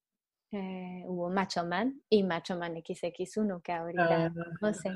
Eh, 0.53 1.03
hubo 1.07 1.29
Macho 1.29 1.65
Man 1.65 2.01
y 2.09 2.23
Macho 2.23 2.57
Man 2.57 2.75
XX1, 2.75 3.61
que 3.61 3.71
ahorita 3.71 4.25
ah, 4.25 4.33
no 4.59 4.73
sé. 4.73 4.89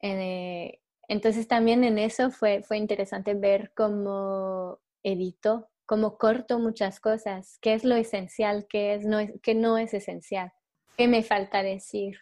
Eh, 0.00 0.80
entonces 1.08 1.46
también 1.46 1.84
en 1.84 1.98
eso 1.98 2.30
fue, 2.30 2.62
fue 2.62 2.78
interesante 2.78 3.34
ver 3.34 3.72
cómo 3.74 4.80
editó, 5.04 5.70
cómo 5.86 6.18
cortó 6.18 6.58
muchas 6.58 6.98
cosas, 6.98 7.58
qué 7.60 7.74
es 7.74 7.84
lo 7.84 7.94
esencial, 7.94 8.66
qué, 8.68 8.94
es, 8.94 9.04
no 9.04 9.20
es, 9.20 9.32
qué 9.42 9.54
no 9.54 9.78
es 9.78 9.94
esencial, 9.94 10.52
qué 10.96 11.06
me 11.06 11.22
falta 11.22 11.62
decir. 11.62 12.18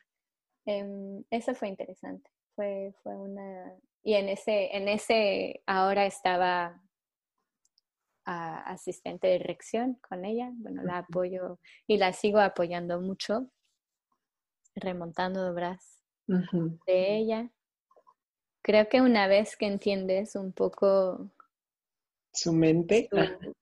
Em, 0.67 1.25
eso 1.31 1.55
fue 1.55 1.69
interesante. 1.69 2.31
Fue, 2.55 2.93
fue 3.03 3.17
una... 3.17 3.75
Y 4.03 4.15
en 4.15 4.29
ese, 4.29 4.77
en 4.77 4.89
ese 4.89 5.63
ahora 5.67 6.05
estaba 6.05 6.83
asistente 8.31 9.27
de 9.27 9.39
dirección 9.39 9.99
con 10.09 10.25
ella. 10.25 10.51
Bueno, 10.55 10.83
la 10.83 10.99
apoyo 10.99 11.59
y 11.87 11.99
la 11.99 12.13
sigo 12.13 12.39
apoyando 12.39 13.01
mucho, 13.01 13.51
remontando 14.75 15.51
obras 15.51 16.03
de 16.27 17.17
ella. 17.17 17.51
Creo 18.63 18.89
que 18.89 19.01
una 19.01 19.27
vez 19.27 19.57
que 19.57 19.67
entiendes 19.67 20.37
un 20.37 20.53
poco 20.53 21.31
su 22.33 22.53
mente. 22.53 23.09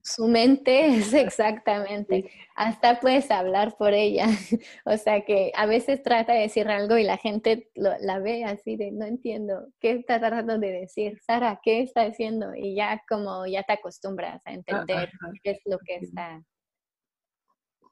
Su, 0.03 0.29
mente 0.29 0.87
es 0.99 1.15
exactamente. 1.15 2.31
Hasta 2.55 3.01
puedes 3.01 3.31
hablar 3.31 3.77
por 3.77 3.95
ella. 3.95 4.27
o 4.85 4.97
sea 4.97 5.25
que 5.25 5.53
a 5.55 5.67
veces 5.67 6.03
trata 6.03 6.35
de 6.35 6.41
decir 6.41 6.69
algo 6.69 6.97
y 6.97 7.05
la 7.05 7.17
gente 7.17 7.71
la 7.75 8.19
ve 8.19 8.45
así 8.45 8.77
de 8.77 8.91
no 8.93 9.07
entiendo 9.07 9.69
qué 9.81 9.93
está 9.93 10.19
tratando 10.19 10.59
de 10.59 10.73
decir. 10.73 11.19
Sara, 11.21 11.61
¿qué 11.63 11.81
está 11.81 12.03
haciendo? 12.03 12.55
Y 12.55 12.75
ya 12.75 13.03
como 13.09 13.47
ya 13.47 13.63
te 13.63 13.73
acostumbras 13.73 14.47
a 14.47 14.51
ah, 14.51 14.55
entender 14.55 15.11
qué 15.43 15.53
es 15.53 15.61
lo 15.65 15.79
que 15.79 15.97
está. 15.97 16.43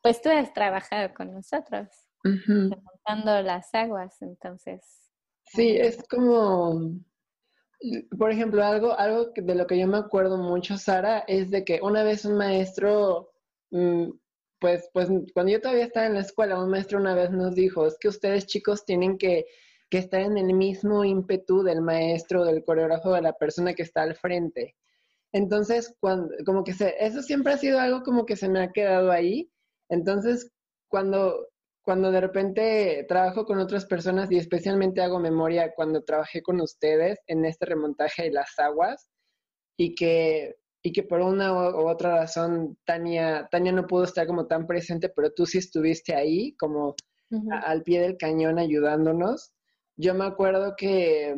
Pues 0.03 0.21
tú 0.23 0.29
has 0.29 0.53
trabajado 0.53 1.13
con 1.15 1.33
nosotros, 1.33 1.89
remontando 2.23 3.43
las 3.43 3.75
aguas, 3.75 4.23
entonces. 4.23 5.11
Sí, 5.47 5.77
es 5.77 6.07
como 6.09 6.93
por 8.19 8.31
ejemplo, 8.31 8.65
algo, 8.65 8.99
algo 8.99 9.33
de 9.35 9.55
lo 9.55 9.67
que 9.67 9.79
yo 9.79 9.87
me 9.87 9.99
acuerdo 9.99 10.39
mucho, 10.39 10.77
Sara, 10.79 11.21
es 11.29 11.51
de 11.51 11.65
que 11.65 11.81
una 11.83 12.03
vez 12.03 12.25
un 12.25 12.37
maestro, 12.37 13.33
mm, 13.71 14.11
pues, 14.59 14.89
pues 14.93 15.09
cuando 15.35 15.53
yo 15.53 15.61
todavía 15.61 15.85
estaba 15.85 16.07
en 16.07 16.15
la 16.15 16.21
escuela, 16.21 16.63
un 16.63 16.71
maestro 16.71 16.99
una 16.99 17.15
vez 17.15 17.31
nos 17.31 17.55
dijo, 17.55 17.87
es 17.87 17.97
que 17.99 18.09
ustedes 18.09 18.47
chicos 18.47 18.85
tienen 18.85 19.19
que, 19.19 19.47
que 19.91 19.99
estar 19.99 20.21
en 20.21 20.39
el 20.39 20.55
mismo 20.55 21.05
ímpetu 21.05 21.63
del 21.63 21.83
maestro, 21.83 22.45
del 22.45 22.65
coreógrafo, 22.65 23.13
de 23.13 23.23
la 23.23 23.35
persona 23.35 23.75
que 23.75 23.83
está 23.83 24.03
al 24.03 24.17
frente. 24.17 24.77
Entonces, 25.33 25.95
cuando, 26.01 26.35
como 26.45 26.65
que 26.65 26.73
se, 26.73 26.95
eso 26.99 27.23
siempre 27.23 27.53
ha 27.53 27.59
sido 27.59 27.79
algo 27.81 28.03
como 28.03 28.27
que 28.27 28.37
se 28.37 28.49
me 28.49 28.61
ha 28.61 28.73
quedado 28.73 29.11
ahí. 29.13 29.51
Entonces, 29.91 30.51
cuando 30.89 31.47
cuando 31.87 32.11
de 32.11 32.21
repente 32.21 33.07
trabajo 33.09 33.45
con 33.45 33.61
otras 33.61 33.87
personas 33.87 34.29
y 34.33 34.39
especialmente 34.39 35.03
hago 35.03 35.21
memoria 35.21 35.73
cuando 35.73 36.03
trabajé 36.03 36.43
con 36.43 36.61
ustedes 36.61 37.21
en 37.29 37.45
este 37.45 37.65
remontaje 37.65 38.25
de 38.25 38.33
las 38.33 38.59
aguas 38.59 39.09
y 39.79 39.95
que, 39.95 40.57
y 40.83 40.91
que 40.91 41.05
por 41.05 41.21
una 41.21 41.53
u 41.53 41.89
otra 41.89 42.17
razón 42.17 42.77
Tania, 42.85 43.47
Tania 43.53 43.71
no 43.71 43.87
pudo 43.87 44.03
estar 44.03 44.27
como 44.27 44.49
tan 44.49 44.67
presente, 44.67 45.11
pero 45.15 45.31
tú 45.31 45.47
sí 45.47 45.59
estuviste 45.59 46.13
ahí 46.17 46.57
como 46.57 46.97
al 47.63 47.85
pie 47.85 48.01
del 48.01 48.17
cañón 48.17 48.59
ayudándonos. 48.59 49.53
Yo 49.95 50.13
me 50.13 50.25
acuerdo 50.25 50.75
que, 50.77 51.37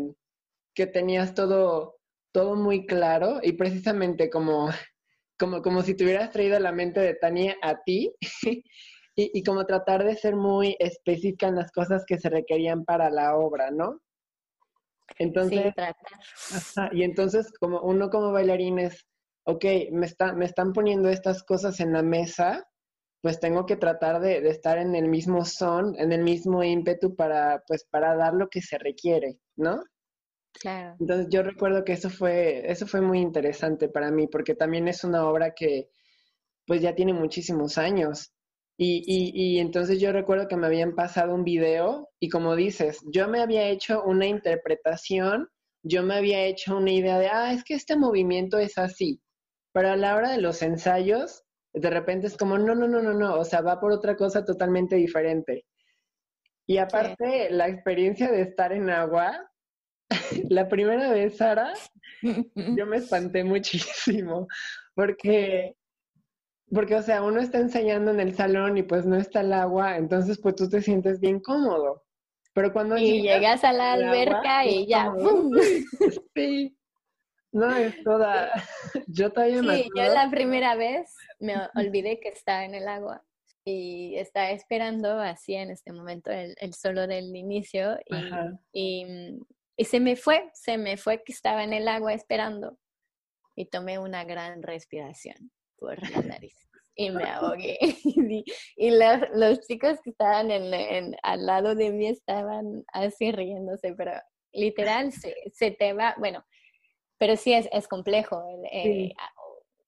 que 0.74 0.86
tenías 0.86 1.34
todo, 1.34 1.98
todo 2.32 2.56
muy 2.56 2.86
claro 2.86 3.40
y 3.42 3.52
precisamente 3.52 4.30
como, 4.30 4.70
como, 5.38 5.60
como 5.60 5.82
si 5.82 5.94
te 5.94 6.04
hubieras 6.04 6.30
traído 6.30 6.58
la 6.58 6.72
mente 6.72 7.00
de 7.00 7.16
Tania 7.16 7.54
a 7.60 7.82
ti. 7.82 8.14
y, 9.20 9.42
como 9.42 9.66
tratar 9.66 10.04
de 10.04 10.14
ser 10.14 10.36
muy 10.36 10.76
específica 10.78 11.48
en 11.48 11.56
las 11.56 11.72
cosas 11.72 12.04
que 12.06 12.18
se 12.18 12.28
requerían 12.28 12.84
para 12.84 13.10
la 13.10 13.36
obra, 13.36 13.72
¿no? 13.72 14.00
Entonces, 15.18 15.64
sí, 15.64 15.72
tratar. 15.74 16.94
y 16.94 17.02
entonces 17.02 17.50
como 17.58 17.80
uno 17.80 18.10
como 18.10 18.30
bailarín 18.30 18.78
es, 18.78 19.06
ok, 19.44 19.64
me, 19.90 20.06
está, 20.06 20.32
me 20.34 20.44
están 20.44 20.72
poniendo 20.72 21.08
estas 21.08 21.42
cosas 21.42 21.80
en 21.80 21.92
la 21.92 22.02
mesa, 22.02 22.68
pues 23.20 23.40
tengo 23.40 23.66
que 23.66 23.76
tratar 23.76 24.20
de, 24.20 24.40
de, 24.40 24.50
estar 24.50 24.78
en 24.78 24.94
el 24.94 25.08
mismo 25.08 25.44
son, 25.44 25.98
en 25.98 26.12
el 26.12 26.22
mismo 26.22 26.62
ímpetu 26.62 27.16
para, 27.16 27.64
pues, 27.66 27.84
para 27.90 28.14
dar 28.14 28.34
lo 28.34 28.48
que 28.48 28.62
se 28.62 28.78
requiere, 28.78 29.40
¿no? 29.56 29.82
Claro. 30.60 30.96
Entonces 31.00 31.26
yo 31.28 31.42
recuerdo 31.42 31.84
que 31.84 31.94
eso 31.94 32.08
fue, 32.08 32.70
eso 32.70 32.86
fue 32.86 33.00
muy 33.00 33.18
interesante 33.18 33.88
para 33.88 34.12
mí, 34.12 34.28
porque 34.28 34.54
también 34.54 34.86
es 34.86 35.02
una 35.02 35.28
obra 35.28 35.54
que 35.54 35.90
pues 36.66 36.82
ya 36.82 36.94
tiene 36.94 37.14
muchísimos 37.14 37.78
años. 37.78 38.32
Y, 38.80 39.02
y, 39.06 39.32
y, 39.34 39.58
entonces 39.58 40.00
yo 40.00 40.12
recuerdo 40.12 40.46
que 40.46 40.56
me 40.56 40.68
habían 40.68 40.94
pasado 40.94 41.34
un 41.34 41.42
video 41.42 42.10
y 42.20 42.28
como 42.28 42.54
dices, 42.54 43.00
yo 43.12 43.26
me 43.26 43.40
había 43.40 43.68
hecho 43.68 44.04
una 44.04 44.26
interpretación 44.26 45.48
yo 45.82 46.02
me 46.02 46.14
había 46.14 46.44
hecho 46.44 46.76
una 46.76 46.92
idea 46.92 47.18
de, 47.18 47.28
ah, 47.28 47.52
es 47.52 47.64
que 47.64 47.74
este 47.74 47.96
movimiento 47.96 48.58
es 48.58 48.78
así. 48.78 49.20
Pero 49.72 49.90
a 49.90 49.96
la 49.96 50.16
hora 50.16 50.30
de 50.30 50.40
los 50.40 50.62
ensayos, 50.62 51.44
de 51.72 51.90
repente 51.90 52.26
es 52.26 52.36
como, 52.36 52.58
no, 52.58 52.74
no, 52.74 52.88
no, 52.88 53.02
no, 53.02 53.14
no, 53.14 53.36
o 53.36 53.44
sea, 53.44 53.60
va 53.60 53.80
por 53.80 53.92
otra 53.92 54.16
cosa 54.16 54.44
totalmente 54.44 54.96
diferente. 54.96 55.66
Y 56.66 56.78
aparte, 56.78 57.48
la 57.50 57.68
experiencia 57.68 58.30
de 58.30 58.42
estar 58.42 58.72
en 58.72 58.90
agua, 58.90 59.50
la 60.50 60.68
primera 60.68 61.10
vez, 61.12 61.36
Sara, 61.36 61.72
yo 62.54 62.86
me 62.86 62.98
espanté 62.98 63.44
muchísimo, 63.44 64.48
porque, 64.94 65.76
porque, 66.72 66.94
o 66.96 67.02
sea, 67.02 67.22
uno 67.22 67.40
está 67.40 67.58
enseñando 67.58 68.10
en 68.10 68.20
el 68.20 68.34
salón 68.34 68.76
y 68.76 68.82
pues 68.82 69.06
no 69.06 69.16
está 69.16 69.40
el 69.40 69.52
agua, 69.52 69.96
entonces 69.96 70.38
pues 70.40 70.54
tú 70.54 70.68
te 70.68 70.82
sientes 70.82 71.20
bien 71.20 71.40
cómodo. 71.40 72.04
Pero 72.52 72.72
cuando 72.72 72.98
y 72.98 73.22
llegas, 73.22 73.62
a 73.64 73.72
la 73.72 73.92
alberca 73.92 74.66
y 74.66 74.86
ya, 74.86 75.12
Sí. 76.34 76.74
No, 77.52 77.74
es 77.74 78.02
toda. 78.02 78.50
Yo 79.06 79.32
todavía 79.32 79.62
me 79.62 79.76
Sí, 79.76 79.88
yo 79.96 80.02
la 80.12 80.28
primera 80.30 80.74
vez 80.74 81.14
me 81.40 81.54
olvidé 81.76 82.20
que 82.20 82.28
estaba 82.28 82.64
en 82.64 82.74
el 82.74 82.86
agua 82.86 83.24
y 83.64 84.16
estaba 84.16 84.50
esperando 84.50 85.18
así 85.18 85.54
en 85.54 85.70
este 85.70 85.92
momento 85.92 86.30
el, 86.30 86.54
el 86.60 86.74
solo 86.74 87.06
del 87.06 87.34
inicio 87.34 87.98
y, 88.04 88.16
y, 88.72 89.38
y, 89.78 89.84
se 89.84 89.98
me 89.98 90.16
fue, 90.16 90.50
se 90.52 90.76
me 90.76 90.98
fue 90.98 91.22
que 91.24 91.32
estaba 91.32 91.64
en 91.64 91.72
el 91.72 91.88
agua 91.88 92.12
esperando 92.12 92.78
y 93.56 93.66
tomé 93.66 93.98
una 93.98 94.24
gran 94.24 94.62
respiración 94.62 95.50
por 95.78 95.98
la 96.10 96.22
nariz 96.22 96.68
y 96.98 97.10
me 97.10 97.24
ahogué. 97.30 97.78
y, 98.76 98.90
los, 98.90 99.20
los, 99.34 99.60
chicos 99.66 99.98
que 100.02 100.10
estaban 100.10 100.50
en, 100.50 101.16
al 101.22 101.46
lado 101.46 101.74
de 101.74 101.90
mí 101.90 102.08
estaban 102.08 102.84
así 102.92 103.32
riéndose, 103.32 103.94
pero 103.94 104.12
literal 104.52 105.12
se, 105.12 105.34
se 105.52 105.70
te 105.70 105.92
va, 105.94 106.14
bueno, 106.18 106.44
pero 107.18 107.36
sí 107.36 107.54
es, 107.54 107.68
es 107.72 107.88
complejo. 107.88 108.44
Eh, 108.70 109.12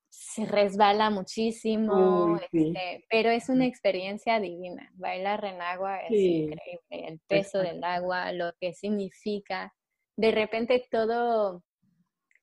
se 0.09 0.45
resbala 0.45 1.11
muchísimo, 1.11 2.36
este, 2.36 3.05
pero 3.09 3.30
es 3.30 3.49
una 3.49 3.66
experiencia 3.66 4.41
divina. 4.41 4.91
Bailar 4.95 5.45
en 5.45 5.61
agua 5.61 6.01
es 6.01 6.12
increíble, 6.12 6.80
el 6.91 7.20
peso 7.28 7.59
del 7.59 7.82
agua, 7.84 8.32
lo 8.32 8.53
que 8.61 8.72
significa. 8.72 9.74
De 10.16 10.30
repente 10.30 10.84
todo... 10.91 11.62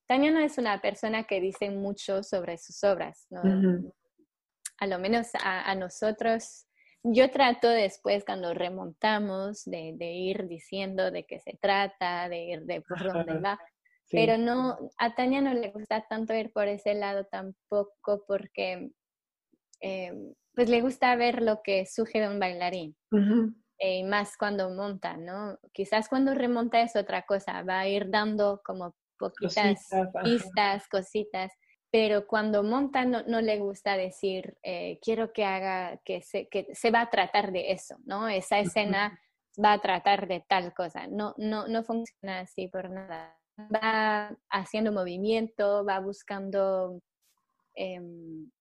Tania 0.07 0.31
no 0.31 0.39
es 0.39 0.57
una 0.57 0.81
persona 0.81 1.23
que 1.23 1.41
dice 1.41 1.69
mucho 1.69 2.23
sobre 2.23 2.57
sus 2.57 2.83
obras, 2.83 3.27
¿no? 3.29 3.41
a 4.79 4.87
lo 4.87 4.99
menos 4.99 5.29
a, 5.43 5.73
nosotros, 5.75 6.67
yo 7.03 7.31
trato 7.31 7.67
después 7.67 8.23
cuando 8.25 8.53
remontamos 8.53 9.63
de, 9.65 9.95
ir 9.99 10.47
diciendo 10.47 11.09
de 11.11 11.25
qué 11.25 11.39
se 11.39 11.57
trata, 11.59 12.29
de 12.29 12.43
ir 12.43 12.61
de 12.61 12.81
por 12.81 13.03
dónde 13.03 13.39
va, 13.39 13.59
pero 14.11 14.37
no, 14.37 14.77
a 14.97 15.15
Tania 15.15 15.41
no 15.41 15.53
le 15.53 15.71
gusta 15.71 16.05
tanto 16.07 16.33
ir 16.33 16.51
por 16.53 16.67
ese 16.67 16.93
lado 16.93 17.25
tampoco 17.25 18.23
porque 18.27 18.91
eh, 19.81 20.13
pues 20.53 20.69
le 20.69 20.81
gusta 20.81 21.15
ver 21.15 21.41
lo 21.41 21.61
que 21.63 21.85
surge 21.85 22.19
de 22.19 22.29
un 22.29 22.39
bailarín. 22.39 22.95
Eh, 23.79 23.99
y 23.99 24.03
más 24.03 24.37
cuando 24.37 24.71
monta, 24.71 25.17
¿no? 25.17 25.59
Quizás 25.71 26.09
cuando 26.09 26.33
remonta 26.33 26.81
es 26.81 26.95
otra 26.95 27.23
cosa, 27.23 27.61
va 27.61 27.81
a 27.81 27.87
ir 27.87 28.09
dando 28.09 28.61
como 28.65 28.95
poquitas 29.17 29.89
pistas, 30.23 30.87
cositas, 30.87 31.51
pero 31.89 32.27
cuando 32.27 32.63
monta 32.63 33.05
no, 33.05 33.41
le 33.41 33.59
gusta 33.59 33.95
decir, 33.95 34.57
eh, 34.63 34.99
quiero 35.01 35.31
que 35.31 35.45
haga, 35.45 35.99
que 36.03 36.21
se, 36.21 36.47
que 36.49 36.67
se 36.73 36.91
va 36.91 37.01
a 37.01 37.09
tratar 37.09 37.51
de 37.51 37.71
eso, 37.71 37.95
¿no? 38.05 38.27
Esa 38.27 38.59
escena 38.59 39.19
va 39.63 39.73
a 39.73 39.81
tratar 39.81 40.27
de 40.27 40.43
tal 40.47 40.73
cosa. 40.73 41.07
No, 41.07 41.33
no, 41.37 41.67
no 41.67 41.83
funciona 41.83 42.41
así 42.41 42.67
por 42.67 42.89
nada. 42.89 43.37
Va 43.57 44.37
haciendo 44.49 44.91
movimiento, 44.91 45.83
va 45.85 45.99
buscando 45.99 47.01
em, 47.73 48.51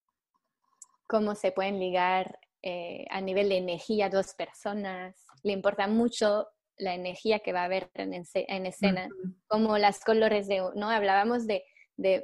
cómo 1.05 1.35
se 1.35 1.51
pueden 1.51 1.79
ligar 1.79 2.39
eh, 2.63 3.05
a 3.11 3.21
nivel 3.21 3.49
de 3.49 3.57
energía 3.57 4.09
dos 4.09 4.33
personas. 4.33 5.27
Le 5.43 5.53
importa 5.53 5.87
mucho 5.87 6.47
la 6.77 6.93
energía 6.93 7.39
que 7.39 7.53
va 7.53 7.61
a 7.61 7.65
haber 7.65 7.89
en, 7.95 8.13
en 8.13 8.65
escena, 8.65 9.09
como 9.47 9.77
las 9.77 10.03
colores 10.03 10.47
de, 10.47 10.57
¿no? 10.75 10.89
Hablábamos 10.89 11.47
de, 11.47 11.63
de, 11.97 12.23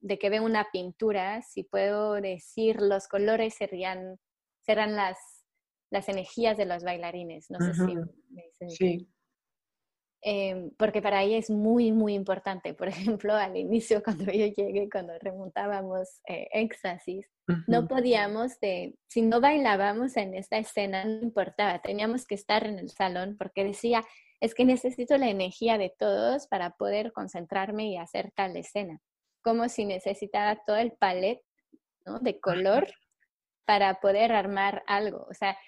de 0.00 0.18
que 0.18 0.30
veo 0.30 0.44
una 0.44 0.68
pintura, 0.72 1.42
si 1.42 1.62
puedo 1.62 2.14
decir 2.14 2.80
los 2.80 3.08
colores 3.08 3.54
serían, 3.54 4.18
serán 4.60 4.96
las, 4.96 5.18
las 5.90 6.08
energías 6.08 6.56
de 6.56 6.66
los 6.66 6.82
bailarines. 6.82 7.50
No 7.50 7.58
sé 7.60 7.74
si 7.74 7.94
me 8.30 8.42
dicen. 8.44 8.70
Sí. 8.70 9.08
Em, 10.24 10.70
porque 10.78 11.02
para 11.02 11.22
ella 11.22 11.36
es 11.36 11.50
muy, 11.50 11.90
muy 11.92 12.14
importante. 12.14 12.74
Por 12.74 12.86
ejemplo, 13.20 13.34
al 13.34 13.56
inicio, 13.56 14.02
cuando 14.02 14.24
yo 14.24 14.46
llegué, 14.46 14.88
cuando 14.90 15.12
remontábamos 15.18 16.20
eh, 16.28 16.48
Éxtasis, 16.52 17.28
no 17.66 17.88
podíamos, 17.88 18.58
de, 18.60 18.94
si 19.08 19.20
no 19.20 19.40
bailábamos 19.40 20.16
en 20.16 20.34
esta 20.34 20.58
escena, 20.58 21.04
no 21.04 21.22
importaba, 21.22 21.80
teníamos 21.80 22.24
que 22.24 22.36
estar 22.36 22.64
en 22.64 22.78
el 22.78 22.88
salón 22.88 23.36
porque 23.36 23.64
decía, 23.64 24.02
es 24.40 24.54
que 24.54 24.64
necesito 24.64 25.18
la 25.18 25.28
energía 25.28 25.76
de 25.76 25.92
todos 25.98 26.46
para 26.46 26.70
poder 26.70 27.12
concentrarme 27.12 27.88
y 27.88 27.96
hacer 27.96 28.30
tal 28.34 28.56
escena 28.56 29.00
como 29.42 29.68
si 29.68 29.84
necesitara 29.84 30.62
todo 30.64 30.76
el 30.76 30.92
palet 30.92 31.40
¿no? 32.06 32.20
de 32.20 32.40
color 32.40 32.88
para 33.66 34.00
poder 34.00 34.32
armar 34.32 34.82
algo. 34.86 35.26
O 35.28 35.34
sea, 35.34 35.58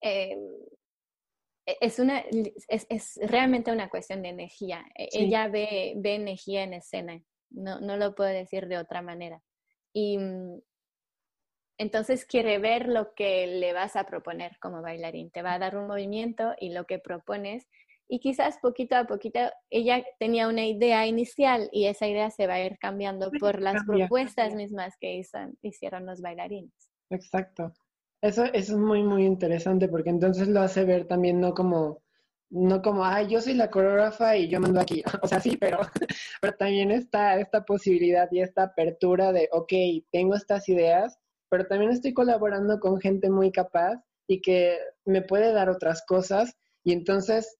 em, 0.00 0.38
e, 0.38 0.38
es, 1.66 1.98
una, 1.98 2.20
es, 2.68 2.86
es, 2.88 3.18
realmente 3.22 3.72
una 3.72 3.88
cuestión 3.88 4.22
de 4.22 4.30
energía. 4.30 4.84
E, 4.94 5.08
ella 5.12 5.48
ve, 5.48 5.94
ve, 5.96 6.14
energía 6.14 6.62
en 6.62 6.74
escena, 6.74 7.20
no, 7.50 7.80
no 7.80 7.96
lo 7.96 8.14
puedo 8.14 8.30
decir 8.30 8.68
de 8.68 8.78
otra 8.78 9.02
manera. 9.02 9.42
Y 9.92 10.18
mm, 10.18 10.60
entonces 11.78 12.24
quiere 12.24 12.58
ver 12.58 12.88
lo 12.88 13.14
que 13.14 13.46
le 13.46 13.72
vas 13.72 13.96
a 13.96 14.04
proponer 14.04 14.58
como 14.60 14.82
bailarín. 14.82 15.30
Te 15.30 15.42
va 15.42 15.54
a 15.54 15.58
dar 15.58 15.76
un 15.76 15.86
movimiento 15.86 16.54
y 16.58 16.70
lo 16.70 16.84
que 16.86 16.98
propones 16.98 17.66
y 18.08 18.20
quizás 18.20 18.58
poquito 18.58 18.96
a 18.96 19.04
poquito 19.04 19.40
ella 19.70 20.04
tenía 20.18 20.48
una 20.48 20.66
idea 20.66 21.06
inicial 21.06 21.68
y 21.72 21.86
esa 21.86 22.06
idea 22.06 22.30
se 22.30 22.46
va 22.46 22.54
a 22.54 22.64
ir 22.64 22.78
cambiando 22.78 23.30
por 23.40 23.60
las 23.60 23.82
propuestas 23.84 24.54
mismas 24.54 24.94
que 25.00 25.22
hicieron 25.62 26.06
los 26.06 26.20
bailarines. 26.20 26.72
Exacto. 27.10 27.72
Eso, 28.24 28.44
eso 28.44 28.54
es 28.54 28.70
muy, 28.70 29.02
muy 29.02 29.26
interesante 29.26 29.86
porque 29.86 30.08
entonces 30.08 30.48
lo 30.48 30.62
hace 30.62 30.86
ver 30.86 31.06
también 31.06 31.40
no 31.40 31.52
como, 31.52 32.02
no 32.48 32.80
como, 32.80 33.04
ay, 33.04 33.28
yo 33.28 33.42
soy 33.42 33.52
la 33.52 33.70
coreógrafa 33.70 34.34
y 34.38 34.48
yo 34.48 34.60
mando 34.60 34.80
aquí. 34.80 35.02
O 35.22 35.28
sea, 35.28 35.40
sí, 35.40 35.58
pero, 35.58 35.80
pero 36.40 36.56
también 36.56 36.90
está 36.90 37.38
esta 37.38 37.66
posibilidad 37.66 38.26
y 38.32 38.40
esta 38.40 38.62
apertura 38.62 39.30
de, 39.30 39.50
ok, 39.52 39.72
tengo 40.10 40.34
estas 40.36 40.66
ideas, 40.70 41.18
pero 41.50 41.66
también 41.66 41.90
estoy 41.90 42.14
colaborando 42.14 42.80
con 42.80 42.98
gente 42.98 43.28
muy 43.28 43.52
capaz 43.52 44.02
y 44.26 44.40
que 44.40 44.78
me 45.04 45.20
puede 45.20 45.52
dar 45.52 45.68
otras 45.68 46.02
cosas. 46.06 46.56
Y 46.82 46.94
entonces 46.94 47.58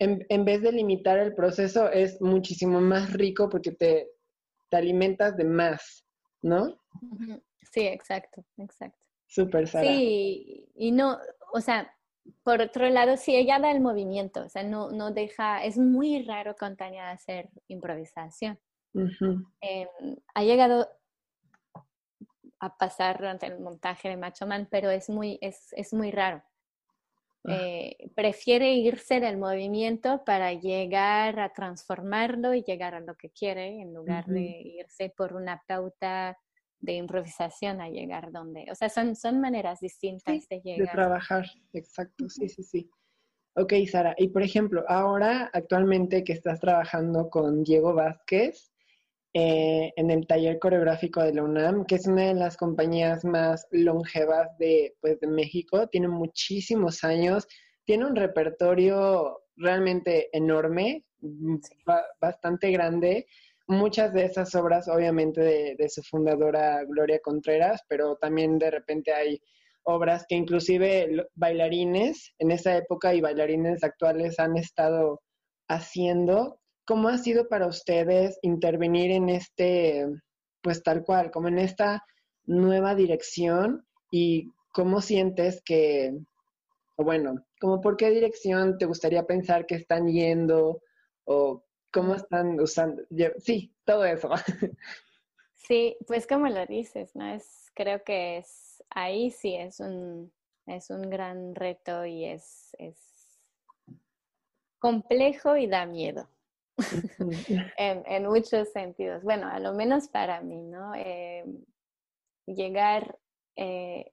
en, 0.00 0.44
vez 0.44 0.60
de 0.62 0.72
limitar 0.72 1.20
el 1.20 1.36
proceso, 1.36 1.88
es 1.88 2.20
muchísimo 2.20 2.80
más 2.80 3.12
rico 3.12 3.48
porque 3.48 3.70
te, 3.70 4.10
te 4.70 4.76
alimentas 4.76 5.36
de 5.36 5.44
más, 5.44 6.04
¿no? 6.42 6.80
Sí, 7.70 7.86
exacto, 7.86 8.44
exacto. 8.56 9.09
Súper, 9.30 9.68
Sara. 9.68 9.86
Sí, 9.86 10.68
y 10.74 10.90
no, 10.90 11.16
o 11.52 11.60
sea, 11.60 11.94
por 12.42 12.60
otro 12.60 12.88
lado, 12.90 13.16
sí, 13.16 13.36
ella 13.36 13.60
da 13.60 13.70
el 13.70 13.80
movimiento, 13.80 14.44
o 14.44 14.48
sea, 14.48 14.64
no, 14.64 14.90
no 14.90 15.12
deja, 15.12 15.64
es 15.64 15.78
muy 15.78 16.24
raro 16.24 16.56
con 16.56 16.76
Tania 16.76 17.10
hacer 17.10 17.48
improvisación. 17.68 18.58
Em, 18.92 20.16
ha 20.34 20.42
llegado 20.42 20.88
a 22.58 22.76
pasar 22.76 23.18
durante 23.18 23.46
el 23.46 23.60
montaje 23.60 24.08
de 24.08 24.16
Macho 24.16 24.48
Man, 24.48 24.66
pero 24.68 24.90
es 24.90 25.08
muy, 25.08 25.38
es, 25.40 25.72
es 25.72 25.94
muy 25.94 26.10
raro. 26.10 26.42
Ah. 27.44 27.56
Eh, 27.56 28.10
prefiere 28.16 28.72
irse 28.74 29.20
del 29.20 29.38
movimiento 29.38 30.24
para 30.24 30.52
llegar 30.54 31.38
a 31.38 31.52
transformarlo 31.52 32.52
y 32.52 32.64
llegar 32.64 32.96
a 32.96 33.00
lo 33.00 33.14
que 33.16 33.30
quiere 33.30 33.80
en 33.80 33.94
lugar 33.94 34.26
de 34.26 34.60
irse 34.76 35.14
por 35.16 35.34
una 35.34 35.62
pauta 35.68 36.36
de 36.80 36.94
improvisación 36.94 37.80
a 37.80 37.88
llegar 37.88 38.32
donde, 38.32 38.66
o 38.70 38.74
sea, 38.74 38.88
son, 38.88 39.14
son 39.14 39.40
maneras 39.40 39.80
distintas 39.80 40.48
de 40.48 40.60
llegar. 40.60 40.86
De 40.86 40.92
trabajar, 40.92 41.46
exacto, 41.72 42.28
sí, 42.28 42.48
sí, 42.48 42.62
sí. 42.62 42.90
Ok, 43.56 43.74
Sara, 43.90 44.14
y 44.16 44.28
por 44.28 44.42
ejemplo, 44.42 44.84
ahora 44.88 45.50
actualmente 45.52 46.24
que 46.24 46.32
estás 46.32 46.60
trabajando 46.60 47.28
con 47.28 47.62
Diego 47.64 47.94
Vázquez, 47.94 48.70
eh, 49.32 49.92
en 49.94 50.10
el 50.10 50.26
taller 50.26 50.58
coreográfico 50.58 51.22
de 51.22 51.34
la 51.34 51.44
UNAM, 51.44 51.84
que 51.84 51.94
es 51.94 52.06
una 52.08 52.26
de 52.26 52.34
las 52.34 52.56
compañías 52.56 53.24
más 53.24 53.64
longevas 53.70 54.56
de, 54.58 54.96
pues, 55.00 55.20
de 55.20 55.28
México, 55.28 55.86
tiene 55.88 56.08
muchísimos 56.08 57.04
años, 57.04 57.46
tiene 57.84 58.06
un 58.06 58.16
repertorio 58.16 59.42
realmente 59.54 60.36
enorme, 60.36 61.04
bastante 62.20 62.72
grande. 62.72 63.26
Muchas 63.70 64.12
de 64.12 64.24
esas 64.24 64.54
obras, 64.56 64.88
obviamente, 64.88 65.40
de, 65.78 65.88
su 65.88 66.02
fundadora 66.02 66.82
Gloria 66.84 67.20
Contreras, 67.20 67.80
pero 67.88 68.16
también 68.16 68.58
de 68.58 68.70
repente 68.70 69.12
hay 69.12 69.40
obras 69.84 70.26
que 70.28 70.34
inclusive 70.34 71.28
bailarines 71.34 72.34
en 72.38 72.50
esa 72.50 72.76
época 72.76 73.14
y 73.14 73.20
bailarines 73.20 73.84
actuales 73.84 74.40
han 74.40 74.56
estado 74.56 75.22
haciendo. 75.68 76.60
¿cómo 76.84 77.08
ha 77.08 77.18
sido 77.18 77.48
para 77.48 77.68
ustedes 77.68 78.40
intervenir 78.42 79.12
en 79.12 79.28
este, 79.28 80.04
pues 80.60 80.82
tal 80.82 81.04
cual, 81.04 81.30
como 81.30 81.46
en 81.46 81.60
esta 81.60 82.04
nueva 82.46 82.96
dirección 82.96 83.86
y 84.10 84.50
cómo 84.72 85.00
sientes 85.00 85.62
que, 85.64 86.12
bueno, 86.96 87.46
como 87.60 87.80
por 87.80 87.96
qué 87.96 88.10
dirección 88.10 88.76
te 88.76 88.86
gustaría 88.86 89.22
pensar 89.22 89.66
que 89.66 89.76
están 89.76 90.08
yendo 90.08 90.82
o 91.26 91.62
cómo 91.92 92.14
están 92.14 92.58
usando, 92.60 93.02
sí, 93.38 93.74
todo 93.84 94.04
eso. 94.04 94.30
Sí, 95.70 95.96
pues 96.08 96.26
como 96.26 96.48
lo 96.48 96.66
dices, 96.66 97.14
¿no? 97.14 97.32
Es, 97.32 97.70
creo 97.74 98.02
que 98.02 98.38
es, 98.38 98.82
ahí 98.90 99.30
sí 99.30 99.54
es 99.54 99.78
un, 99.78 100.32
es 100.66 100.90
un 100.90 101.02
gran 101.02 101.54
reto 101.54 102.04
y 102.04 102.24
es, 102.24 102.74
es 102.80 103.38
complejo 104.80 105.56
y 105.56 105.68
da 105.68 105.86
miedo. 105.86 106.28
en, 107.76 108.26
muchos 108.26 108.70
sentidos. 108.72 109.22
Bueno, 109.22 109.48
a 109.48 109.60
lo 109.60 109.72
menos 109.72 110.08
para 110.08 110.40
mí, 110.40 110.60
¿no? 110.62 110.92
Eh, 110.96 111.44
llegar 112.46 113.18
eh, 113.54 114.12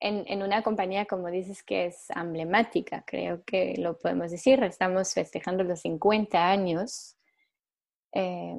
en, 0.00 0.24
en, 0.26 0.42
una 0.42 0.62
compañía, 0.62 1.06
como 1.06 1.28
dices, 1.28 1.62
que 1.62 1.86
es 1.86 2.10
emblemática, 2.10 3.04
creo 3.06 3.44
que 3.44 3.74
lo 3.76 3.98
podemos 3.98 4.30
decir, 4.30 4.62
estamos 4.62 5.12
festejando 5.14 5.62
los 5.62 5.80
50 5.80 6.50
años. 6.50 7.16
Eh, 8.12 8.56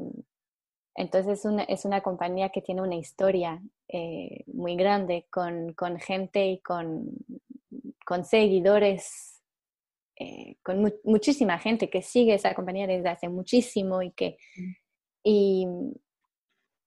entonces 0.96 1.40
es 1.40 1.46
una, 1.46 1.64
es 1.64 1.86
una 1.86 2.02
compañía 2.02 2.50
que 2.50 2.62
tiene 2.62 2.82
una 2.82 2.96
historia 2.96 3.62
muy 4.48 4.78
grande 4.78 5.28
con, 5.30 5.74
con 5.74 6.00
gente 6.00 6.46
y 6.48 6.60
con, 6.60 7.10
con 8.06 8.24
seguidores 8.24 9.32
eh, 10.24 10.58
con 10.62 10.94
muchísima 11.04 11.58
gente 11.58 11.90
que 11.90 12.04
sigue 12.04 12.36
esa 12.36 12.54
compañía 12.54 12.86
desde 12.86 13.10
hace 13.10 13.28
muchísimo 13.28 14.04
y 14.04 14.12
que 14.12 14.38
y, 15.24 15.66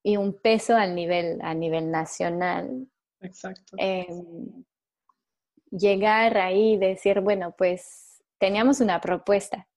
y 0.04 0.16
un 0.16 0.40
peso 0.40 0.76
a 0.76 0.86
nivel, 0.86 1.40
a 1.42 1.52
nivel 1.52 1.90
nacional. 1.90 2.86
Exacto. 3.24 3.76
Em, 3.78 4.64
llegar 5.70 6.36
ahí 6.38 6.74
y 6.74 6.78
decir, 6.78 7.20
bueno, 7.20 7.54
pues 7.56 8.22
teníamos 8.38 8.80
una 8.80 9.00
propuesta, 9.00 9.68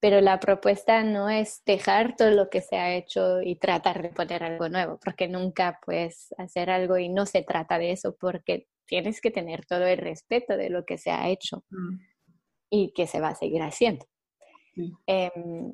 pero 0.00 0.20
la 0.20 0.38
propuesta 0.38 1.02
no 1.02 1.28
es 1.28 1.62
dejar 1.64 2.16
todo 2.16 2.30
lo 2.30 2.50
que 2.50 2.60
se 2.60 2.76
ha 2.76 2.94
hecho 2.94 3.40
y 3.42 3.56
tratar 3.56 4.02
de 4.02 4.10
poner 4.10 4.44
algo 4.44 4.68
nuevo, 4.68 5.00
porque 5.02 5.26
nunca 5.26 5.80
puedes 5.84 6.34
hacer 6.38 6.70
algo 6.70 6.98
y 6.98 7.08
no 7.08 7.26
se 7.26 7.42
trata 7.42 7.78
de 7.78 7.92
eso, 7.92 8.16
porque 8.20 8.68
tienes 8.86 9.20
que 9.20 9.30
tener 9.30 9.66
todo 9.66 9.86
el 9.86 9.98
respeto 9.98 10.56
de 10.56 10.70
lo 10.70 10.84
que 10.84 10.98
se 10.98 11.10
ha 11.10 11.28
hecho 11.28 11.64
y 12.70 12.92
que 12.92 13.06
se 13.06 13.20
va 13.20 13.28
a 13.28 13.34
seguir 13.34 13.62
haciendo. 13.62 14.06
Em, 15.06 15.72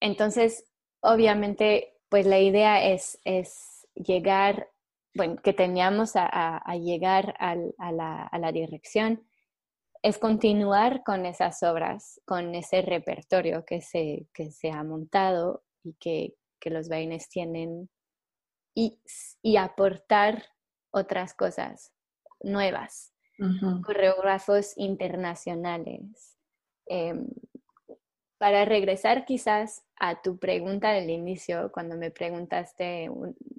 entonces, 0.00 0.64
obviamente, 1.00 1.94
pues 2.08 2.26
la 2.26 2.38
idea 2.38 2.84
es, 2.84 3.18
es 3.24 3.86
llegar, 3.94 4.70
bueno, 5.18 5.36
que 5.42 5.52
teníamos 5.52 6.12
a, 6.14 6.62
llegar 6.76 7.34
a, 7.40 7.56
la, 7.90 8.22
a, 8.22 8.38
la, 8.38 8.52
dirección, 8.52 9.26
es 10.00 10.16
continuar 10.16 11.02
con 11.02 11.26
esas 11.26 11.64
obras, 11.64 12.20
con 12.24 12.54
ese 12.54 12.82
repertorio 12.82 13.64
que 13.64 13.80
se, 13.80 14.28
que 14.32 14.52
se 14.52 14.70
ha 14.70 14.84
montado 14.84 15.64
y 15.82 15.94
que, 15.94 16.36
que 16.60 16.70
los 16.70 16.88
baines 16.88 17.28
tienen 17.28 17.90
y, 18.74 19.00
y 19.42 19.56
aportar 19.56 20.44
otras 20.92 21.34
cosas 21.34 21.92
nuevas 22.40 23.12
coreógrafos 23.84 24.72
internacionales. 24.76 26.36
Em, 26.86 27.28
para 28.38 28.64
regresar 28.64 29.24
quizás 29.24 29.84
a 29.96 30.22
tu 30.22 30.38
pregunta 30.38 30.92
del 30.92 31.10
inicio, 31.10 31.70
cuando 31.72 31.96
me 31.96 32.10
preguntaste 32.10 33.10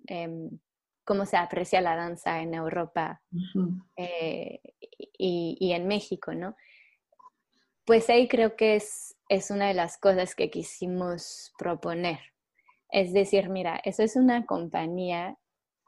em, 0.07 0.59
cómo 1.09 1.25
se 1.25 1.37
aprecia 1.37 1.81
la 1.81 1.95
danza 1.95 2.39
en 2.39 2.53
Europa 2.53 3.19
eh, 3.97 4.61
y, 5.17 5.71
en 5.73 5.87
México, 5.87 6.35
¿no? 6.35 6.55
Pues 7.83 8.07
ahí 8.11 8.27
creo 8.27 8.55
que 8.55 8.75
es, 8.75 9.17
es 9.27 9.49
una 9.49 9.69
de 9.69 9.73
las 9.73 9.97
cosas 9.97 10.35
que 10.35 10.51
quisimos 10.51 11.51
proponer. 11.57 12.19
Es 12.91 13.11
decir, 13.11 13.49
mira, 13.49 13.81
eso 13.83 14.03
es 14.03 14.15
una 14.15 14.45
compañía 14.45 15.35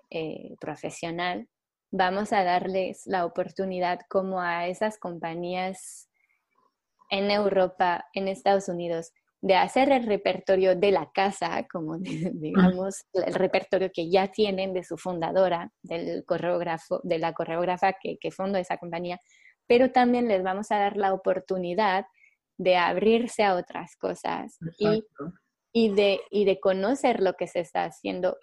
eh, 0.09 0.55
profesional 0.59 1.47
vamos 1.91 2.32
a 2.32 2.43
darles 2.43 3.05
la 3.05 3.26
oportunidad 3.26 3.99
como 4.09 4.41
a 4.41 4.67
esas 4.67 4.97
compañías 4.97 6.09
en 7.09 7.30
Europa, 7.30 8.05
en 8.13 8.30
Estados 8.30 8.69
Unidos, 8.69 9.11
de 9.42 9.56
hacer 9.56 9.92
el 9.92 10.06
repertorio 10.06 10.76
de 10.76 10.92
la 10.92 11.12
casa, 11.12 11.68
como 11.72 11.98
digamos, 12.34 13.06
el 13.14 13.34
repertorio 13.34 13.92
que 13.94 14.10
ya 14.10 14.28
tienen 14.28 14.74
de 14.74 14.84
su 14.84 14.98
fundadora, 14.98 15.72
del 15.82 16.24
coreógrafo, 16.26 17.02
de 17.04 17.20
la 17.20 17.34
coreógrafa 17.34 17.94
que, 17.94 18.18
que 18.20 18.32
fundó 18.32 18.58
esa 18.58 18.78
compañía, 18.78 19.20
pero 19.68 19.92
también 19.92 20.28
les 20.28 20.44
vamos 20.44 20.72
a 20.72 20.78
dar 20.78 20.98
la 20.98 21.14
oportunidad 21.14 22.06
de 22.58 22.78
abrirse 22.78 23.44
a 23.44 23.56
otras 23.56 23.96
cosas 23.96 24.58
y, 24.78 25.04
y, 25.74 25.89
de, 25.96 26.22
y 26.30 26.46
de 26.46 26.60
conocer 26.60 27.22
lo 27.22 27.34
que 27.34 27.48
se 27.48 27.62
está 27.62 27.86
haciendo 27.86 28.38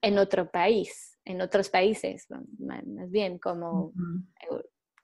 en 0.00 0.18
otro 0.18 0.50
país 0.50 1.18
en 1.28 1.42
otros 1.42 1.68
países, 1.68 2.26
más 2.58 3.10
bien 3.10 3.38
como 3.38 3.92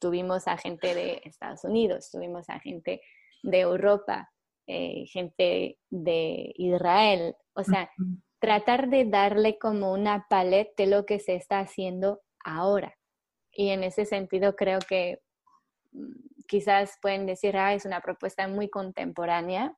tuvimos 0.01 0.49
a 0.49 0.57
gente 0.57 0.95
de 0.95 1.21
Estados 1.23 1.65
Unidos, 1.65 2.11
tuvimos 2.11 2.49
a 2.49 2.59
gente 2.61 3.03
de 3.43 3.61
Europa, 3.61 4.33
eh, 4.67 5.05
gente 5.07 5.79
de 5.91 6.53
Israel, 6.57 7.37
o 7.55 7.65
sea, 7.65 7.91
tratar 8.39 8.89
de 8.89 9.05
darle 9.05 9.59
como 9.59 9.93
una 9.93 10.27
paleta 10.29 10.73
de 10.79 10.87
lo 10.87 11.07
que 11.07 11.19
se 11.19 11.35
está 11.35 11.61
haciendo 11.61 12.23
ahora. 12.45 12.95
Y 13.53 13.71
en 13.71 13.85
ese 13.85 14.05
sentido 14.05 14.57
creo 14.57 14.81
que 14.81 15.21
mm, 15.93 16.12
quizás 16.47 16.99
pueden 17.01 17.27
decir, 17.27 17.57
ah, 17.57 17.75
es 17.75 17.85
una 17.85 18.01
propuesta 18.01 18.49
muy 18.49 18.69
contemporánea. 18.69 19.77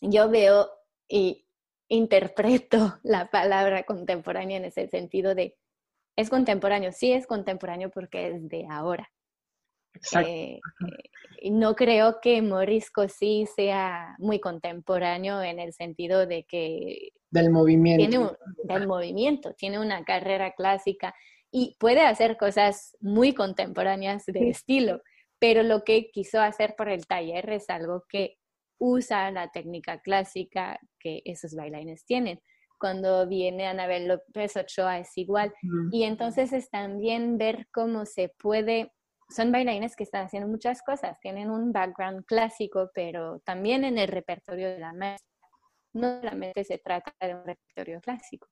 Yo 0.00 0.28
veo, 0.30 0.70
y 1.08 1.46
interpreto 1.88 2.98
la 3.02 3.30
palabra 3.30 3.84
contemporánea 3.84 4.56
en 4.56 4.66
ese 4.66 4.88
sentido 4.88 5.34
de, 5.34 5.56
es 6.16 6.30
contemporáneo, 6.30 6.92
sí 6.92 7.12
es 7.12 7.26
contemporáneo 7.26 7.90
porque 7.90 8.28
es 8.28 8.48
de 8.48 8.66
ahora. 8.70 9.10
Eh, 10.26 10.58
eh, 11.42 11.50
no 11.50 11.74
creo 11.74 12.18
que 12.20 12.40
Morisco 12.42 13.08
sí 13.08 13.46
sea 13.54 14.14
muy 14.18 14.40
contemporáneo 14.40 15.42
en 15.42 15.58
el 15.58 15.72
sentido 15.72 16.26
de 16.26 16.44
que... 16.44 17.10
Del 17.30 17.50
movimiento. 17.50 18.08
Tiene 18.08 18.30
del 18.64 18.86
movimiento, 18.86 19.54
tiene 19.54 19.78
una 19.78 20.04
carrera 20.04 20.52
clásica 20.52 21.14
y 21.50 21.76
puede 21.78 22.00
hacer 22.00 22.36
cosas 22.36 22.96
muy 23.00 23.34
contemporáneas 23.34 24.24
de 24.26 24.48
estilo, 24.48 25.02
pero 25.38 25.62
lo 25.62 25.84
que 25.84 26.10
quiso 26.10 26.40
hacer 26.40 26.74
por 26.76 26.88
el 26.88 27.06
taller 27.06 27.50
es 27.50 27.68
algo 27.68 28.04
que 28.08 28.38
usa 28.78 29.30
la 29.30 29.50
técnica 29.50 30.00
clásica 30.00 30.80
que 30.98 31.22
esos 31.24 31.54
bailarines 31.54 32.04
tienen. 32.04 32.40
Cuando 32.78 33.28
viene 33.28 33.66
Anabel 33.66 34.08
López 34.08 34.56
Ochoa 34.56 34.98
es 34.98 35.16
igual. 35.16 35.54
Y 35.92 36.02
entonces 36.02 36.52
es 36.52 36.68
también 36.68 37.38
ver 37.38 37.68
cómo 37.72 38.06
se 38.06 38.30
puede, 38.30 38.92
son 39.32 39.52
bailarines 39.52 39.96
que 39.96 40.04
están 40.04 40.26
haciendo 40.26 40.48
muchas 40.48 40.82
cosas, 40.82 41.18
tienen 41.20 41.50
un 41.50 41.72
background 41.72 42.24
clásico, 42.24 42.90
pero 42.94 43.40
también 43.40 43.84
en 43.84 43.98
el 43.98 44.08
repertorio 44.08 44.68
de 44.70 44.78
la 44.78 44.92
maestra. 44.92 45.28
No 45.94 46.20
solamente 46.20 46.64
se 46.64 46.78
trata 46.78 47.14
de 47.20 47.34
un 47.34 47.44
repertorio 47.44 48.00
clásico. 48.00 48.48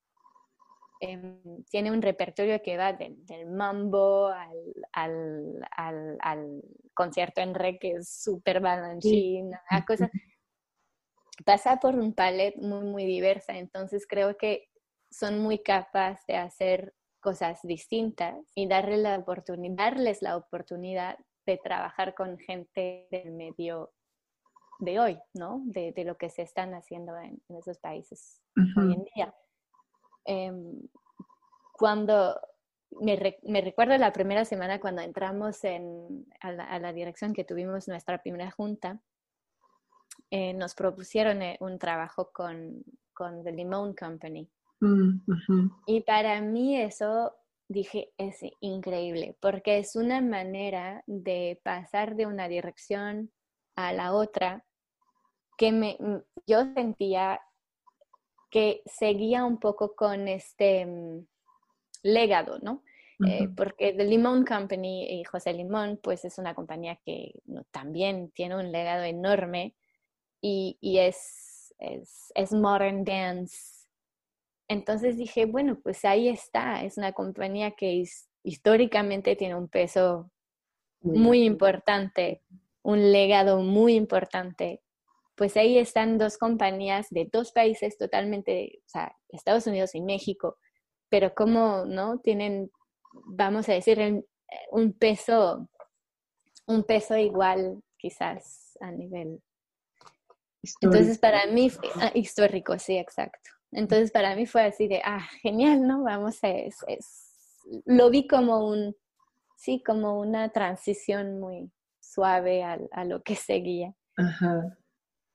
Em, 1.01 1.65
tiene 1.71 1.91
un 1.91 2.03
repertorio 2.03 2.61
que 2.63 2.77
va 2.77 2.93
del 2.93 3.47
mambo 3.47 4.31
al, 4.93 6.63
concierto 6.93 7.41
en 7.41 7.55
re, 7.55 7.79
que 7.79 7.93
es 7.93 8.23
súper 8.23 8.61
balanchín, 8.61 9.53
a 9.71 9.85
cosas. 9.87 10.11
Pasa 11.47 11.79
por 11.79 11.95
un 11.95 12.13
palet 12.15 12.55
muy, 12.57 12.85
muy 12.85 13.07
diversa, 13.07 13.57
entonces 13.57 14.07
creo 14.07 14.37
que 14.37 14.69
son 15.11 15.39
muy 15.39 15.63
capaces 15.63 16.27
de 16.27 16.37
hacer 16.37 16.95
cosas 17.21 17.61
distintas 17.63 18.37
y 18.55 18.67
darle 18.67 18.97
la 18.97 19.17
oportunidad, 19.17 19.77
darles 19.77 20.23
la 20.23 20.37
oportunidad 20.37 21.19
de 21.47 21.59
trabajar 21.59 22.15
con 22.15 22.39
gente 22.39 23.07
del 23.11 23.33
medio 23.33 23.93
de 24.79 24.99
hoy, 24.99 25.19
¿no? 25.35 25.63
De, 25.67 25.93
lo 26.05 26.17
que 26.17 26.31
se 26.31 26.43
están 26.43 26.75
haciendo 26.75 27.17
en, 27.19 27.41
esos 27.51 27.79
países 27.79 28.41
hoy 28.77 28.95
en 28.95 29.05
día. 29.15 29.35
Em, 30.25 30.81
cuando 31.73 32.41
me, 33.01 33.17
recuerdo 33.61 33.97
la 33.99 34.13
primera 34.13 34.45
semana 34.45 34.81
cuando 34.81 35.03
entramos 35.03 35.63
en, 35.65 36.27
a, 36.41 36.79
la, 36.79 36.93
dirección 36.93 37.33
que 37.33 37.45
tuvimos 37.45 37.89
nuestra 37.89 38.19
primera 38.19 38.51
junta, 38.51 39.01
eh, 40.31 40.55
nos 40.55 40.75
propusieron 40.75 41.43
eh, 41.43 41.57
un 41.61 41.79
trabajo 41.79 42.31
con, 42.33 42.83
con 43.13 43.43
The 43.45 43.53
Limón 43.53 43.95
Company. 43.95 44.51
Mm, 44.81 45.21
y 45.87 46.01
para 46.03 46.41
mí 46.41 46.81
eso, 46.81 47.35
dije, 47.69 48.13
es 48.17 48.41
increíble, 48.61 49.37
porque 49.41 49.79
es 49.79 49.95
una 49.97 50.21
manera 50.21 51.03
de 51.07 51.61
pasar 51.63 52.17
de 52.17 52.27
una 52.27 52.49
dirección 52.49 53.31
a 53.77 53.93
la 53.93 54.15
otra 54.15 54.65
que 55.59 55.73
me, 55.73 55.99
yo 56.47 56.73
sentía 56.75 57.41
que 58.51 58.83
seguía 58.87 59.45
un 59.45 59.59
poco 59.59 59.95
con 59.95 60.27
este 60.27 60.87
mm, 60.87 61.27
legado, 62.03 62.59
¿no? 62.61 62.83
Eh, 63.27 63.49
porque 63.55 63.93
The 63.93 64.05
Limón 64.05 64.47
Company 64.47 65.21
y 65.21 65.25
José 65.25 65.53
Limón, 65.53 66.01
pues 66.03 66.25
es 66.25 66.39
una 66.39 66.55
compañía 66.55 66.99
que 67.05 67.35
también 67.71 68.31
tiene 68.31 68.57
un 68.57 68.73
legado 68.73 69.05
enorme 69.05 69.75
y, 70.41 70.79
es, 70.81 71.75
es, 71.79 72.53
modern 72.53 73.05
dance. 73.05 73.80
Entonces 74.71 75.17
dije, 75.17 75.47
bueno, 75.47 75.81
pues 75.83 76.05
ahí 76.05 76.29
está, 76.29 76.85
es 76.85 76.97
una 76.97 77.13
compañía 77.13 77.73
que 77.73 78.05
históricamente 78.45 79.35
tiene 79.35 79.57
un 79.57 79.67
peso 79.69 80.31
muy 81.01 81.43
importante, 81.43 82.45
un 82.83 83.11
legado 83.11 83.63
muy 83.63 83.97
importante. 83.97 84.81
Pues 85.35 85.57
ahí 85.57 85.77
están 85.77 86.19
dos 86.19 86.39
compañías 86.39 87.09
de 87.11 87.29
dos 87.33 87.51
países 87.51 87.99
totalmente, 87.99 88.81
o 88.87 88.89
sea, 88.89 89.17
Estados 89.31 89.67
Unidos 89.67 89.97
y 89.97 90.03
México, 90.03 90.57
pero 91.09 91.35
como, 91.35 91.85
¿no? 91.85 92.21
Tienen, 92.21 92.71
vamos 93.13 93.69
a 93.69 93.73
decir, 93.73 94.25
un 94.71 94.93
peso, 94.93 95.69
un 96.69 96.85
peso 96.85 97.17
igual 97.17 97.83
quizás 97.97 98.79
a 98.81 98.93
nivel. 98.93 99.43
Entonces 100.81 101.19
para 101.19 101.47
mí, 101.47 101.73
ah, 101.97 102.13
histórico, 102.15 102.79
sí, 102.79 102.97
exacto. 102.97 103.51
Entonces 103.73 104.11
para 104.11 104.35
mí 104.35 104.47
fue 104.47 104.63
así 104.63 104.89
de, 104.89 105.01
ah, 105.05 105.27
genial, 105.43 105.87
¿no? 105.87 106.03
Vamos 106.03 106.43
a, 106.43 106.49
es, 106.49 106.77
lo 107.87 108.11
vi 108.11 108.27
como 108.27 108.67
un, 108.67 108.97
sí, 109.57 109.83
como 109.85 110.21
una 110.21 110.51
transición 110.51 111.41
muy 111.41 111.71
suave 112.01 112.63
a, 112.63 112.79
a 112.93 113.05
lo 113.05 113.23
que 113.23 113.37
seguía. 113.37 113.95
Ajá. 114.17 114.77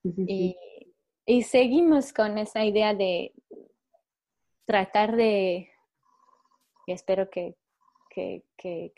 Y, 0.03 0.55
y 1.25 1.43
seguimos 1.43 2.13
con 2.13 2.37
esa 2.37 2.63
idea 2.63 2.93
de, 2.93 3.33
tratar 4.65 5.15
de, 5.15 5.69
y 6.87 6.91
espero 6.91 7.29
que, 7.29 7.55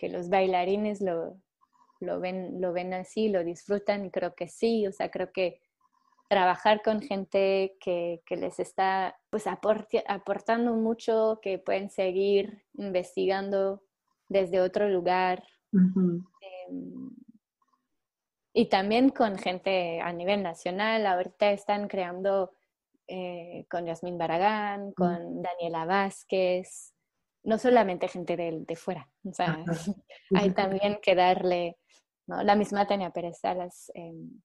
los 0.01 0.29
bailarines 0.29 1.01
lo, 1.01 1.39
ven, 2.19 2.61
lo 2.61 2.73
ven 2.73 2.93
así, 2.93 3.29
lo 3.29 3.43
disfrutan 3.43 4.05
y 4.05 4.11
creo 4.11 4.33
que 4.35 4.47
sí, 4.47 4.87
o 4.87 4.91
sea, 4.91 5.11
creo 5.11 5.31
que 5.31 5.61
trabajar 6.27 6.81
con 6.83 7.01
gente 7.01 7.77
que, 7.79 8.21
les 8.29 8.59
está 8.59 9.17
pues 9.29 9.45
aportando 9.47 10.73
mucho, 10.73 11.39
que 11.41 11.59
pueden 11.59 11.89
seguir 11.89 12.65
investigando 12.73 13.83
desde 14.27 14.61
otro 14.61 14.89
lugar. 14.89 15.43
Em, 15.73 16.23
y 18.53 18.65
también 18.69 19.09
con 19.09 19.37
gente 19.37 20.01
a 20.01 20.11
nivel 20.11 20.43
nacional, 20.43 21.05
ahorita 21.05 21.51
están 21.51 21.87
creando 21.87 22.51
eh, 23.07 23.65
con 23.69 23.85
Yasmín 23.85 24.17
Baragán, 24.17 24.91
con 24.93 25.41
Daniela 25.41 25.85
Vázquez, 25.85 26.93
no 27.43 27.57
solamente 27.57 28.09
gente 28.09 28.35
de, 28.35 28.65
de 28.67 28.75
fuera, 28.75 29.09
o 29.23 29.31
sea, 29.31 29.63
hay 30.35 30.51
también 30.51 30.99
que 31.01 31.15
darle, 31.15 31.77
¿no? 32.27 32.43
La 32.43 32.55
misma 32.55 32.85
Tania 32.85 33.11
Pérez 33.11 33.39
Salas 33.39 33.89
em, 33.93 34.41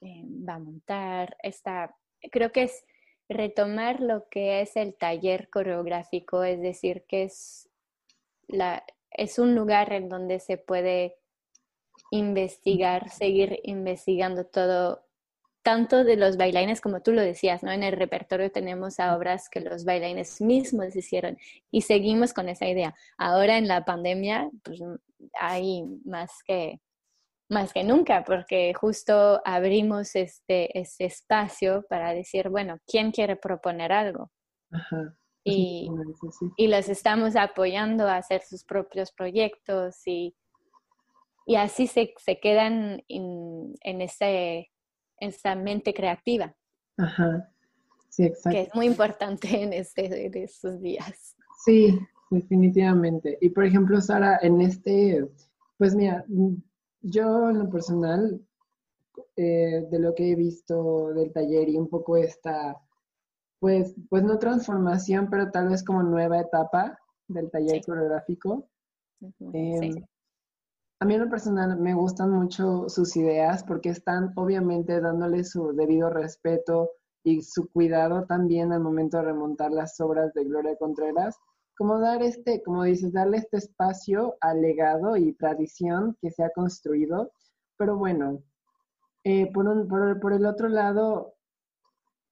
em, 0.00 0.46
va 0.48 0.54
a 0.54 0.58
montar, 0.58 1.36
esta, 1.42 1.96
creo 2.30 2.52
que 2.52 2.64
es 2.64 2.84
retomar 3.28 4.00
lo 4.00 4.28
que 4.28 4.60
es 4.60 4.76
el 4.76 4.94
taller 4.94 5.50
coreográfico, 5.50 6.44
es 6.44 6.60
decir, 6.60 7.04
que 7.08 7.24
es, 7.24 7.68
la, 8.46 8.84
es 9.10 9.38
un 9.38 9.54
lugar 9.54 9.92
en 9.92 10.08
donde 10.08 10.40
se 10.40 10.56
puede 10.56 11.16
investigar, 12.10 13.10
seguir 13.10 13.60
investigando 13.64 14.46
todo 14.46 15.08
tanto 15.62 16.02
de 16.04 16.16
los 16.16 16.38
bailarines 16.38 16.80
como 16.80 17.02
tú 17.02 17.12
lo 17.12 17.20
decías, 17.20 17.62
¿no? 17.62 17.70
En 17.70 17.82
el 17.82 17.92
repertorio 17.92 18.50
tenemos 18.50 19.00
a 19.00 19.14
obras 19.14 19.50
que 19.50 19.60
los 19.60 19.84
bailarines 19.84 20.40
mismos 20.40 20.96
hicieron 20.96 21.36
y 21.70 21.82
seguimos 21.82 22.32
con 22.32 22.48
esa 22.48 22.66
idea. 22.66 22.94
Ahora 23.18 23.58
en 23.58 23.68
la 23.68 23.84
pandemia, 23.84 24.48
pues 24.62 24.80
hay 25.38 25.84
más 26.06 26.30
que, 26.46 26.80
más 27.48 27.72
que 27.72 27.84
nunca, 27.84 28.24
porque 28.24 28.72
justo 28.74 29.40
abrimos 29.44 30.14
este, 30.14 30.78
este 30.78 31.06
espacio 31.06 31.84
para 31.88 32.12
decir, 32.12 32.48
bueno, 32.48 32.78
¿quién 32.86 33.10
quiere 33.10 33.36
proponer 33.36 33.92
algo? 33.92 34.30
Y, 35.44 35.88
y 36.56 36.68
los 36.68 36.88
estamos 36.88 37.36
apoyando 37.36 38.06
a 38.06 38.16
hacer 38.16 38.42
sus 38.42 38.64
propios 38.64 39.12
proyectos 39.12 39.96
y, 40.06 40.36
y 41.46 41.56
así 41.56 41.86
se, 41.86 42.14
se 42.18 42.38
quedan 42.38 43.02
en, 43.08 43.74
en 43.80 44.00
ese 44.02 44.70
esa 45.20 45.54
mente 45.54 45.92
creativa. 45.94 46.54
Ajá. 46.96 47.50
Sí, 48.08 48.24
exacto. 48.24 48.50
Que 48.50 48.62
es 48.62 48.74
muy 48.74 48.86
importante 48.86 49.62
en, 49.62 49.72
este, 49.72 50.26
en 50.26 50.36
estos 50.36 50.80
días. 50.80 51.36
Sí, 51.64 51.98
definitivamente. 52.30 53.38
Y 53.40 53.50
por 53.50 53.64
ejemplo, 53.64 54.00
Sara, 54.00 54.38
en 54.42 54.60
este, 54.60 55.26
pues 55.76 55.94
mira, 55.94 56.24
yo 57.00 57.50
en 57.50 57.58
lo 57.58 57.70
personal, 57.70 58.40
eh, 59.36 59.86
de 59.90 59.98
lo 59.98 60.14
que 60.14 60.32
he 60.32 60.34
visto 60.34 61.12
del 61.12 61.32
taller 61.32 61.68
y 61.68 61.76
un 61.76 61.88
poco 61.88 62.16
esta, 62.16 62.76
pues, 63.58 63.94
pues 64.08 64.22
no 64.22 64.38
transformación, 64.38 65.28
pero 65.30 65.50
tal 65.50 65.68
vez 65.68 65.84
como 65.84 66.02
nueva 66.02 66.40
etapa 66.40 66.98
del 67.26 67.50
taller 67.50 67.84
coreográfico. 67.84 68.68
Em, 69.52 70.04
a 71.00 71.04
mí 71.04 71.14
en 71.14 71.20
lo 71.20 71.30
personal 71.30 71.78
me 71.78 71.94
gustan 71.94 72.30
mucho 72.30 72.88
sus 72.88 73.16
ideas 73.16 73.64
porque 73.64 73.90
están 73.90 74.32
obviamente 74.36 75.00
dándole 75.00 75.44
su 75.44 75.72
debido 75.72 76.10
respeto 76.10 76.90
y 77.24 77.42
su 77.42 77.68
cuidado 77.70 78.24
también 78.26 78.72
al 78.72 78.80
momento 78.80 79.18
de 79.18 79.24
remontar 79.24 79.70
las 79.70 80.00
obras 80.00 80.32
de 80.34 80.44
Gloria 80.44 80.76
Contreras, 80.76 81.36
como 81.78 82.00
dar 82.00 82.22
este, 82.22 82.62
como 82.62 82.82
dices, 82.82 83.12
darle 83.12 83.38
este 83.38 83.56
espacio 83.56 84.36
al 84.40 84.60
legado 84.60 85.16
y 85.16 85.32
tradición 85.32 86.16
que 86.20 86.30
se 86.30 86.42
ha 86.42 86.50
construido. 86.50 87.30
Pero 87.76 87.96
bueno, 87.96 88.42
eh, 89.22 89.50
por, 89.52 89.68
un, 89.68 89.86
por, 89.86 90.32
el 90.32 90.44
otro 90.44 90.68
lado, 90.68 91.36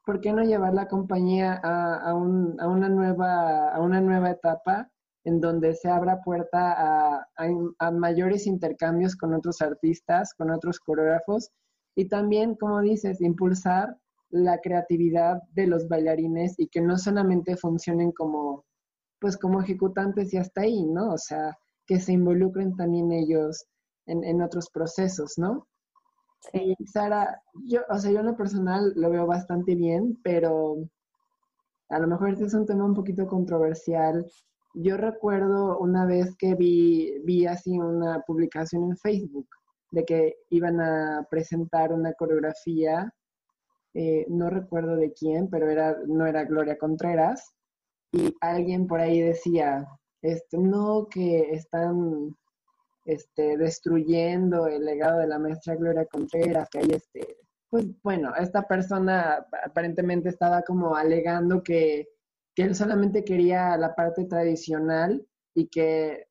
¿por 0.05 0.21
qué 0.21 0.33
no 0.33 0.43
llevar 0.43 0.75
la 0.75 0.89
compañía 0.89 1.61
a, 1.63 1.95
a, 2.11 2.15
un, 2.15 2.61
a, 2.61 2.67
una, 2.67 2.89
nueva, 2.89 3.69
a 3.71 3.81
una 3.81 4.01
nueva 4.01 4.33
etapa? 4.33 4.91
en 5.27 5.41
donde 5.41 5.75
se 5.75 5.91
abra 5.91 6.23
puerta 6.23 7.27
a, 7.37 7.91
mayores 7.91 8.47
intercambios 8.47 9.17
con 9.17 9.35
otros 9.35 9.61
artistas, 9.61 10.33
con 10.35 10.53
otros 10.53 10.79
coreógrafos 10.79 11.51
y 11.97 12.07
también, 12.09 12.55
como 12.55 12.81
dices, 12.81 13.21
impulsar 13.21 13.97
la 14.31 14.61
creatividad 14.61 15.43
de 15.53 15.67
los 15.67 15.89
bailarines 15.89 16.55
y 16.59 16.69
que 16.69 16.81
no 16.81 16.97
solamente 16.97 17.57
funcionen 17.57 18.13
como, 18.13 18.65
pues 19.21 19.37
como 19.37 19.61
ejecutantes 19.61 20.33
y 20.35 20.39
hasta 20.39 20.63
ahí, 20.63 20.85
¿no? 20.85 21.13
O 21.13 21.19
sea, 21.19 21.57
que 21.87 22.01
se 22.01 22.13
involucren 22.13 22.77
también 22.77 23.13
ellos 23.13 23.67
en, 24.07 24.41
otros 24.43 24.71
procesos, 24.71 25.35
¿no? 25.37 25.67
Sí. 26.53 26.77
Sara, 26.87 27.43
yo, 27.65 27.81
o 27.89 27.99
sea, 27.99 28.13
yo 28.13 28.21
en 28.21 28.27
lo 28.27 28.37
personal 28.37 28.93
lo 28.95 29.11
veo 29.11 29.27
bastante 29.27 29.75
bien, 29.75 30.19
pero 30.23 30.77
a 31.89 31.99
lo 31.99 32.07
mejor 32.07 32.31
este 32.31 32.45
es 32.45 32.55
un 32.55 32.67
tema 32.67 32.85
un 32.85 32.95
poquito 32.95 33.27
controversial 33.27 34.25
yo 34.79 34.99
recuerdo 34.99 35.79
una 35.79 36.05
vez 36.05 36.37
que 36.37 36.55
vi, 36.55 37.19
vi 37.25 37.47
así 37.47 37.79
una 37.79 38.21
publicación 38.27 38.91
en 38.91 38.97
Facebook 38.99 39.49
de 39.91 40.05
que 40.05 40.35
iban 40.51 40.81
a 40.81 41.27
presentar 41.31 41.95
una 41.95 42.13
coreografía, 42.13 43.11
eh, 43.95 44.27
no 44.29 44.51
recuerdo 44.51 44.97
de 44.97 45.15
quién, 45.15 45.49
pero 45.49 45.71
era, 45.71 45.97
no 46.07 46.27
era 46.27 46.45
Gloria 46.45 46.77
Contreras, 46.77 47.55
y 48.13 48.35
alguien 48.41 48.87
por 48.87 49.01
ahí 49.01 49.21
decía, 49.21 49.87
este, 50.23 50.59
no, 50.59 51.07
que 51.11 51.51
están 51.53 52.37
este, 53.05 53.57
destruyendo 53.57 54.67
el 54.67 54.85
legado 54.85 55.21
de 55.21 55.29
la 55.29 55.39
maestra 55.39 55.77
Gloria 55.77 56.07
Contreras, 56.07 56.69
que 56.71 56.79
hay 56.79 56.91
este, 56.91 57.37
pues 57.71 57.87
bueno, 58.03 58.35
esta 58.37 58.63
persona 58.63 59.47
aparentemente 59.65 60.29
estaba 60.29 60.63
como 60.63 60.97
alegando 60.97 61.63
que 61.63 62.09
que 62.57 62.63
él 62.63 62.75
solamente 62.75 63.23
quería 63.23 63.77
la 63.77 63.95
parte 63.95 64.25
tradicional 64.25 65.25
y 65.55 65.69
que, 65.69 66.27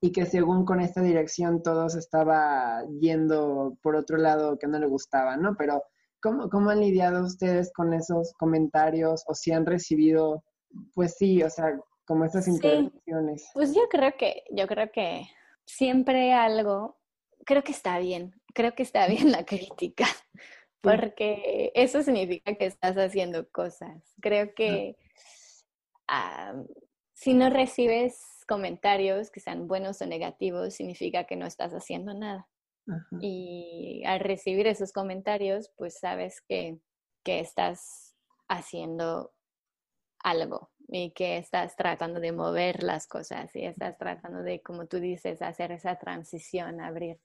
y 0.00 0.12
que 0.12 0.24
según 0.24 0.64
con 0.64 0.80
esta 0.80 1.02
dirección 1.02 1.62
todos 1.62 1.96
estaba 1.96 2.84
yendo 3.00 3.76
por 3.82 3.96
otro 3.96 4.16
lado 4.16 4.58
que 4.58 4.68
no 4.68 4.78
le 4.78 4.86
gustaba, 4.86 5.36
¿no? 5.36 5.56
Pero 5.58 5.82
¿cómo, 6.22 6.48
cómo 6.48 6.70
han 6.70 6.80
lidiado 6.80 7.24
ustedes 7.24 7.72
con 7.74 7.92
esos 7.92 8.32
comentarios 8.38 9.24
o 9.26 9.34
si 9.34 9.50
han 9.50 9.66
recibido, 9.66 10.44
pues 10.94 11.16
sí, 11.16 11.42
o 11.42 11.50
sea, 11.50 11.78
como 12.06 12.24
estas 12.24 12.48
intervenciones? 12.48 13.48
Pues 13.54 13.74
yo 13.74 13.82
creo 13.88 14.16
que, 14.16 14.44
yo 14.50 14.66
creo 14.66 14.90
que 14.90 15.28
siempre 15.64 16.32
algo, 16.32 16.98
creo 17.44 17.62
que 17.62 17.72
está 17.72 17.98
bien, 17.98 18.34
creo 18.54 18.74
que 18.74 18.82
está 18.82 19.06
bien 19.06 19.30
la 19.30 19.44
crítica, 19.46 20.06
porque 20.80 21.72
eso 21.74 22.02
significa 22.02 22.54
que 22.54 22.66
estás 22.66 22.96
haciendo 22.96 23.48
cosas. 23.50 24.02
Creo 24.20 24.54
que 24.54 24.96
si 27.12 27.34
no 27.34 27.50
recibes 27.50 28.44
comentarios 28.48 29.30
que 29.30 29.40
sean 29.40 29.68
buenos 29.68 30.02
o 30.02 30.06
negativos, 30.06 30.74
significa 30.74 31.24
que 31.24 31.36
no 31.36 31.46
estás 31.46 31.72
haciendo 31.72 32.14
nada. 32.14 32.48
Y 33.20 34.02
al 34.04 34.18
recibir 34.18 34.66
esos 34.66 34.92
comentarios, 34.92 35.70
pues 35.76 36.00
sabes 36.00 36.40
que, 36.48 36.80
que 37.22 37.38
estás 37.38 38.16
haciendo 38.48 39.32
algo 40.22 40.70
y 40.88 41.10
que 41.12 41.38
estás 41.38 41.76
tratando 41.76 42.20
de 42.20 42.32
mover 42.32 42.82
las 42.82 43.06
cosas 43.06 43.54
y 43.54 43.64
estás 43.64 43.96
tratando 43.96 44.42
de, 44.42 44.60
como 44.60 44.86
tú 44.86 44.98
dices, 44.98 45.40
hacer 45.40 45.72
esa 45.72 45.96
transición, 45.96 46.80
abrir. 46.80 47.18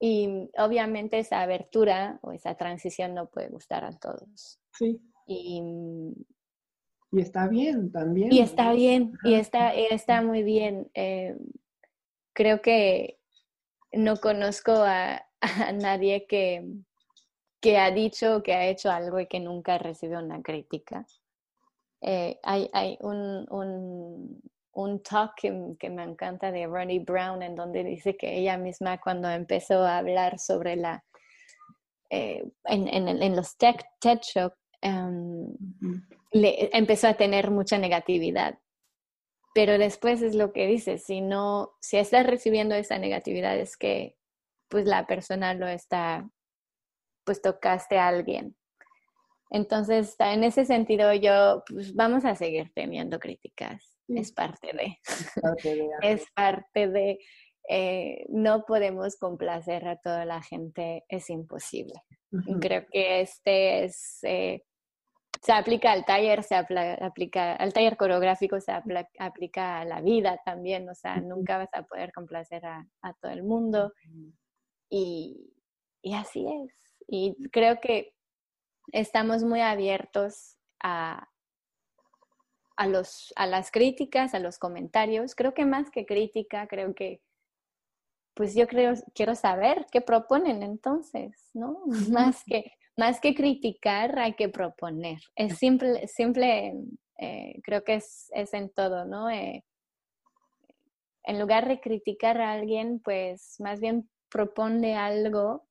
Y 0.00 0.50
obviamente 0.58 1.18
esa 1.18 1.42
abertura 1.42 2.18
o 2.22 2.32
esa 2.32 2.54
transición 2.56 3.14
no 3.14 3.28
puede 3.28 3.48
gustar 3.48 3.84
a 3.84 3.92
todos. 3.92 4.58
Sí. 4.72 5.00
Y, 5.26 5.62
y 7.12 7.20
está 7.20 7.46
bien 7.48 7.92
también. 7.92 8.32
Y 8.32 8.40
está 8.40 8.72
bien, 8.72 9.12
y 9.24 9.34
está, 9.34 9.74
está 9.74 10.22
muy 10.22 10.42
bien. 10.42 10.90
Eh, 10.94 11.36
creo 12.32 12.62
que 12.62 13.20
no 13.92 14.16
conozco 14.16 14.72
a, 14.72 15.26
nadie 15.74 16.26
que, 16.26 16.66
que 17.60 17.78
ha 17.78 17.90
dicho 17.90 18.42
que 18.42 18.54
ha 18.54 18.66
hecho 18.66 18.90
algo 18.90 19.20
y 19.20 19.26
que 19.26 19.40
nunca 19.40 19.78
recibido 19.78 20.20
una 20.20 20.42
crítica. 20.42 21.06
Eh, 22.02 22.38
hay, 22.42 22.70
hay 22.72 22.96
un, 23.00 23.46
un, 23.50 24.42
un 24.72 25.02
talk 25.02 25.34
que, 25.36 25.50
me 25.90 26.02
encanta 26.02 26.50
de 26.50 26.66
Ronnie 26.66 27.00
Brown 27.00 27.42
en 27.42 27.54
donde 27.54 27.84
dice 27.84 28.16
que 28.16 28.38
ella 28.38 28.56
misma 28.56 29.00
cuando 29.00 29.28
empezó 29.28 29.84
a 29.84 29.98
hablar 29.98 30.38
sobre 30.38 30.76
la, 30.76 31.04
eh, 32.08 32.44
en, 32.64 32.88
en, 32.88 33.08
en, 33.08 33.36
los 33.36 33.56
TED, 33.56 33.76
TED 34.00 34.20
Show, 34.20 34.52
em, 34.80 35.54
le, 36.32 36.70
empezó 36.76 37.08
a 37.08 37.14
tener 37.14 37.50
mucha 37.50 37.78
negatividad. 37.78 38.58
Pero 39.52 39.78
después 39.78 40.22
es 40.22 40.34
lo 40.34 40.52
que 40.52 40.66
dice, 40.66 40.98
si 40.98 41.20
no, 41.20 41.72
si 41.80 41.98
estás 41.98 42.26
recibiendo 42.26 42.74
esa 42.76 42.98
negatividad 42.98 43.58
es 43.58 43.76
que 43.76 44.16
pues 44.68 44.86
la 44.86 45.06
persona 45.08 45.54
lo 45.54 45.66
está, 45.66 46.30
pues 47.24 47.42
tocaste 47.42 47.98
a 47.98 48.06
alguien 48.08 48.56
entonces, 49.50 50.14
en 50.20 50.44
ese 50.44 50.64
sentido, 50.64 51.12
yo, 51.12 51.64
pues 51.66 51.94
vamos 51.94 52.24
a 52.24 52.36
seguir 52.36 52.70
teniendo 52.72 53.18
críticas. 53.18 53.98
Es 54.08 54.32
parte 54.32 54.72
de. 54.72 54.98
Es 56.02 56.24
parte 56.34 56.88
de. 56.88 57.18
Eh, 57.68 58.26
no 58.28 58.64
podemos 58.64 59.16
complacer 59.16 59.86
a 59.86 59.96
toda 59.96 60.24
la 60.24 60.42
gente, 60.42 61.04
es 61.08 61.30
imposible. 61.30 61.94
Creo 62.60 62.86
que 62.90 63.20
este 63.20 63.84
es. 63.84 64.18
Eh, 64.22 64.62
se 65.42 65.52
aplica 65.52 65.92
al 65.92 66.04
taller, 66.04 66.42
se 66.42 66.54
aplica 66.54 67.54
al 67.54 67.72
taller 67.72 67.96
coreográfico, 67.96 68.60
se 68.60 68.72
aplica 68.72 69.80
a 69.80 69.84
la 69.84 70.00
vida 70.02 70.38
también, 70.44 70.88
o 70.88 70.94
sea, 70.94 71.16
nunca 71.16 71.56
vas 71.56 71.70
a 71.72 71.82
poder 71.82 72.12
complacer 72.12 72.66
a, 72.66 72.86
todo 73.20 73.32
el 73.32 73.42
mundo. 73.42 73.92
Y, 74.90 75.54
y 76.02 76.14
así 76.14 76.46
es. 76.46 76.74
Y 77.06 77.36
creo 77.50 77.80
que 77.80 78.12
estamos 78.92 79.42
muy 79.42 79.60
abiertos 79.60 80.56
a, 80.82 81.28
a, 82.76 82.86
los, 82.86 83.32
a 83.36 83.46
las 83.46 83.70
críticas, 83.70 84.34
a 84.34 84.38
los 84.38 84.58
comentarios. 84.58 85.34
Creo 85.34 85.54
que 85.54 85.64
más 85.64 85.90
que 85.90 86.06
crítica, 86.06 86.66
creo 86.66 86.94
que, 86.94 87.20
pues 88.34 88.54
yo 88.54 88.66
creo, 88.66 88.94
quiero 89.14 89.34
saber 89.34 89.86
qué 89.92 90.00
proponen 90.00 90.62
entonces, 90.62 91.50
¿no? 91.52 91.82
Más 92.10 92.42
que, 92.44 92.72
más 92.96 93.20
que 93.20 93.34
criticar, 93.34 94.18
hay 94.18 94.34
que 94.34 94.48
proponer. 94.50 95.20
Es 95.34 95.56
simple, 95.56 96.06
simple 96.06 96.74
eh, 97.18 97.60
creo 97.62 97.82
que 97.82 97.94
es, 97.94 98.30
es, 98.34 98.52
en 98.52 98.68
todo, 98.68 99.06
¿no? 99.06 99.30
Eh, 99.30 99.64
en 101.24 101.38
lugar 101.38 101.68
de 101.68 101.80
criticar 101.80 102.40
a 102.40 102.52
alguien, 102.52 103.00
pues 103.00 103.56
más 103.58 103.80
bien 103.80 104.10
propone 104.28 104.96
algo 104.96 105.66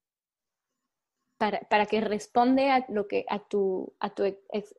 para, 1.39 1.61
para, 1.61 1.85
que 1.85 2.01
responde 2.01 2.69
a 2.69 2.85
lo 2.89 3.07
que 3.07 3.25
a 3.29 3.39
tu 3.39 3.93
a 3.99 4.09
tu 4.09 4.23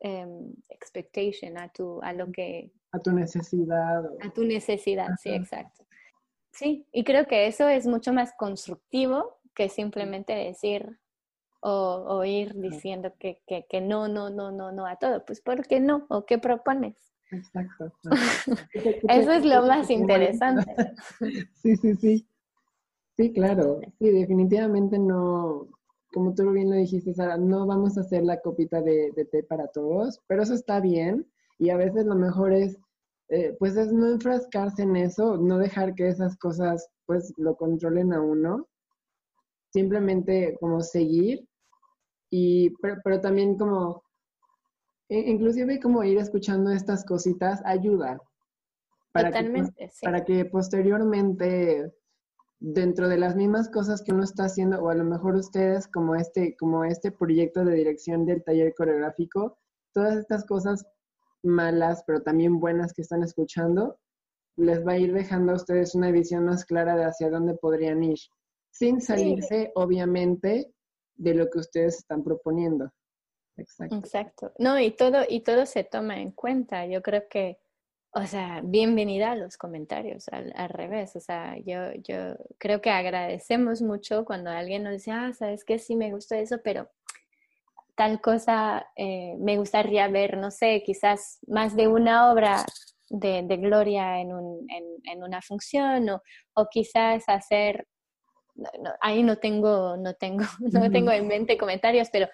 em, 0.01 0.55
expectation 0.69 1.59
a 1.59 1.69
tu 1.71 2.01
a 2.03 2.13
lo 2.13 2.31
que 2.31 2.71
a 2.93 2.99
tu 2.99 3.13
necesidad 3.13 4.05
a 4.21 4.31
tu 4.33 4.45
necesidad 4.45 5.09
sí 5.21 5.31
exacto. 5.31 5.85
Sí 6.53 6.87
y 6.93 7.03
creo 7.05 7.27
que 7.27 7.47
eso 7.47 7.69
es 7.69 7.87
mucho 7.87 8.13
más 8.13 8.35
constructivo 8.37 9.39
que 9.55 9.69
simplemente 9.69 10.35
decir 10.35 11.01
o, 11.63 12.25
ir 12.25 12.55
diciendo 12.55 13.13
que, 13.19 13.43
que, 13.47 13.67
que, 13.69 13.83
no 13.83 14.09
no 14.09 14.31
no 14.31 14.51
no 14.51 14.73
no 14.73 14.87
a 14.87 14.97
todo. 14.97 15.25
Pues 15.25 15.41
¿por 15.41 15.67
qué 15.67 15.81
no 15.81 16.07
o 16.09 16.25
qué 16.25 16.39
propones 16.39 16.97
exacto 17.31 17.93
eso 19.09 19.33
es 19.33 19.45
lo 19.45 19.63
más 19.63 19.91
interesante. 20.01 20.95
Sí 21.55 21.77
sí 21.77 21.95
sí. 21.97 22.27
Sí 23.17 23.33
claro. 23.33 23.81
Sí 23.99 24.11
definitivamente 24.11 24.99
no 24.99 25.69
como 26.13 26.35
tú 26.35 26.51
bien 26.51 26.71
lo 26.71 26.77
dijiste, 26.77 27.15
Sara, 27.15 27.37
no 27.37 27.67
vamos 27.67 27.97
a 27.97 28.01
hacer 28.01 28.25
la 28.25 28.41
copita 28.41 28.81
de, 28.83 29.13
té 29.31 29.43
para 29.43 29.69
todos, 29.69 30.21
pero 30.27 30.43
eso 30.43 30.55
está 30.55 30.81
bien 30.81 31.27
y 31.59 31.71
a 31.71 31.77
veces 31.77 32.07
lo 32.07 32.17
mejor 32.17 32.53
es, 32.53 32.79
eh, 33.29 33.55
pues 33.59 33.77
es 33.77 33.93
no 33.93 34.09
enfrascarse 34.09 34.83
en 34.83 34.97
eso, 34.97 35.37
no 35.37 35.59
dejar 35.59 35.95
que 35.95 36.09
esas 36.09 36.37
cosas 36.37 36.89
pues 37.07 37.33
lo 37.37 37.57
controlen 37.57 38.13
a 38.13 38.21
uno, 38.21 38.69
simplemente 39.73 40.57
como 40.61 40.81
seguir 40.81 41.47
y, 42.31 42.71
pero, 43.03 43.21
también 43.21 43.57
como, 43.57 44.03
inclusive 45.09 45.81
como 45.81 46.03
ir 46.05 46.19
escuchando 46.19 46.71
estas 46.71 47.05
cositas 47.05 47.61
ayuda. 47.65 48.21
Para 49.13 49.31
Totalmente, 49.31 49.91
Para 50.03 50.25
que 50.25 50.45
posteriormente 50.45 51.93
dentro 52.61 53.09
de 53.09 53.17
las 53.17 53.37
mismas 53.37 53.71
cosas 53.71 54.03
que 54.03 54.13
uno 54.13 54.23
está 54.23 54.45
haciendo, 54.45 54.81
o 54.83 54.91
a 54.91 54.95
lo 54.95 55.05
mejor 55.05 55.35
ustedes 55.35 55.89
como 55.89 56.15
este, 56.15 56.57
como 56.57 56.85
este 56.85 57.11
proyecto 57.11 57.65
de 57.65 57.75
dirección 57.75 58.27
del 58.27 58.45
taller 58.45 58.75
coreográfico, 58.75 59.59
todas 59.93 60.17
estas 60.17 60.45
cosas 60.45 60.87
malas, 61.43 62.05
pero 62.07 62.23
también 62.23 62.61
buenas 62.61 62.93
que 62.93 63.03
están 63.03 63.23
escuchando, 63.23 63.99
les 64.57 64.87
va 64.87 64.93
a 64.93 64.99
ir 64.99 65.15
dejando 65.15 65.53
a 65.53 65.57
ustedes 65.57 65.95
una 65.95 66.11
visión 66.11 66.45
más 66.45 66.67
clara 66.67 66.97
de 66.97 67.05
hacia 67.05 67.31
dónde 67.31 67.55
podrían 67.55 68.03
ir, 68.03 68.19
sin 68.71 69.01
salirse, 69.01 69.73
obviamente, 69.75 70.71
de 71.15 71.35
lo 71.35 71.49
que 71.49 71.61
ustedes 71.61 71.99
están 71.99 72.23
proponiendo. 72.23 72.91
Exacto. 73.57 73.97
Exacto. 73.97 74.53
No, 74.59 74.79
y 74.79 74.91
todo, 74.91 75.23
y 75.29 75.41
todo 75.41 75.65
se 75.65 75.85
toma 75.85 76.21
en 76.21 76.33
cuenta. 76.33 76.87
Yo 76.87 77.03
creo 77.03 77.23
que 77.29 77.59
o 78.13 78.27
sea, 78.27 78.61
bienvenida 78.65 79.33
a 79.33 79.37
los 79.37 79.57
comentarios, 79.57 80.29
al, 80.29 80.69
revés. 80.69 81.15
O 81.15 81.21
sea, 81.21 81.57
yo, 81.65 81.93
yo 82.03 82.37
creo 82.59 82.81
que 82.81 82.91
agradecemos 82.91 83.83
mucho 83.83 84.25
cuando 84.25 84.51
alguien 84.51 84.83
nos 84.83 84.95
dice, 84.95 85.13
ah, 85.13 85.33
sabes 85.33 85.65
que 85.65 85.79
sí 85.79 85.95
me 85.95 86.11
gustó 86.11 86.35
eso, 86.35 86.59
pero 86.65 86.91
tal 87.95 88.21
cosa 88.21 88.87
eh, 88.97 89.37
me 89.39 89.59
gustaría 89.59 90.09
ver, 90.09 90.39
no 90.39 90.51
sé, 90.51 90.83
quizás 90.85 91.39
más 91.47 91.77
de 91.77 91.87
una 91.87 92.33
obra 92.33 92.65
de, 93.11 93.43
Gloria 93.59 94.21
en, 94.21 94.33
un, 94.33 94.67
en, 95.05 95.23
una 95.23 95.41
función 95.41 96.09
o, 96.11 96.23
o 96.55 96.69
quizás 96.69 97.25
hacer, 97.29 97.87
ahí 99.01 99.23
no 99.23 99.37
tengo, 99.37 99.97
no 99.97 100.15
tengo, 100.15 100.45
no 100.61 100.91
tengo 100.91 101.13
en 101.13 101.29
mente 101.29 101.57
comentarios, 101.57 102.09
pero 102.11 102.29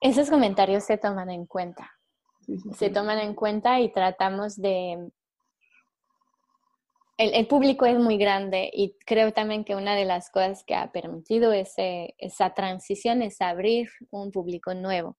esos 0.00 0.30
comentarios 0.30 0.84
se 0.84 0.96
toman 0.96 1.30
en 1.30 1.46
cuenta 1.46 1.93
se 2.76 2.90
toman 2.90 3.18
en 3.18 3.34
cuenta 3.34 3.80
y 3.80 3.90
tratamos 3.92 4.60
de... 4.60 5.10
El, 7.16 7.46
público 7.46 7.86
es 7.86 7.96
muy 7.96 8.18
grande 8.18 8.68
y 8.72 8.96
creo 9.06 9.32
también 9.32 9.64
que 9.64 9.76
una 9.76 9.94
de 9.94 10.04
las 10.04 10.30
cosas 10.30 10.64
que 10.64 10.74
ha 10.74 10.90
permitido 10.90 11.52
ese, 11.52 12.16
esa 12.18 12.54
transición 12.54 13.22
es 13.22 13.40
abrir 13.40 13.88
un 14.10 14.32
público 14.32 14.74
nuevo. 14.74 15.16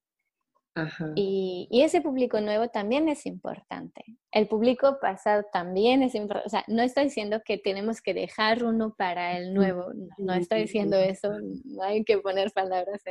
Y, 1.15 1.69
ese 1.71 2.01
público 2.01 2.41
nuevo 2.41 2.67
también 2.67 3.07
es 3.07 3.25
importante. 3.25 4.03
El 4.31 4.47
público 4.47 4.97
pasado 4.99 5.45
también 5.51 6.03
es 6.03 6.15
importante. 6.15 6.47
O 6.47 6.49
sea, 6.49 6.65
no 6.67 6.81
estoy 6.81 7.05
diciendo 7.05 7.41
que 7.45 7.57
tenemos 7.57 8.01
que 8.01 8.13
dejar 8.13 8.63
uno 8.65 8.93
para 8.97 9.37
el 9.37 9.53
nuevo. 9.53 9.93
No, 10.17 10.33
estoy 10.33 10.63
diciendo 10.63 10.97
eso. 10.97 11.31
No 11.63 11.83
hay 11.83 12.03
que 12.03 12.17
poner 12.17 12.51
palabras. 12.51 13.01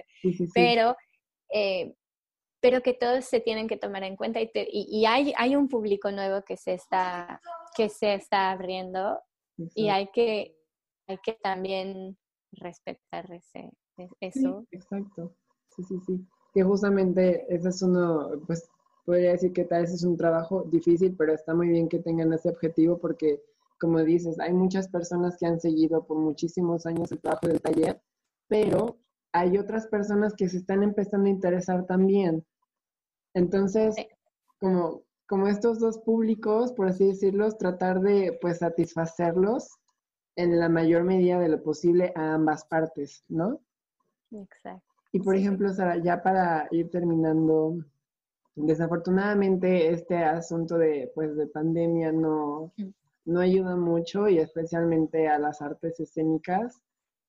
Pero 0.54 0.94
eh, 1.50 1.94
pero 2.64 2.80
que 2.80 2.94
todos 2.94 3.26
se 3.26 3.40
tienen 3.40 3.68
que 3.68 3.76
tomar 3.76 4.04
en 4.04 4.16
cuenta 4.16 4.40
y, 4.40 4.50
y, 4.72 5.04
hay, 5.04 5.34
hay 5.36 5.54
un 5.54 5.68
público 5.68 6.10
nuevo 6.10 6.42
que 6.46 6.56
se 6.56 6.72
está, 6.72 7.38
que 7.76 7.90
se 7.90 8.14
está 8.14 8.52
abriendo 8.52 9.20
y 9.74 9.90
hay 9.90 10.08
que, 10.10 10.56
hay 11.06 11.18
que 11.18 11.34
también 11.42 12.16
respetar 12.52 13.30
ese, 13.30 13.70
e, 13.98 14.08
eso. 14.20 14.64
exacto, 14.70 15.36
sí, 15.76 15.82
sí, 15.84 16.00
sí. 16.06 16.26
Que 16.54 16.62
justamente 16.62 17.44
ese 17.54 17.68
es 17.68 17.82
uno, 17.82 18.30
pues 18.46 18.66
podría 19.04 19.32
decir 19.32 19.52
que 19.52 19.64
tal 19.64 19.82
vez 19.82 19.92
es 19.92 20.02
un 20.02 20.16
trabajo 20.16 20.62
difícil, 20.62 21.14
pero 21.18 21.34
está 21.34 21.52
muy 21.52 21.68
bien 21.68 21.86
que 21.86 21.98
tengan 21.98 22.32
ese 22.32 22.48
objetivo 22.48 22.98
porque, 22.98 23.42
como 23.78 24.02
dices, 24.02 24.40
hay 24.40 24.54
muchas 24.54 24.88
personas 24.88 25.36
que 25.38 25.44
han 25.44 25.60
seguido 25.60 26.06
por 26.06 26.16
muchísimos 26.16 26.86
años 26.86 27.12
el 27.12 27.20
trabajo 27.20 27.46
del 27.46 27.60
taller, 27.60 28.00
pero 28.48 28.96
hay 29.34 29.58
otras 29.58 29.86
personas 29.88 30.32
que 30.34 30.48
se 30.48 30.56
están 30.56 30.82
empezando 30.82 31.26
a 31.26 31.30
interesar 31.30 31.84
también 31.84 32.42
entonces, 33.34 33.96
como, 34.60 35.02
como 35.26 35.48
estos 35.48 35.80
dos 35.80 35.98
públicos, 35.98 36.72
por 36.72 36.88
así 36.88 37.06
decirlo, 37.06 37.50
tratar 37.52 38.00
de 38.00 38.38
pues 38.40 38.58
satisfacerlos 38.58 39.68
en 40.36 40.58
la 40.58 40.68
mayor 40.68 41.04
medida 41.04 41.38
de 41.38 41.48
lo 41.48 41.62
posible 41.62 42.12
a 42.16 42.34
ambas 42.34 42.64
partes, 42.64 43.24
¿no? 43.28 43.60
Exacto. 44.30 44.82
Y 45.12 45.20
por 45.20 45.36
ejemplo, 45.36 45.72
Sara, 45.72 45.96
ya 45.98 46.22
para 46.22 46.66
ir 46.72 46.90
terminando, 46.90 47.78
desafortunadamente 48.56 49.90
este 49.90 50.16
asunto 50.16 50.76
de, 50.76 51.12
pues, 51.14 51.36
de 51.36 51.46
pandemia 51.46 52.10
no, 52.10 52.72
no 53.24 53.40
ayuda 53.40 53.76
mucho 53.76 54.28
y 54.28 54.38
especialmente 54.38 55.28
a 55.28 55.38
las 55.38 55.62
artes 55.62 56.00
escénicas. 56.00 56.80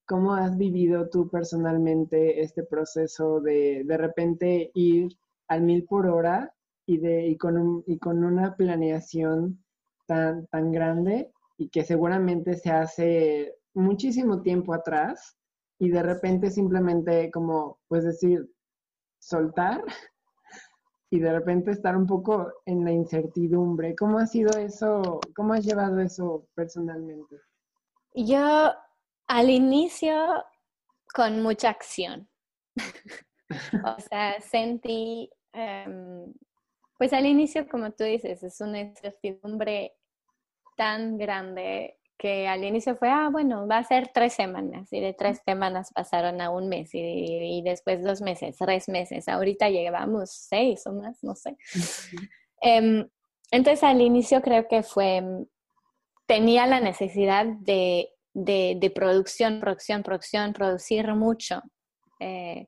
¿Cómo 0.04 0.34
has 0.34 0.56
vivido 0.56 1.08
tú 1.08 1.28
personalmente 1.28 2.40
este 2.40 2.62
proceso 2.64 3.40
de 3.40 3.82
de 3.84 3.96
repente 3.96 4.70
ir 4.74 5.16
al 5.48 5.62
mil 5.62 5.84
por 5.84 6.06
hora 6.06 6.52
y, 6.86 6.98
de, 6.98 7.26
y, 7.26 7.36
con, 7.36 7.56
un, 7.58 7.84
y 7.86 7.98
con 7.98 8.24
una 8.24 8.56
planeación 8.56 9.64
tan, 10.06 10.46
tan 10.46 10.72
grande 10.72 11.32
y 11.58 11.68
que 11.68 11.84
seguramente 11.84 12.54
se 12.54 12.70
hace 12.70 13.54
muchísimo 13.74 14.42
tiempo 14.42 14.74
atrás 14.74 15.36
y 15.78 15.90
de 15.90 16.02
repente 16.02 16.50
simplemente 16.50 17.30
como, 17.30 17.78
pues 17.88 18.04
decir, 18.04 18.48
soltar 19.18 19.82
y 21.10 21.18
de 21.18 21.32
repente 21.32 21.70
estar 21.70 21.96
un 21.96 22.06
poco 22.06 22.52
en 22.64 22.84
la 22.84 22.92
incertidumbre. 22.92 23.94
¿Cómo 23.94 24.18
ha 24.18 24.26
sido 24.26 24.58
eso? 24.58 25.20
¿Cómo 25.34 25.54
has 25.54 25.64
llevado 25.64 26.00
eso 26.00 26.46
personalmente? 26.54 27.36
Yo 28.14 28.72
al 29.28 29.50
inicio 29.50 30.44
con 31.14 31.42
mucha 31.42 31.70
acción. 31.70 32.28
o 33.84 34.00
sea, 34.00 34.40
sentí, 34.40 35.30
em, 35.52 36.32
pues 36.98 37.12
al 37.12 37.26
inicio, 37.26 37.68
como 37.68 37.90
tú 37.92 38.04
dices, 38.04 38.42
es 38.42 38.60
una 38.60 38.80
incertidumbre 38.80 39.94
tan 40.76 41.18
grande 41.18 41.98
que 42.18 42.48
al 42.48 42.64
inicio 42.64 42.96
fue, 42.96 43.10
ah, 43.10 43.28
bueno, 43.30 43.66
va 43.68 43.78
a 43.78 43.84
ser 43.84 44.10
tres 44.12 44.32
semanas 44.32 44.90
y 44.92 45.00
de 45.00 45.12
tres 45.12 45.42
semanas 45.44 45.92
pasaron 45.94 46.40
a 46.40 46.50
un 46.50 46.68
mes 46.68 46.90
y, 46.94 47.62
después 47.62 48.02
dos 48.02 48.22
meses, 48.22 48.56
tres 48.58 48.88
meses, 48.88 49.28
ahorita 49.28 49.68
llevamos 49.68 50.30
seis 50.30 50.86
o 50.86 50.92
más, 50.92 51.22
no 51.22 51.34
sé. 51.34 51.56
Em, 52.62 53.06
entonces 53.50 53.82
al 53.84 54.00
inicio 54.00 54.40
creo 54.40 54.66
que 54.66 54.82
fue, 54.82 55.22
tenía 56.24 56.66
la 56.66 56.80
necesidad 56.80 57.44
de, 57.44 58.08
de, 58.32 58.92
producción, 58.94 59.60
producción, 59.60 60.02
producción, 60.02 60.54
producir 60.54 61.06
mucho. 61.14 61.62
Eh, 62.18 62.66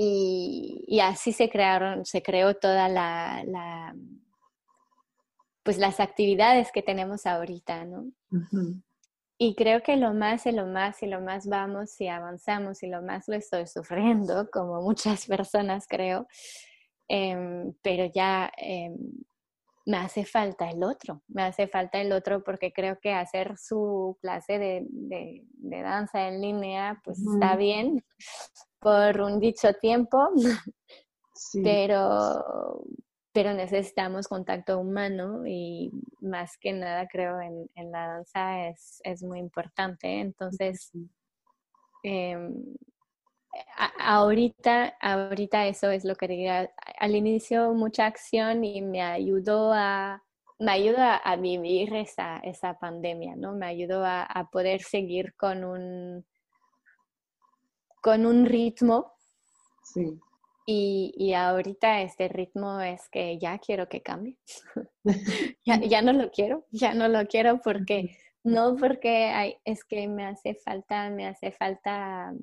y, 0.00 0.84
y, 0.86 1.00
así 1.00 1.32
se 1.32 1.50
crearon, 1.50 2.06
se 2.06 2.22
creó 2.22 2.54
toda 2.54 2.88
la, 2.88 3.42
la 3.44 3.96
pues 5.64 5.76
las 5.76 5.98
actividades 5.98 6.70
que 6.70 6.82
tenemos 6.82 7.26
ahorita, 7.26 7.84
¿no? 7.84 8.06
Y 9.38 9.56
creo 9.56 9.82
que 9.82 9.96
lo 9.96 10.14
más 10.14 10.46
y 10.46 10.52
lo 10.52 10.66
más 10.66 11.02
y 11.02 11.06
lo 11.06 11.20
más 11.20 11.48
vamos 11.48 12.00
y 12.00 12.06
avanzamos 12.06 12.80
y 12.84 12.86
lo 12.86 13.02
más 13.02 13.26
lo 13.26 13.34
estoy 13.34 13.66
sufriendo, 13.66 14.48
como 14.52 14.80
muchas 14.82 15.26
personas 15.26 15.86
creo, 15.88 16.28
em, 17.08 17.74
pero 17.82 18.06
ya 18.06 18.52
em, 18.56 18.96
me 19.84 19.96
hace 19.96 20.24
falta 20.24 20.70
el 20.70 20.84
otro, 20.84 21.24
me 21.26 21.42
hace 21.42 21.66
falta 21.66 22.00
el 22.00 22.12
otro 22.12 22.44
porque 22.44 22.72
creo 22.72 23.00
que 23.00 23.12
hacer 23.12 23.58
su 23.58 24.16
clase 24.20 24.60
de, 24.60 24.86
de, 24.88 25.82
danza 25.82 26.28
en 26.28 26.40
línea 26.40 27.00
pues 27.02 27.18
está 27.18 27.56
bien 27.56 28.04
por 28.80 29.20
un 29.20 29.40
dicho 29.40 29.72
tiempo, 29.74 30.28
pero 31.62 32.82
pero 33.38 33.54
necesitamos 33.54 34.26
contacto 34.26 34.80
humano 34.80 35.46
y 35.46 35.92
más 36.20 36.58
que 36.58 36.72
nada 36.72 37.06
creo 37.06 37.40
en, 37.40 37.70
en 37.76 37.92
la 37.92 38.08
danza 38.08 38.68
es, 38.68 39.00
es, 39.04 39.22
muy 39.22 39.38
importante. 39.38 40.18
Entonces, 40.18 40.90
eh, 42.02 42.36
ahorita, 44.00 44.96
ahorita 45.00 45.68
eso 45.68 45.88
es 45.90 46.04
lo 46.04 46.16
que 46.16 46.26
diría. 46.26 46.72
Al 46.98 47.14
inicio 47.14 47.74
mucha 47.74 48.06
acción 48.06 48.64
y 48.64 48.82
me 48.82 49.02
ayudó 49.02 49.72
a, 49.72 50.22
me 50.58 50.72
ayuda 50.72 51.14
a 51.16 51.36
vivir 51.36 51.94
esa, 51.94 52.38
esa 52.38 52.78
pandemia, 52.78 53.36
¿no? 53.36 53.52
Me 53.52 53.66
ayudó 53.66 54.04
a, 54.04 54.24
a 54.24 54.50
poder 54.50 54.82
seguir 54.82 55.34
con 55.36 55.62
un, 55.62 56.26
con 58.02 58.26
un 58.26 58.46
ritmo 58.46 59.12
sí. 59.82 60.20
Y, 60.70 61.14
y, 61.16 61.32
ahorita 61.32 62.02
este 62.02 62.28
ritmo 62.28 62.78
es 62.82 63.08
que 63.08 63.38
ya 63.38 63.58
quiero 63.58 63.88
que 63.88 64.02
cambie. 64.02 64.36
ya, 65.64 65.80
ya, 65.80 66.02
no 66.02 66.12
lo 66.12 66.30
quiero, 66.30 66.66
ya 66.70 66.92
no 66.92 67.08
lo 67.08 67.26
quiero 67.26 67.62
porque, 67.62 68.18
no 68.44 68.76
porque 68.76 69.28
hay, 69.28 69.56
es 69.64 69.82
que 69.84 70.06
me 70.08 70.26
hace 70.26 70.56
falta, 70.56 71.08
me 71.08 71.26
hace 71.26 71.52
falta, 71.52 72.34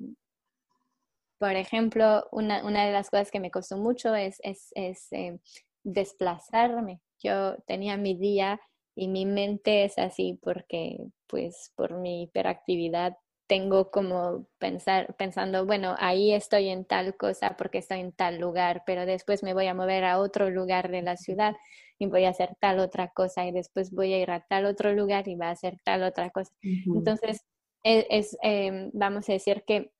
por 1.38 1.52
ejemplo, 1.52 2.26
una, 2.32 2.64
una 2.64 2.84
de 2.84 2.92
las 2.92 3.10
cosas 3.10 3.30
que 3.30 3.38
me 3.38 3.52
costó 3.52 3.76
mucho 3.76 4.12
es, 4.16 4.40
es, 4.42 4.70
es 4.74 5.06
eh, 5.12 5.38
desplazarme. 5.84 7.00
Yo 7.22 7.56
tenía 7.68 7.96
mi 7.96 8.16
día 8.18 8.60
y 8.96 9.06
mi 9.06 9.24
mente 9.24 9.84
es 9.84 9.98
así 9.98 10.36
porque, 10.42 10.98
pues, 11.28 11.72
por 11.76 11.94
mi 11.94 12.24
hiperactividad 12.24 13.16
tengo 13.46 13.90
como 13.90 14.46
pensar, 14.58 15.14
pensando, 15.16 15.66
bueno, 15.66 15.94
ahí 15.98 16.32
estoy 16.32 16.68
en 16.68 16.84
tal 16.84 17.16
cosa 17.16 17.56
porque 17.56 17.78
estoy 17.78 18.00
en 18.00 18.12
tal 18.12 18.38
lugar, 18.38 18.82
pero 18.86 19.06
después 19.06 19.42
me 19.42 19.54
voy 19.54 19.66
a 19.66 19.74
mover 19.74 20.04
a 20.04 20.18
otro 20.18 20.50
lugar 20.50 20.90
de 20.90 21.02
la 21.02 21.16
ciudad 21.16 21.54
y 21.98 22.06
voy 22.06 22.24
a 22.24 22.30
hacer 22.30 22.56
tal 22.60 22.80
otra 22.80 23.08
cosa 23.08 23.46
y 23.46 23.52
después 23.52 23.90
voy 23.92 24.12
a 24.12 24.18
ir 24.18 24.30
a 24.30 24.40
tal 24.40 24.66
otro 24.66 24.92
lugar 24.92 25.28
y 25.28 25.36
va 25.36 25.48
a 25.48 25.52
hacer 25.52 25.78
tal 25.84 26.02
otra 26.02 26.30
cosa. 26.30 26.52
Entonces, 26.62 27.42
e, 27.84 28.06
es, 28.10 28.36
em, 28.42 28.90
vamos 28.92 29.28
a 29.28 29.32
decir 29.32 29.64
que 29.66 29.92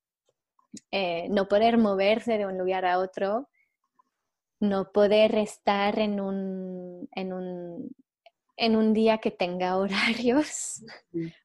eh, 0.91 1.29
no 1.31 1.49
poder 1.49 1.79
moverse 1.79 2.39
de 2.39 2.47
un 2.47 2.59
lugar 2.59 2.85
a 2.85 2.99
otro, 2.99 3.49
no 4.61 4.91
poder 4.93 5.37
estar 5.37 5.99
en 5.99 6.21
un, 6.21 7.09
en 7.13 7.33
un, 7.33 7.91
en 8.57 8.77
un 8.77 8.93
día 8.93 9.19
que 9.19 9.31
tenga 9.31 9.77
horarios, 9.79 10.83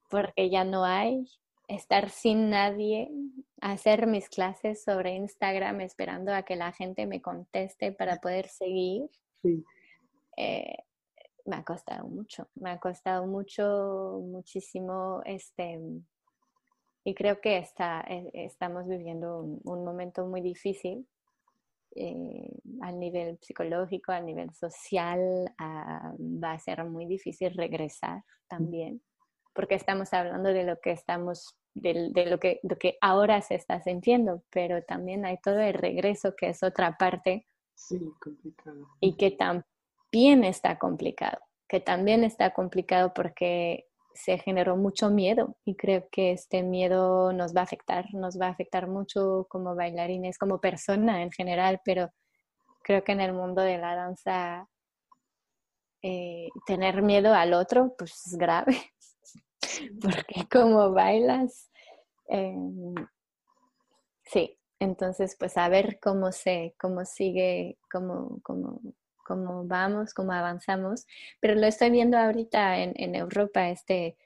porque 0.10 0.50
ya 0.50 0.64
no 0.64 0.84
hay, 0.84 1.28
estar 1.76 2.10
sin 2.10 2.50
nadie, 2.50 3.10
hacer 3.62 4.08
mis 4.08 4.28
clases 4.30 4.84
sobre 4.84 5.16
Instagram 5.16 5.82
esperando 5.82 6.34
a 6.34 6.44
que 6.44 6.56
la 6.56 6.72
gente 6.74 7.06
me 7.06 7.22
conteste 7.22 7.94
para 7.94 8.18
poder 8.18 8.48
seguir. 8.48 9.10
Eh, 10.38 10.76
me 11.46 11.56
ha 11.56 11.64
costado 11.64 12.08
mucho, 12.08 12.50
me 12.56 12.72
ha 12.72 12.80
costado 12.80 13.26
mucho, 13.26 14.22
muchísimo, 14.24 15.22
este, 15.26 15.80
y 17.04 17.16
creo 17.16 17.42
que 17.42 17.58
está, 17.58 18.02
e, 18.02 18.30
estamos 18.34 18.88
viviendo 18.88 19.40
un, 19.42 19.84
momento 19.84 20.26
muy 20.26 20.42
difícil 20.42 21.08
eh, 21.96 22.52
a 22.82 22.92
nivel 22.92 23.40
psicológico, 23.42 24.12
a 24.12 24.22
nivel 24.22 24.54
social, 24.54 25.52
ah, 25.58 26.14
va 26.20 26.54
a 26.54 26.60
ser 26.60 26.84
muy 26.86 27.06
difícil 27.06 27.54
regresar 27.56 28.24
también, 28.48 29.02
porque 29.54 29.76
estamos 29.76 30.14
hablando 30.14 30.50
de 30.50 30.64
lo 30.64 30.80
que 30.80 30.92
estamos 30.92 31.58
de, 31.74 32.26
lo, 32.26 32.40
que, 32.40 32.60
que 32.80 32.98
ahora 33.02 33.42
se 33.42 33.56
está 33.56 33.82
sintiendo, 33.82 34.44
pero 34.50 34.84
también 34.84 35.26
hay 35.26 35.38
todo 35.38 35.60
el 35.60 35.74
regreso 35.74 36.36
que 36.36 36.50
es 36.50 36.64
otra 36.64 36.98
parte. 36.98 37.48
Sí, 37.76 38.00
complicado. 38.22 38.88
Y 39.00 39.16
que 39.16 39.32
también 39.32 40.44
está 40.44 40.78
complicado, 40.78 41.40
que 41.68 41.80
también 41.80 42.24
está 42.24 42.54
complicado 42.54 43.14
porque 43.14 43.88
se 44.14 44.38
generó 44.38 44.76
mucho 44.76 45.10
miedo 45.10 45.56
y 45.64 45.76
creo 45.76 46.08
que 46.12 46.34
este 46.34 46.64
miedo 46.64 47.32
nos 47.32 47.56
va 47.56 47.62
a 47.62 47.64
afectar, 47.64 48.14
nos 48.14 48.40
va 48.40 48.48
a 48.48 48.52
afectar 48.52 48.88
mucho 48.88 49.48
como 49.50 49.74
bailarines, 49.74 50.38
como 50.38 50.60
persona 50.60 51.24
en 51.24 51.32
general, 51.32 51.82
pero 51.86 52.10
creo 52.84 53.04
que 53.04 53.14
en 53.14 53.22
el 53.22 53.34
mundo 53.34 53.62
de 53.62 53.78
la 53.78 53.96
danza 53.96 54.68
eh, 56.02 56.50
tener 56.66 57.02
miedo 57.02 57.34
al 57.34 57.54
otro 57.54 57.96
pues 57.98 58.26
es 58.26 58.36
grave 58.36 58.76
porque 60.02 60.48
como 60.52 60.92
bailas, 60.92 61.70
em, 62.28 62.96
sí, 64.24 64.58
entonces 64.80 65.36
pues 65.38 65.58
a 65.58 65.70
ver 65.70 66.00
cómo 66.02 66.32
se, 66.32 66.76
cómo 66.80 67.06
sigue, 67.06 67.78
cómo, 67.92 68.40
cómo, 68.44 68.82
cómo 69.26 69.66
vamos, 69.66 70.14
cómo 70.14 70.32
avanzamos, 70.32 71.06
pero 71.40 71.56
lo 71.56 71.68
estoy 71.68 71.92
viendo 71.92 72.18
ahorita 72.18 72.80
en, 72.80 72.94
en 72.96 73.16
Europa, 73.16 73.70
este, 73.70 74.18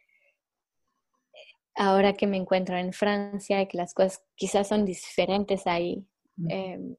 ahora 1.75 2.13
que 2.13 2.27
me 2.27 2.37
encuentro 2.37 2.77
en 2.77 2.93
Francia 2.93 3.61
y 3.61 3.67
que 3.67 3.77
las 3.77 3.93
cosas 3.93 4.23
quizás 4.35 4.67
son 4.67 4.85
diferentes 4.85 5.67
ahí, 5.67 6.05
em, 6.49 6.95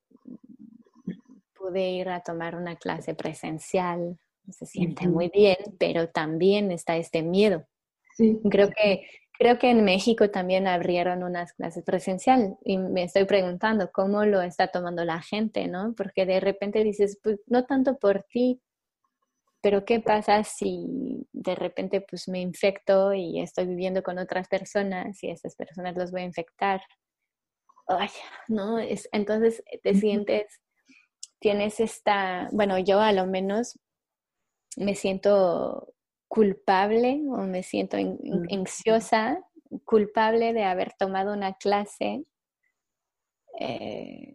pude 1.54 1.90
ir 1.90 2.08
a 2.08 2.20
tomar 2.20 2.54
una 2.54 2.76
clase 2.76 3.14
presencial, 3.14 4.18
se 4.50 4.66
siente 4.66 5.08
muy 5.08 5.28
bien, 5.28 5.56
pero 5.78 6.08
también 6.08 6.70
está 6.70 6.96
este 6.96 7.22
miedo 7.22 7.66
Creo 8.50 8.70
que 8.70 9.06
creo 9.38 9.58
que 9.58 9.70
en 9.70 9.84
México 9.84 10.30
también 10.30 10.66
abrieron 10.66 11.22
unas 11.22 11.52
clases 11.52 11.84
presencial 11.84 12.56
y 12.64 12.78
me 12.78 13.02
estoy 13.02 13.24
preguntando 13.24 13.90
cómo 13.92 14.24
lo 14.24 14.40
está 14.40 14.68
tomando 14.68 15.04
la 15.04 15.20
gente, 15.20 15.68
¿no? 15.68 15.94
Porque 15.94 16.24
de 16.24 16.40
repente 16.40 16.82
dices, 16.82 17.18
pues 17.22 17.38
no 17.46 17.64
tanto 17.66 17.98
por 17.98 18.24
ti, 18.30 18.62
pero 19.60 19.84
¿qué 19.84 20.00
pasa 20.00 20.44
si 20.44 21.26
de 21.32 21.54
repente 21.54 22.00
pues 22.00 22.28
me 22.28 22.40
infecto 22.40 23.12
y 23.12 23.40
estoy 23.40 23.66
viviendo 23.66 24.02
con 24.02 24.18
otras 24.18 24.48
personas 24.48 25.22
y 25.22 25.30
esas 25.30 25.54
personas 25.56 25.96
los 25.96 26.12
voy 26.12 26.22
a 26.22 26.24
infectar? 26.24 26.80
Ay, 27.88 28.08
no, 28.48 28.78
es, 28.78 29.08
entonces 29.12 29.62
te 29.82 29.94
sientes, 29.94 30.60
tienes 31.40 31.80
esta, 31.80 32.48
bueno, 32.52 32.78
yo 32.78 33.00
a 33.00 33.12
lo 33.12 33.26
menos 33.26 33.78
me 34.76 34.94
siento 34.94 35.94
culpable 36.28 37.22
o 37.28 37.38
me 37.42 37.62
siento 37.62 37.96
ansiosa, 38.50 39.38
culpable 39.84 40.52
de 40.52 40.64
haber 40.64 40.92
tomado 40.98 41.32
una 41.32 41.54
clase 41.54 42.24
eh, 43.58 44.34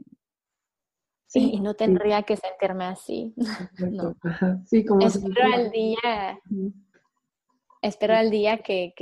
Sí, 1.32 1.52
y 1.54 1.62
no 1.62 1.76
tendría 1.76 2.24
que 2.24 2.36
sentirme 2.36 2.84
así. 2.84 3.34
no. 3.80 4.18
Sí, 4.66 4.84
como 4.84 5.08
espero 5.08 5.54
al 5.54 5.72
día, 5.72 6.42
espero 7.82 8.16
al 8.16 8.30
día 8.30 8.58
que, 8.58 8.94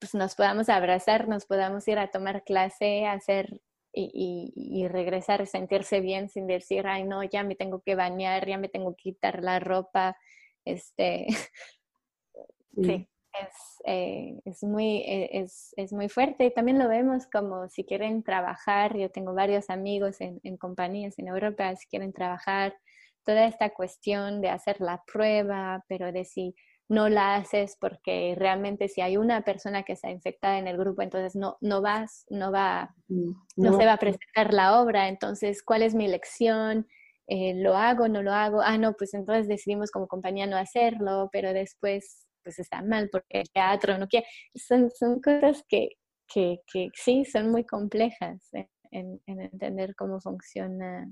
pues, 0.00 0.14
nos 0.14 0.34
podamos 0.34 0.68
abrazar, 0.68 1.28
nos 1.28 1.46
podamos 1.46 1.86
ir 1.86 2.00
a 2.00 2.10
tomar 2.10 2.42
clase, 2.42 3.06
hacer 3.06 3.60
y, 3.92 4.52
y, 4.56 4.88
regresar, 4.88 5.46
sentirse 5.46 6.00
bien 6.00 6.28
sin 6.28 6.48
decir, 6.48 6.88
ay 6.88 7.04
no, 7.04 7.22
ya 7.22 7.44
me 7.44 7.54
tengo 7.54 7.80
que 7.80 7.94
bañar, 7.94 8.48
ya 8.48 8.58
me 8.58 8.68
tengo 8.68 8.96
que 8.96 9.12
quitar 9.12 9.40
la 9.40 9.60
ropa. 9.60 10.16
Este, 10.64 11.26
sí 12.82 13.08
es, 13.40 13.82
eh, 13.84 14.40
es, 14.44 14.62
muy, 14.62 14.98
eh, 14.98 15.30
es, 15.32 15.74
es, 15.76 15.92
muy 15.92 16.08
fuerte. 16.08 16.46
Y 16.46 16.54
también 16.54 16.78
lo 16.78 16.88
vemos 16.88 17.26
como 17.32 17.68
si 17.68 17.84
quieren 17.84 18.22
trabajar, 18.22 18.96
yo 18.96 19.10
tengo 19.10 19.34
varios 19.34 19.70
amigos 19.70 20.20
en, 20.20 20.40
en, 20.42 20.56
compañías 20.56 21.18
en 21.18 21.28
Europa, 21.28 21.74
si 21.76 21.86
quieren 21.88 22.12
trabajar, 22.12 22.76
toda 23.24 23.46
esta 23.46 23.70
cuestión 23.70 24.40
de 24.40 24.50
hacer 24.50 24.80
la 24.80 25.02
prueba, 25.10 25.84
pero 25.88 26.12
de 26.12 26.24
si 26.24 26.54
no 26.86 27.08
la 27.08 27.36
haces 27.36 27.78
porque 27.80 28.34
realmente 28.36 28.88
si 28.88 29.00
hay 29.00 29.16
una 29.16 29.40
persona 29.40 29.84
que 29.84 29.94
está 29.94 30.10
infectada 30.10 30.58
en 30.58 30.68
el 30.68 30.76
grupo, 30.76 31.00
entonces 31.00 31.34
no, 31.34 31.56
no 31.62 31.80
vas, 31.80 32.26
no 32.28 32.52
va, 32.52 32.94
mm, 33.08 33.30
no, 33.56 33.70
no 33.70 33.78
se 33.78 33.86
va 33.86 33.94
a 33.94 33.98
presentar 33.98 34.52
la 34.52 34.80
obra. 34.80 35.08
Entonces, 35.08 35.62
¿cuál 35.62 35.82
es 35.82 35.94
mi 35.94 36.04
elección? 36.04 36.86
Eh, 37.26 37.54
¿Lo 37.54 37.76
hago, 37.76 38.08
no 38.08 38.22
lo 38.22 38.32
hago? 38.32 38.60
Ah, 38.60 38.76
no, 38.78 38.92
pues 38.94 39.14
entonces 39.14 39.48
decidimos 39.48 39.90
como 39.90 40.08
compañía 40.08 40.46
no 40.46 40.56
hacerlo, 40.56 41.28
pero 41.32 41.52
después 41.52 42.26
pues 42.42 42.58
está 42.58 42.82
mal 42.82 43.08
porque 43.10 43.40
el 43.40 43.50
teatro 43.50 43.96
no 43.98 44.06
quiere. 44.06 44.26
Son, 44.54 44.90
son 44.90 45.20
cosas 45.20 45.64
que, 45.68 45.88
que, 46.28 46.58
que, 46.70 46.90
sí, 46.94 47.24
son 47.24 47.50
muy 47.50 47.64
complejas 47.64 48.50
en, 48.90 49.20
en 49.26 49.40
entender 49.40 49.94
cómo 49.96 50.20
funciona 50.20 51.10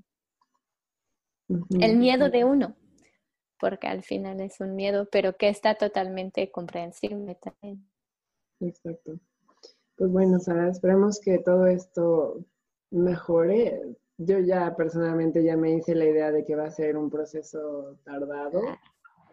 el 1.81 1.97
miedo 1.97 2.31
de 2.31 2.45
uno, 2.45 2.77
porque 3.59 3.87
al 3.87 4.03
final 4.03 4.41
es 4.41 4.61
un 4.61 4.75
miedo, 4.75 5.09
pero 5.11 5.37
que 5.37 5.49
está 5.49 5.75
totalmente 5.75 6.51
comprensible 6.51 7.37
también. 7.37 7.89
Exacto. 8.61 9.19
Pues 9.97 10.11
bueno, 10.11 10.39
Sara, 10.39 10.71
esperemos 10.71 11.21
que 11.21 11.39
todo 11.39 11.67
esto 11.67 12.45
mejore. 12.91 13.81
Yo 14.25 14.39
ya 14.39 14.75
personalmente 14.77 15.43
ya 15.43 15.57
me 15.57 15.75
hice 15.75 15.95
la 15.95 16.05
idea 16.05 16.31
de 16.31 16.45
que 16.45 16.55
va 16.55 16.67
a 16.67 16.71
ser 16.71 16.97
un 16.97 17.11
proceso 17.11 17.99
tardado. 18.05 18.61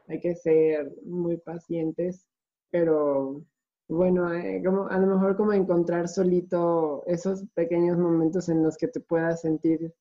Hay 0.07 0.19
que 0.19 0.35
ser 0.35 0.91
muy 1.03 1.37
pacientes, 1.37 2.25
pero 2.71 3.43
bueno, 3.87 4.33
eh, 4.33 4.61
como, 4.63 4.87
a 4.87 4.97
lo 4.97 5.07
mejor 5.07 5.35
como 5.35 5.53
encontrar 5.53 6.07
solito 6.07 7.03
esos 7.07 7.43
pequeños 7.53 7.97
momentos 7.97 8.49
en 8.49 8.63
los 8.63 8.77
que 8.77 8.87
te 8.87 8.99
puedas 8.99 9.41
sentir 9.41 9.93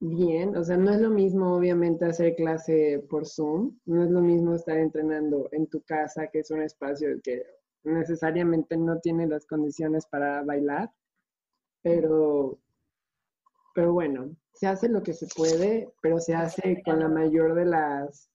bien. 0.00 0.56
O 0.56 0.64
sea, 0.64 0.76
no 0.76 0.90
es 0.90 1.00
lo 1.00 1.10
mismo 1.10 1.54
obviamente 1.56 2.04
hacer 2.04 2.34
clase 2.36 3.04
por 3.08 3.26
Zoom, 3.26 3.78
no 3.86 4.04
es 4.04 4.10
lo 4.10 4.20
mismo 4.20 4.54
estar 4.54 4.78
entrenando 4.78 5.48
en 5.52 5.66
tu 5.66 5.82
casa, 5.82 6.28
que 6.28 6.40
es 6.40 6.50
un 6.50 6.62
espacio 6.62 7.20
que 7.22 7.42
necesariamente 7.84 8.76
no 8.76 8.98
tiene 9.00 9.26
las 9.26 9.46
condiciones 9.46 10.06
para 10.06 10.42
bailar, 10.42 10.90
pero, 11.82 12.58
pero 13.74 13.92
bueno, 13.92 14.34
se 14.54 14.66
hace 14.66 14.88
lo 14.88 15.02
que 15.02 15.12
se 15.12 15.26
puede, 15.36 15.92
pero 16.00 16.18
se 16.18 16.34
hace 16.34 16.82
con 16.84 17.00
la 17.00 17.08
mayor 17.08 17.54
de 17.54 17.66
las 17.66 18.30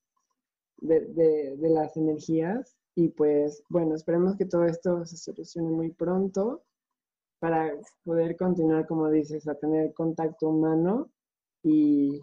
de, 0.78 1.56
de, 1.58 1.70
las 1.70 1.96
energías. 1.98 2.78
Y 2.96 3.10
pues 3.10 3.64
bueno, 3.70 3.96
esperemos 3.96 4.36
que 4.36 4.46
todo 4.46 4.66
esto 4.66 5.06
se 5.06 5.18
solucione 5.18 5.70
muy 5.70 5.92
pronto 5.92 6.64
para 7.40 7.72
poder 8.04 8.36
continuar, 8.36 8.86
como 8.86 9.10
dices, 9.10 9.48
a 9.48 9.56
tener 9.56 9.94
contacto 9.94 10.50
humano 10.50 11.10
y 11.64 12.22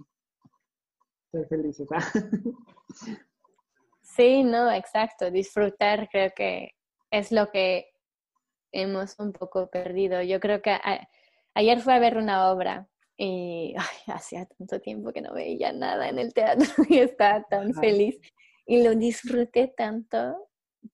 ser 1.33 1.47
felices. 1.49 1.89
Sí, 4.17 4.45
no, 4.45 4.73
exacto. 4.73 5.31
Disfrutar 5.31 6.09
creo 6.09 6.31
que 6.35 6.71
es 7.11 7.33
lo 7.33 7.51
que 7.51 7.91
hemos 8.73 9.19
un 9.19 9.33
poco 9.33 9.69
perdido. 9.69 10.23
Yo 10.23 10.41
creo 10.41 10.63
que 10.63 10.75
ayer 11.53 11.81
fue 11.81 11.93
a 11.93 11.99
ver 11.99 12.17
una 12.17 12.51
obra 12.51 12.89
y 13.17 13.75
hacía 14.07 14.47
tanto 14.47 14.81
tiempo 14.81 15.13
que 15.13 15.23
no 15.23 15.33
veía 15.33 15.73
nada 15.73 16.09
en 16.09 16.19
el 16.19 16.35
teatro 16.35 16.67
y 16.89 16.99
estaba 16.99 17.43
tan 17.45 17.75
feliz. 17.75 18.21
Y 18.67 18.83
lo 18.83 18.95
disfruté 18.95 19.69
tanto 19.69 20.49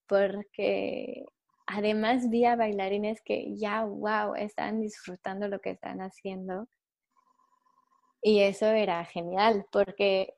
porque 0.07 1.25
además 1.67 2.29
vi 2.29 2.45
a 2.45 2.57
bailarines 2.57 3.23
que 3.23 3.57
ya, 3.57 3.85
wow, 3.85 4.35
están 4.35 4.81
disfrutando 4.81 5.49
lo 5.49 5.61
que 5.61 5.71
están 5.71 6.01
haciendo. 6.01 6.69
Y 8.23 8.41
eso 8.41 8.67
era 8.67 9.05
genial 9.05 9.67
porque 9.73 10.35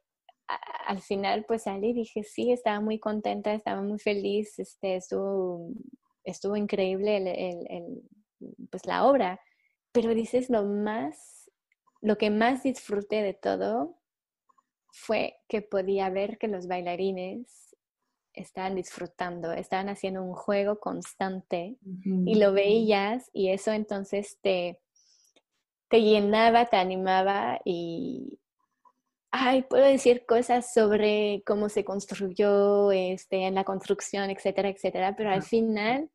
al 0.87 1.01
final 1.01 1.45
pues 1.47 1.63
salí 1.63 1.91
y 1.91 1.95
dije, 1.95 2.23
sí, 2.23 2.53
estaba 2.53 2.81
muy 2.81 2.99
contenta, 2.99 3.55
estaba 3.55 3.83
muy 3.83 3.99
feliz, 3.99 4.59
este, 4.59 4.97
estuvo, 4.97 5.71
estuvo 6.25 6.57
increíble 6.57 7.17
el, 7.17 8.03
pues 8.71 8.87
la 8.87 9.05
obra. 9.07 9.41
Pero 9.93 10.15
dices 10.15 10.51
lo 10.51 10.65
más, 10.65 11.34
lo 12.05 12.19
que 12.19 12.29
más 12.29 12.63
disfruté 12.63 13.23
de 13.23 13.33
todo 13.33 13.97
fue 14.93 15.39
que 15.49 15.63
podía 15.63 16.11
ver 16.11 16.37
que 16.37 16.49
los 16.49 16.67
bailarines 16.67 17.75
estaban 18.35 18.75
disfrutando, 18.75 19.53
estaban 19.53 19.89
haciendo 19.89 20.23
un 20.23 20.35
juego 20.35 20.79
constante 20.81 21.79
y 22.05 22.35
lo 22.35 22.53
veías 22.53 23.31
y 23.33 23.49
eso 23.49 23.73
entonces 23.73 24.39
te, 24.43 24.81
te 25.89 26.03
llenaba, 26.03 26.67
te 26.67 26.77
animaba 26.77 27.63
y, 27.65 28.39
ay, 29.31 29.63
puedo 29.63 29.87
decir 29.87 30.27
cosas 30.27 30.75
sobre 30.75 31.43
cómo 31.47 31.71
se 31.71 31.87
construyó 31.87 32.93
este, 32.93 33.47
en 33.47 33.55
la 33.55 33.65
construcción, 33.65 34.29
etcétera, 34.29 34.69
etcétera, 34.69 35.17
pero 35.17 35.31
al 35.31 35.43
final 35.43 36.11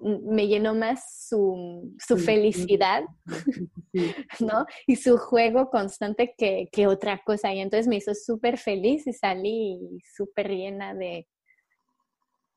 me 0.00 0.46
llenó 0.46 0.74
más 0.74 1.28
su, 1.28 1.94
su 1.98 2.16
felicidad, 2.16 3.04
¿no? 4.40 4.66
Y 4.86 4.96
su 4.96 5.18
juego 5.18 5.70
constante 5.70 6.34
que, 6.36 6.68
que, 6.72 6.86
otra 6.86 7.22
cosa. 7.24 7.52
Y 7.52 7.60
entonces 7.60 7.86
me 7.86 7.96
hizo 7.96 8.14
súper 8.14 8.58
feliz 8.58 9.06
y 9.06 9.12
salí 9.12 9.78
súper 10.14 10.48
llena 10.48 10.94
de, 10.94 11.28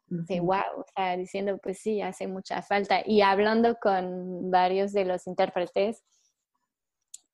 de 0.07 0.40
wow, 0.40 0.80
o 0.80 0.86
sea, 0.95 1.18
diciendo, 1.18 1.57
pues 1.61 1.80
sí, 1.80 2.02
hace 2.02 2.28
mucha 2.28 2.61
falta. 2.61 3.02
Y 3.06 3.22
hablando 3.22 3.76
con 3.82 4.49
varios 4.49 4.94
de 4.94 5.06
los 5.06 5.28
intérpretes, 5.28 6.03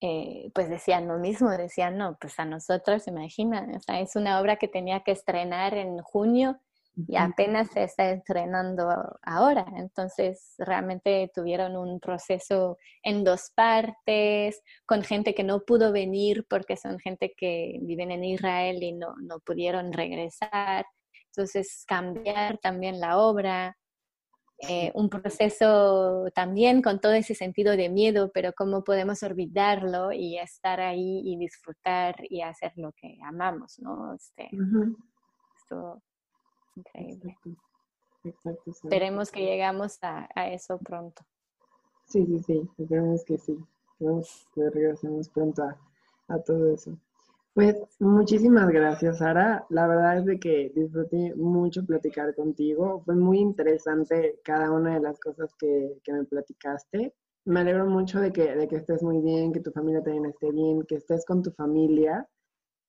eh, 0.02 0.49
pues 0.56 0.69
decían 0.69 1.07
lo 1.07 1.18
mismo, 1.19 1.49
decían, 1.52 1.98
no, 1.98 2.18
pues 2.19 2.40
a 2.40 2.45
nosotros, 2.45 3.07
imagina, 3.07 3.68
o 3.76 3.80
sea, 3.81 3.99
es 3.99 4.15
una 4.15 4.40
obra 4.40 4.56
que 4.56 4.69
tenía 4.69 5.02
que 5.02 5.11
estrenar 5.11 5.73
en 5.73 5.98
junio 5.99 6.60
y 7.08 7.16
apenas 7.16 7.70
se 7.72 7.84
está 7.84 8.10
entrenando 8.10 8.90
ahora. 9.22 9.66
Entonces, 9.76 10.56
realmente 10.58 11.32
tuvieron 11.34 11.76
un 11.76 12.00
proceso 12.00 12.78
en 13.04 13.24
dos 13.24 13.52
partes, 13.56 14.62
con 14.86 15.04
gente 15.04 15.34
que 15.34 15.44
no 15.44 15.62
pudo 15.62 15.92
venir 15.92 16.46
porque 16.50 16.78
son 16.78 17.00
gente 17.00 17.34
que 17.36 17.80
viven 17.82 18.12
en 18.12 18.24
Israel 18.24 18.82
y 18.82 18.94
no, 18.94 19.16
no 19.22 19.40
pudieron 19.40 19.94
regresar. 19.94 20.86
Entonces, 21.28 21.84
cambiar 21.88 22.58
también 22.58 23.00
la 23.00 23.20
obra. 23.20 23.76
Eh, 24.68 24.92
un 24.94 25.10
proceso 25.10 26.26
también 26.36 26.82
con 26.82 27.00
todo 27.00 27.14
ese 27.14 27.34
sentido 27.34 27.78
de 27.78 27.88
miedo, 27.88 28.30
pero 28.34 28.52
cómo 28.52 28.84
podemos 28.84 29.24
olvidarlo 29.24 30.12
y 30.12 30.38
estar 30.38 30.82
ahí 30.82 31.22
y 31.24 31.38
disfrutar 31.38 32.16
y 32.30 32.42
hacer 32.42 32.74
lo 32.76 32.92
que 32.92 33.18
amamos, 33.24 33.80
¿no? 33.80 34.14
Este, 34.14 34.50
esto, 35.56 36.04
Increíble. 36.80 37.38
Esperemos 38.65 39.31
que 39.31 39.41
llegamos 39.41 39.99
a, 40.01 40.27
eso 40.49 40.77
pronto. 40.77 41.23
Sí, 42.06 42.26
sí, 42.26 42.39
sí, 42.43 42.69
esperemos 42.77 43.23
que 43.26 43.38
sí. 43.38 43.57
Esperemos 43.91 44.47
que 44.53 44.69
regresemos 44.69 45.30
pronto 45.30 45.64
a, 46.27 46.39
todo 46.39 46.73
eso. 46.73 46.97
Pues 47.53 47.76
muchísimas 47.99 48.69
gracias, 48.69 49.18
Sara. 49.18 49.65
La 49.69 49.88
verdad 49.88 50.19
es 50.19 50.26
de 50.26 50.39
que 50.39 50.72
disfruté 50.73 51.34
mucho 51.35 51.85
platicar 51.85 52.34
contigo. 52.35 53.01
Fue 53.03 53.15
muy 53.15 53.39
interesante 53.39 54.39
cada 54.43 54.72
una 54.72 54.93
de 54.93 55.01
las 55.01 55.19
cosas 55.19 55.53
que, 55.56 55.99
que 56.03 56.14
me 56.14 56.23
platicaste. 56.23 57.14
Me 57.45 57.61
alegro 57.61 57.88
mucho 57.88 58.19
de 58.19 58.31
que, 58.31 58.56
de 58.56 58.68
que 58.68 58.77
estés 58.77 59.01
muy 59.01 59.19
bien, 59.22 59.51
que 59.51 59.60
tu 59.60 59.72
familia 59.72 60.03
también 60.03 60.26
esté 60.27 60.51
bien, 60.51 60.84
que 60.84 60.95
estés 60.95 61.26
con 61.26 61.41
tu 61.41 61.51
familia 61.51 62.27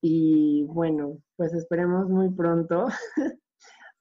Y 0.02 0.64
bueno, 0.64 1.18
pues 1.36 1.54
esperemos 1.54 2.08
muy 2.08 2.28
pronto 2.30 2.86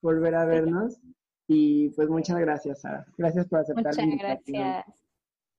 volver 0.01 0.35
a 0.35 0.45
vernos. 0.45 0.99
Y 1.47 1.89
pues 1.91 2.09
muchas 2.09 2.37
gracias, 2.39 2.81
Sara. 2.81 3.05
Gracias 3.17 3.47
por 3.47 3.59
aceptar 3.59 3.93
Muchas 4.05 4.19
gracias. 4.19 4.85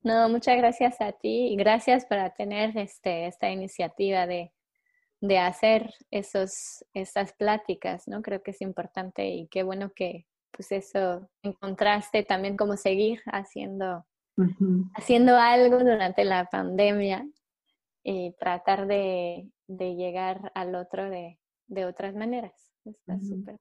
No, 0.03 0.29
muchas 0.29 0.57
gracias 0.57 1.01
a 1.01 1.12
ti 1.12 1.49
y 1.49 1.57
gracias 1.57 2.07
por 2.07 2.19
tener 2.31 2.77
este, 2.79 3.27
esta 3.27 3.51
iniciativa 3.51 4.27
de, 4.27 4.53
de 5.21 5.39
hacer 5.39 5.93
esos, 6.11 6.85
estas 6.95 7.35
pláticas, 7.35 8.09
¿no? 8.09 8.23
Creo 8.23 8.43
que 8.43 8.53
es 8.53 8.62
importante 8.62 9.29
y 9.29 9.49
qué 9.49 9.62
bueno 9.62 9.93
que 9.95 10.27
pues 10.53 10.73
eso 10.73 11.29
encontraste 11.43 12.23
también 12.23 12.57
como 12.57 12.77
seguir 12.77 13.21
haciendo, 13.27 14.07
haciendo 14.95 15.37
algo 15.37 15.79
durante 15.79 16.25
la 16.25 16.47
pandemia 16.47 17.27
y 18.03 18.33
tratar 18.39 18.87
de, 18.87 19.49
de 19.67 19.95
llegar 19.95 20.51
al 20.55 20.75
otro 20.75 21.11
de, 21.11 21.39
de 21.67 21.85
otras 21.85 22.15
maneras. 22.15 22.73
Está 22.85 23.21
súper. 23.21 23.59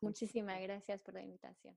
Muchísimas 0.00 0.60
gracias 0.60 1.00
por 1.00 1.14
la 1.14 1.22
invitación. 1.22 1.76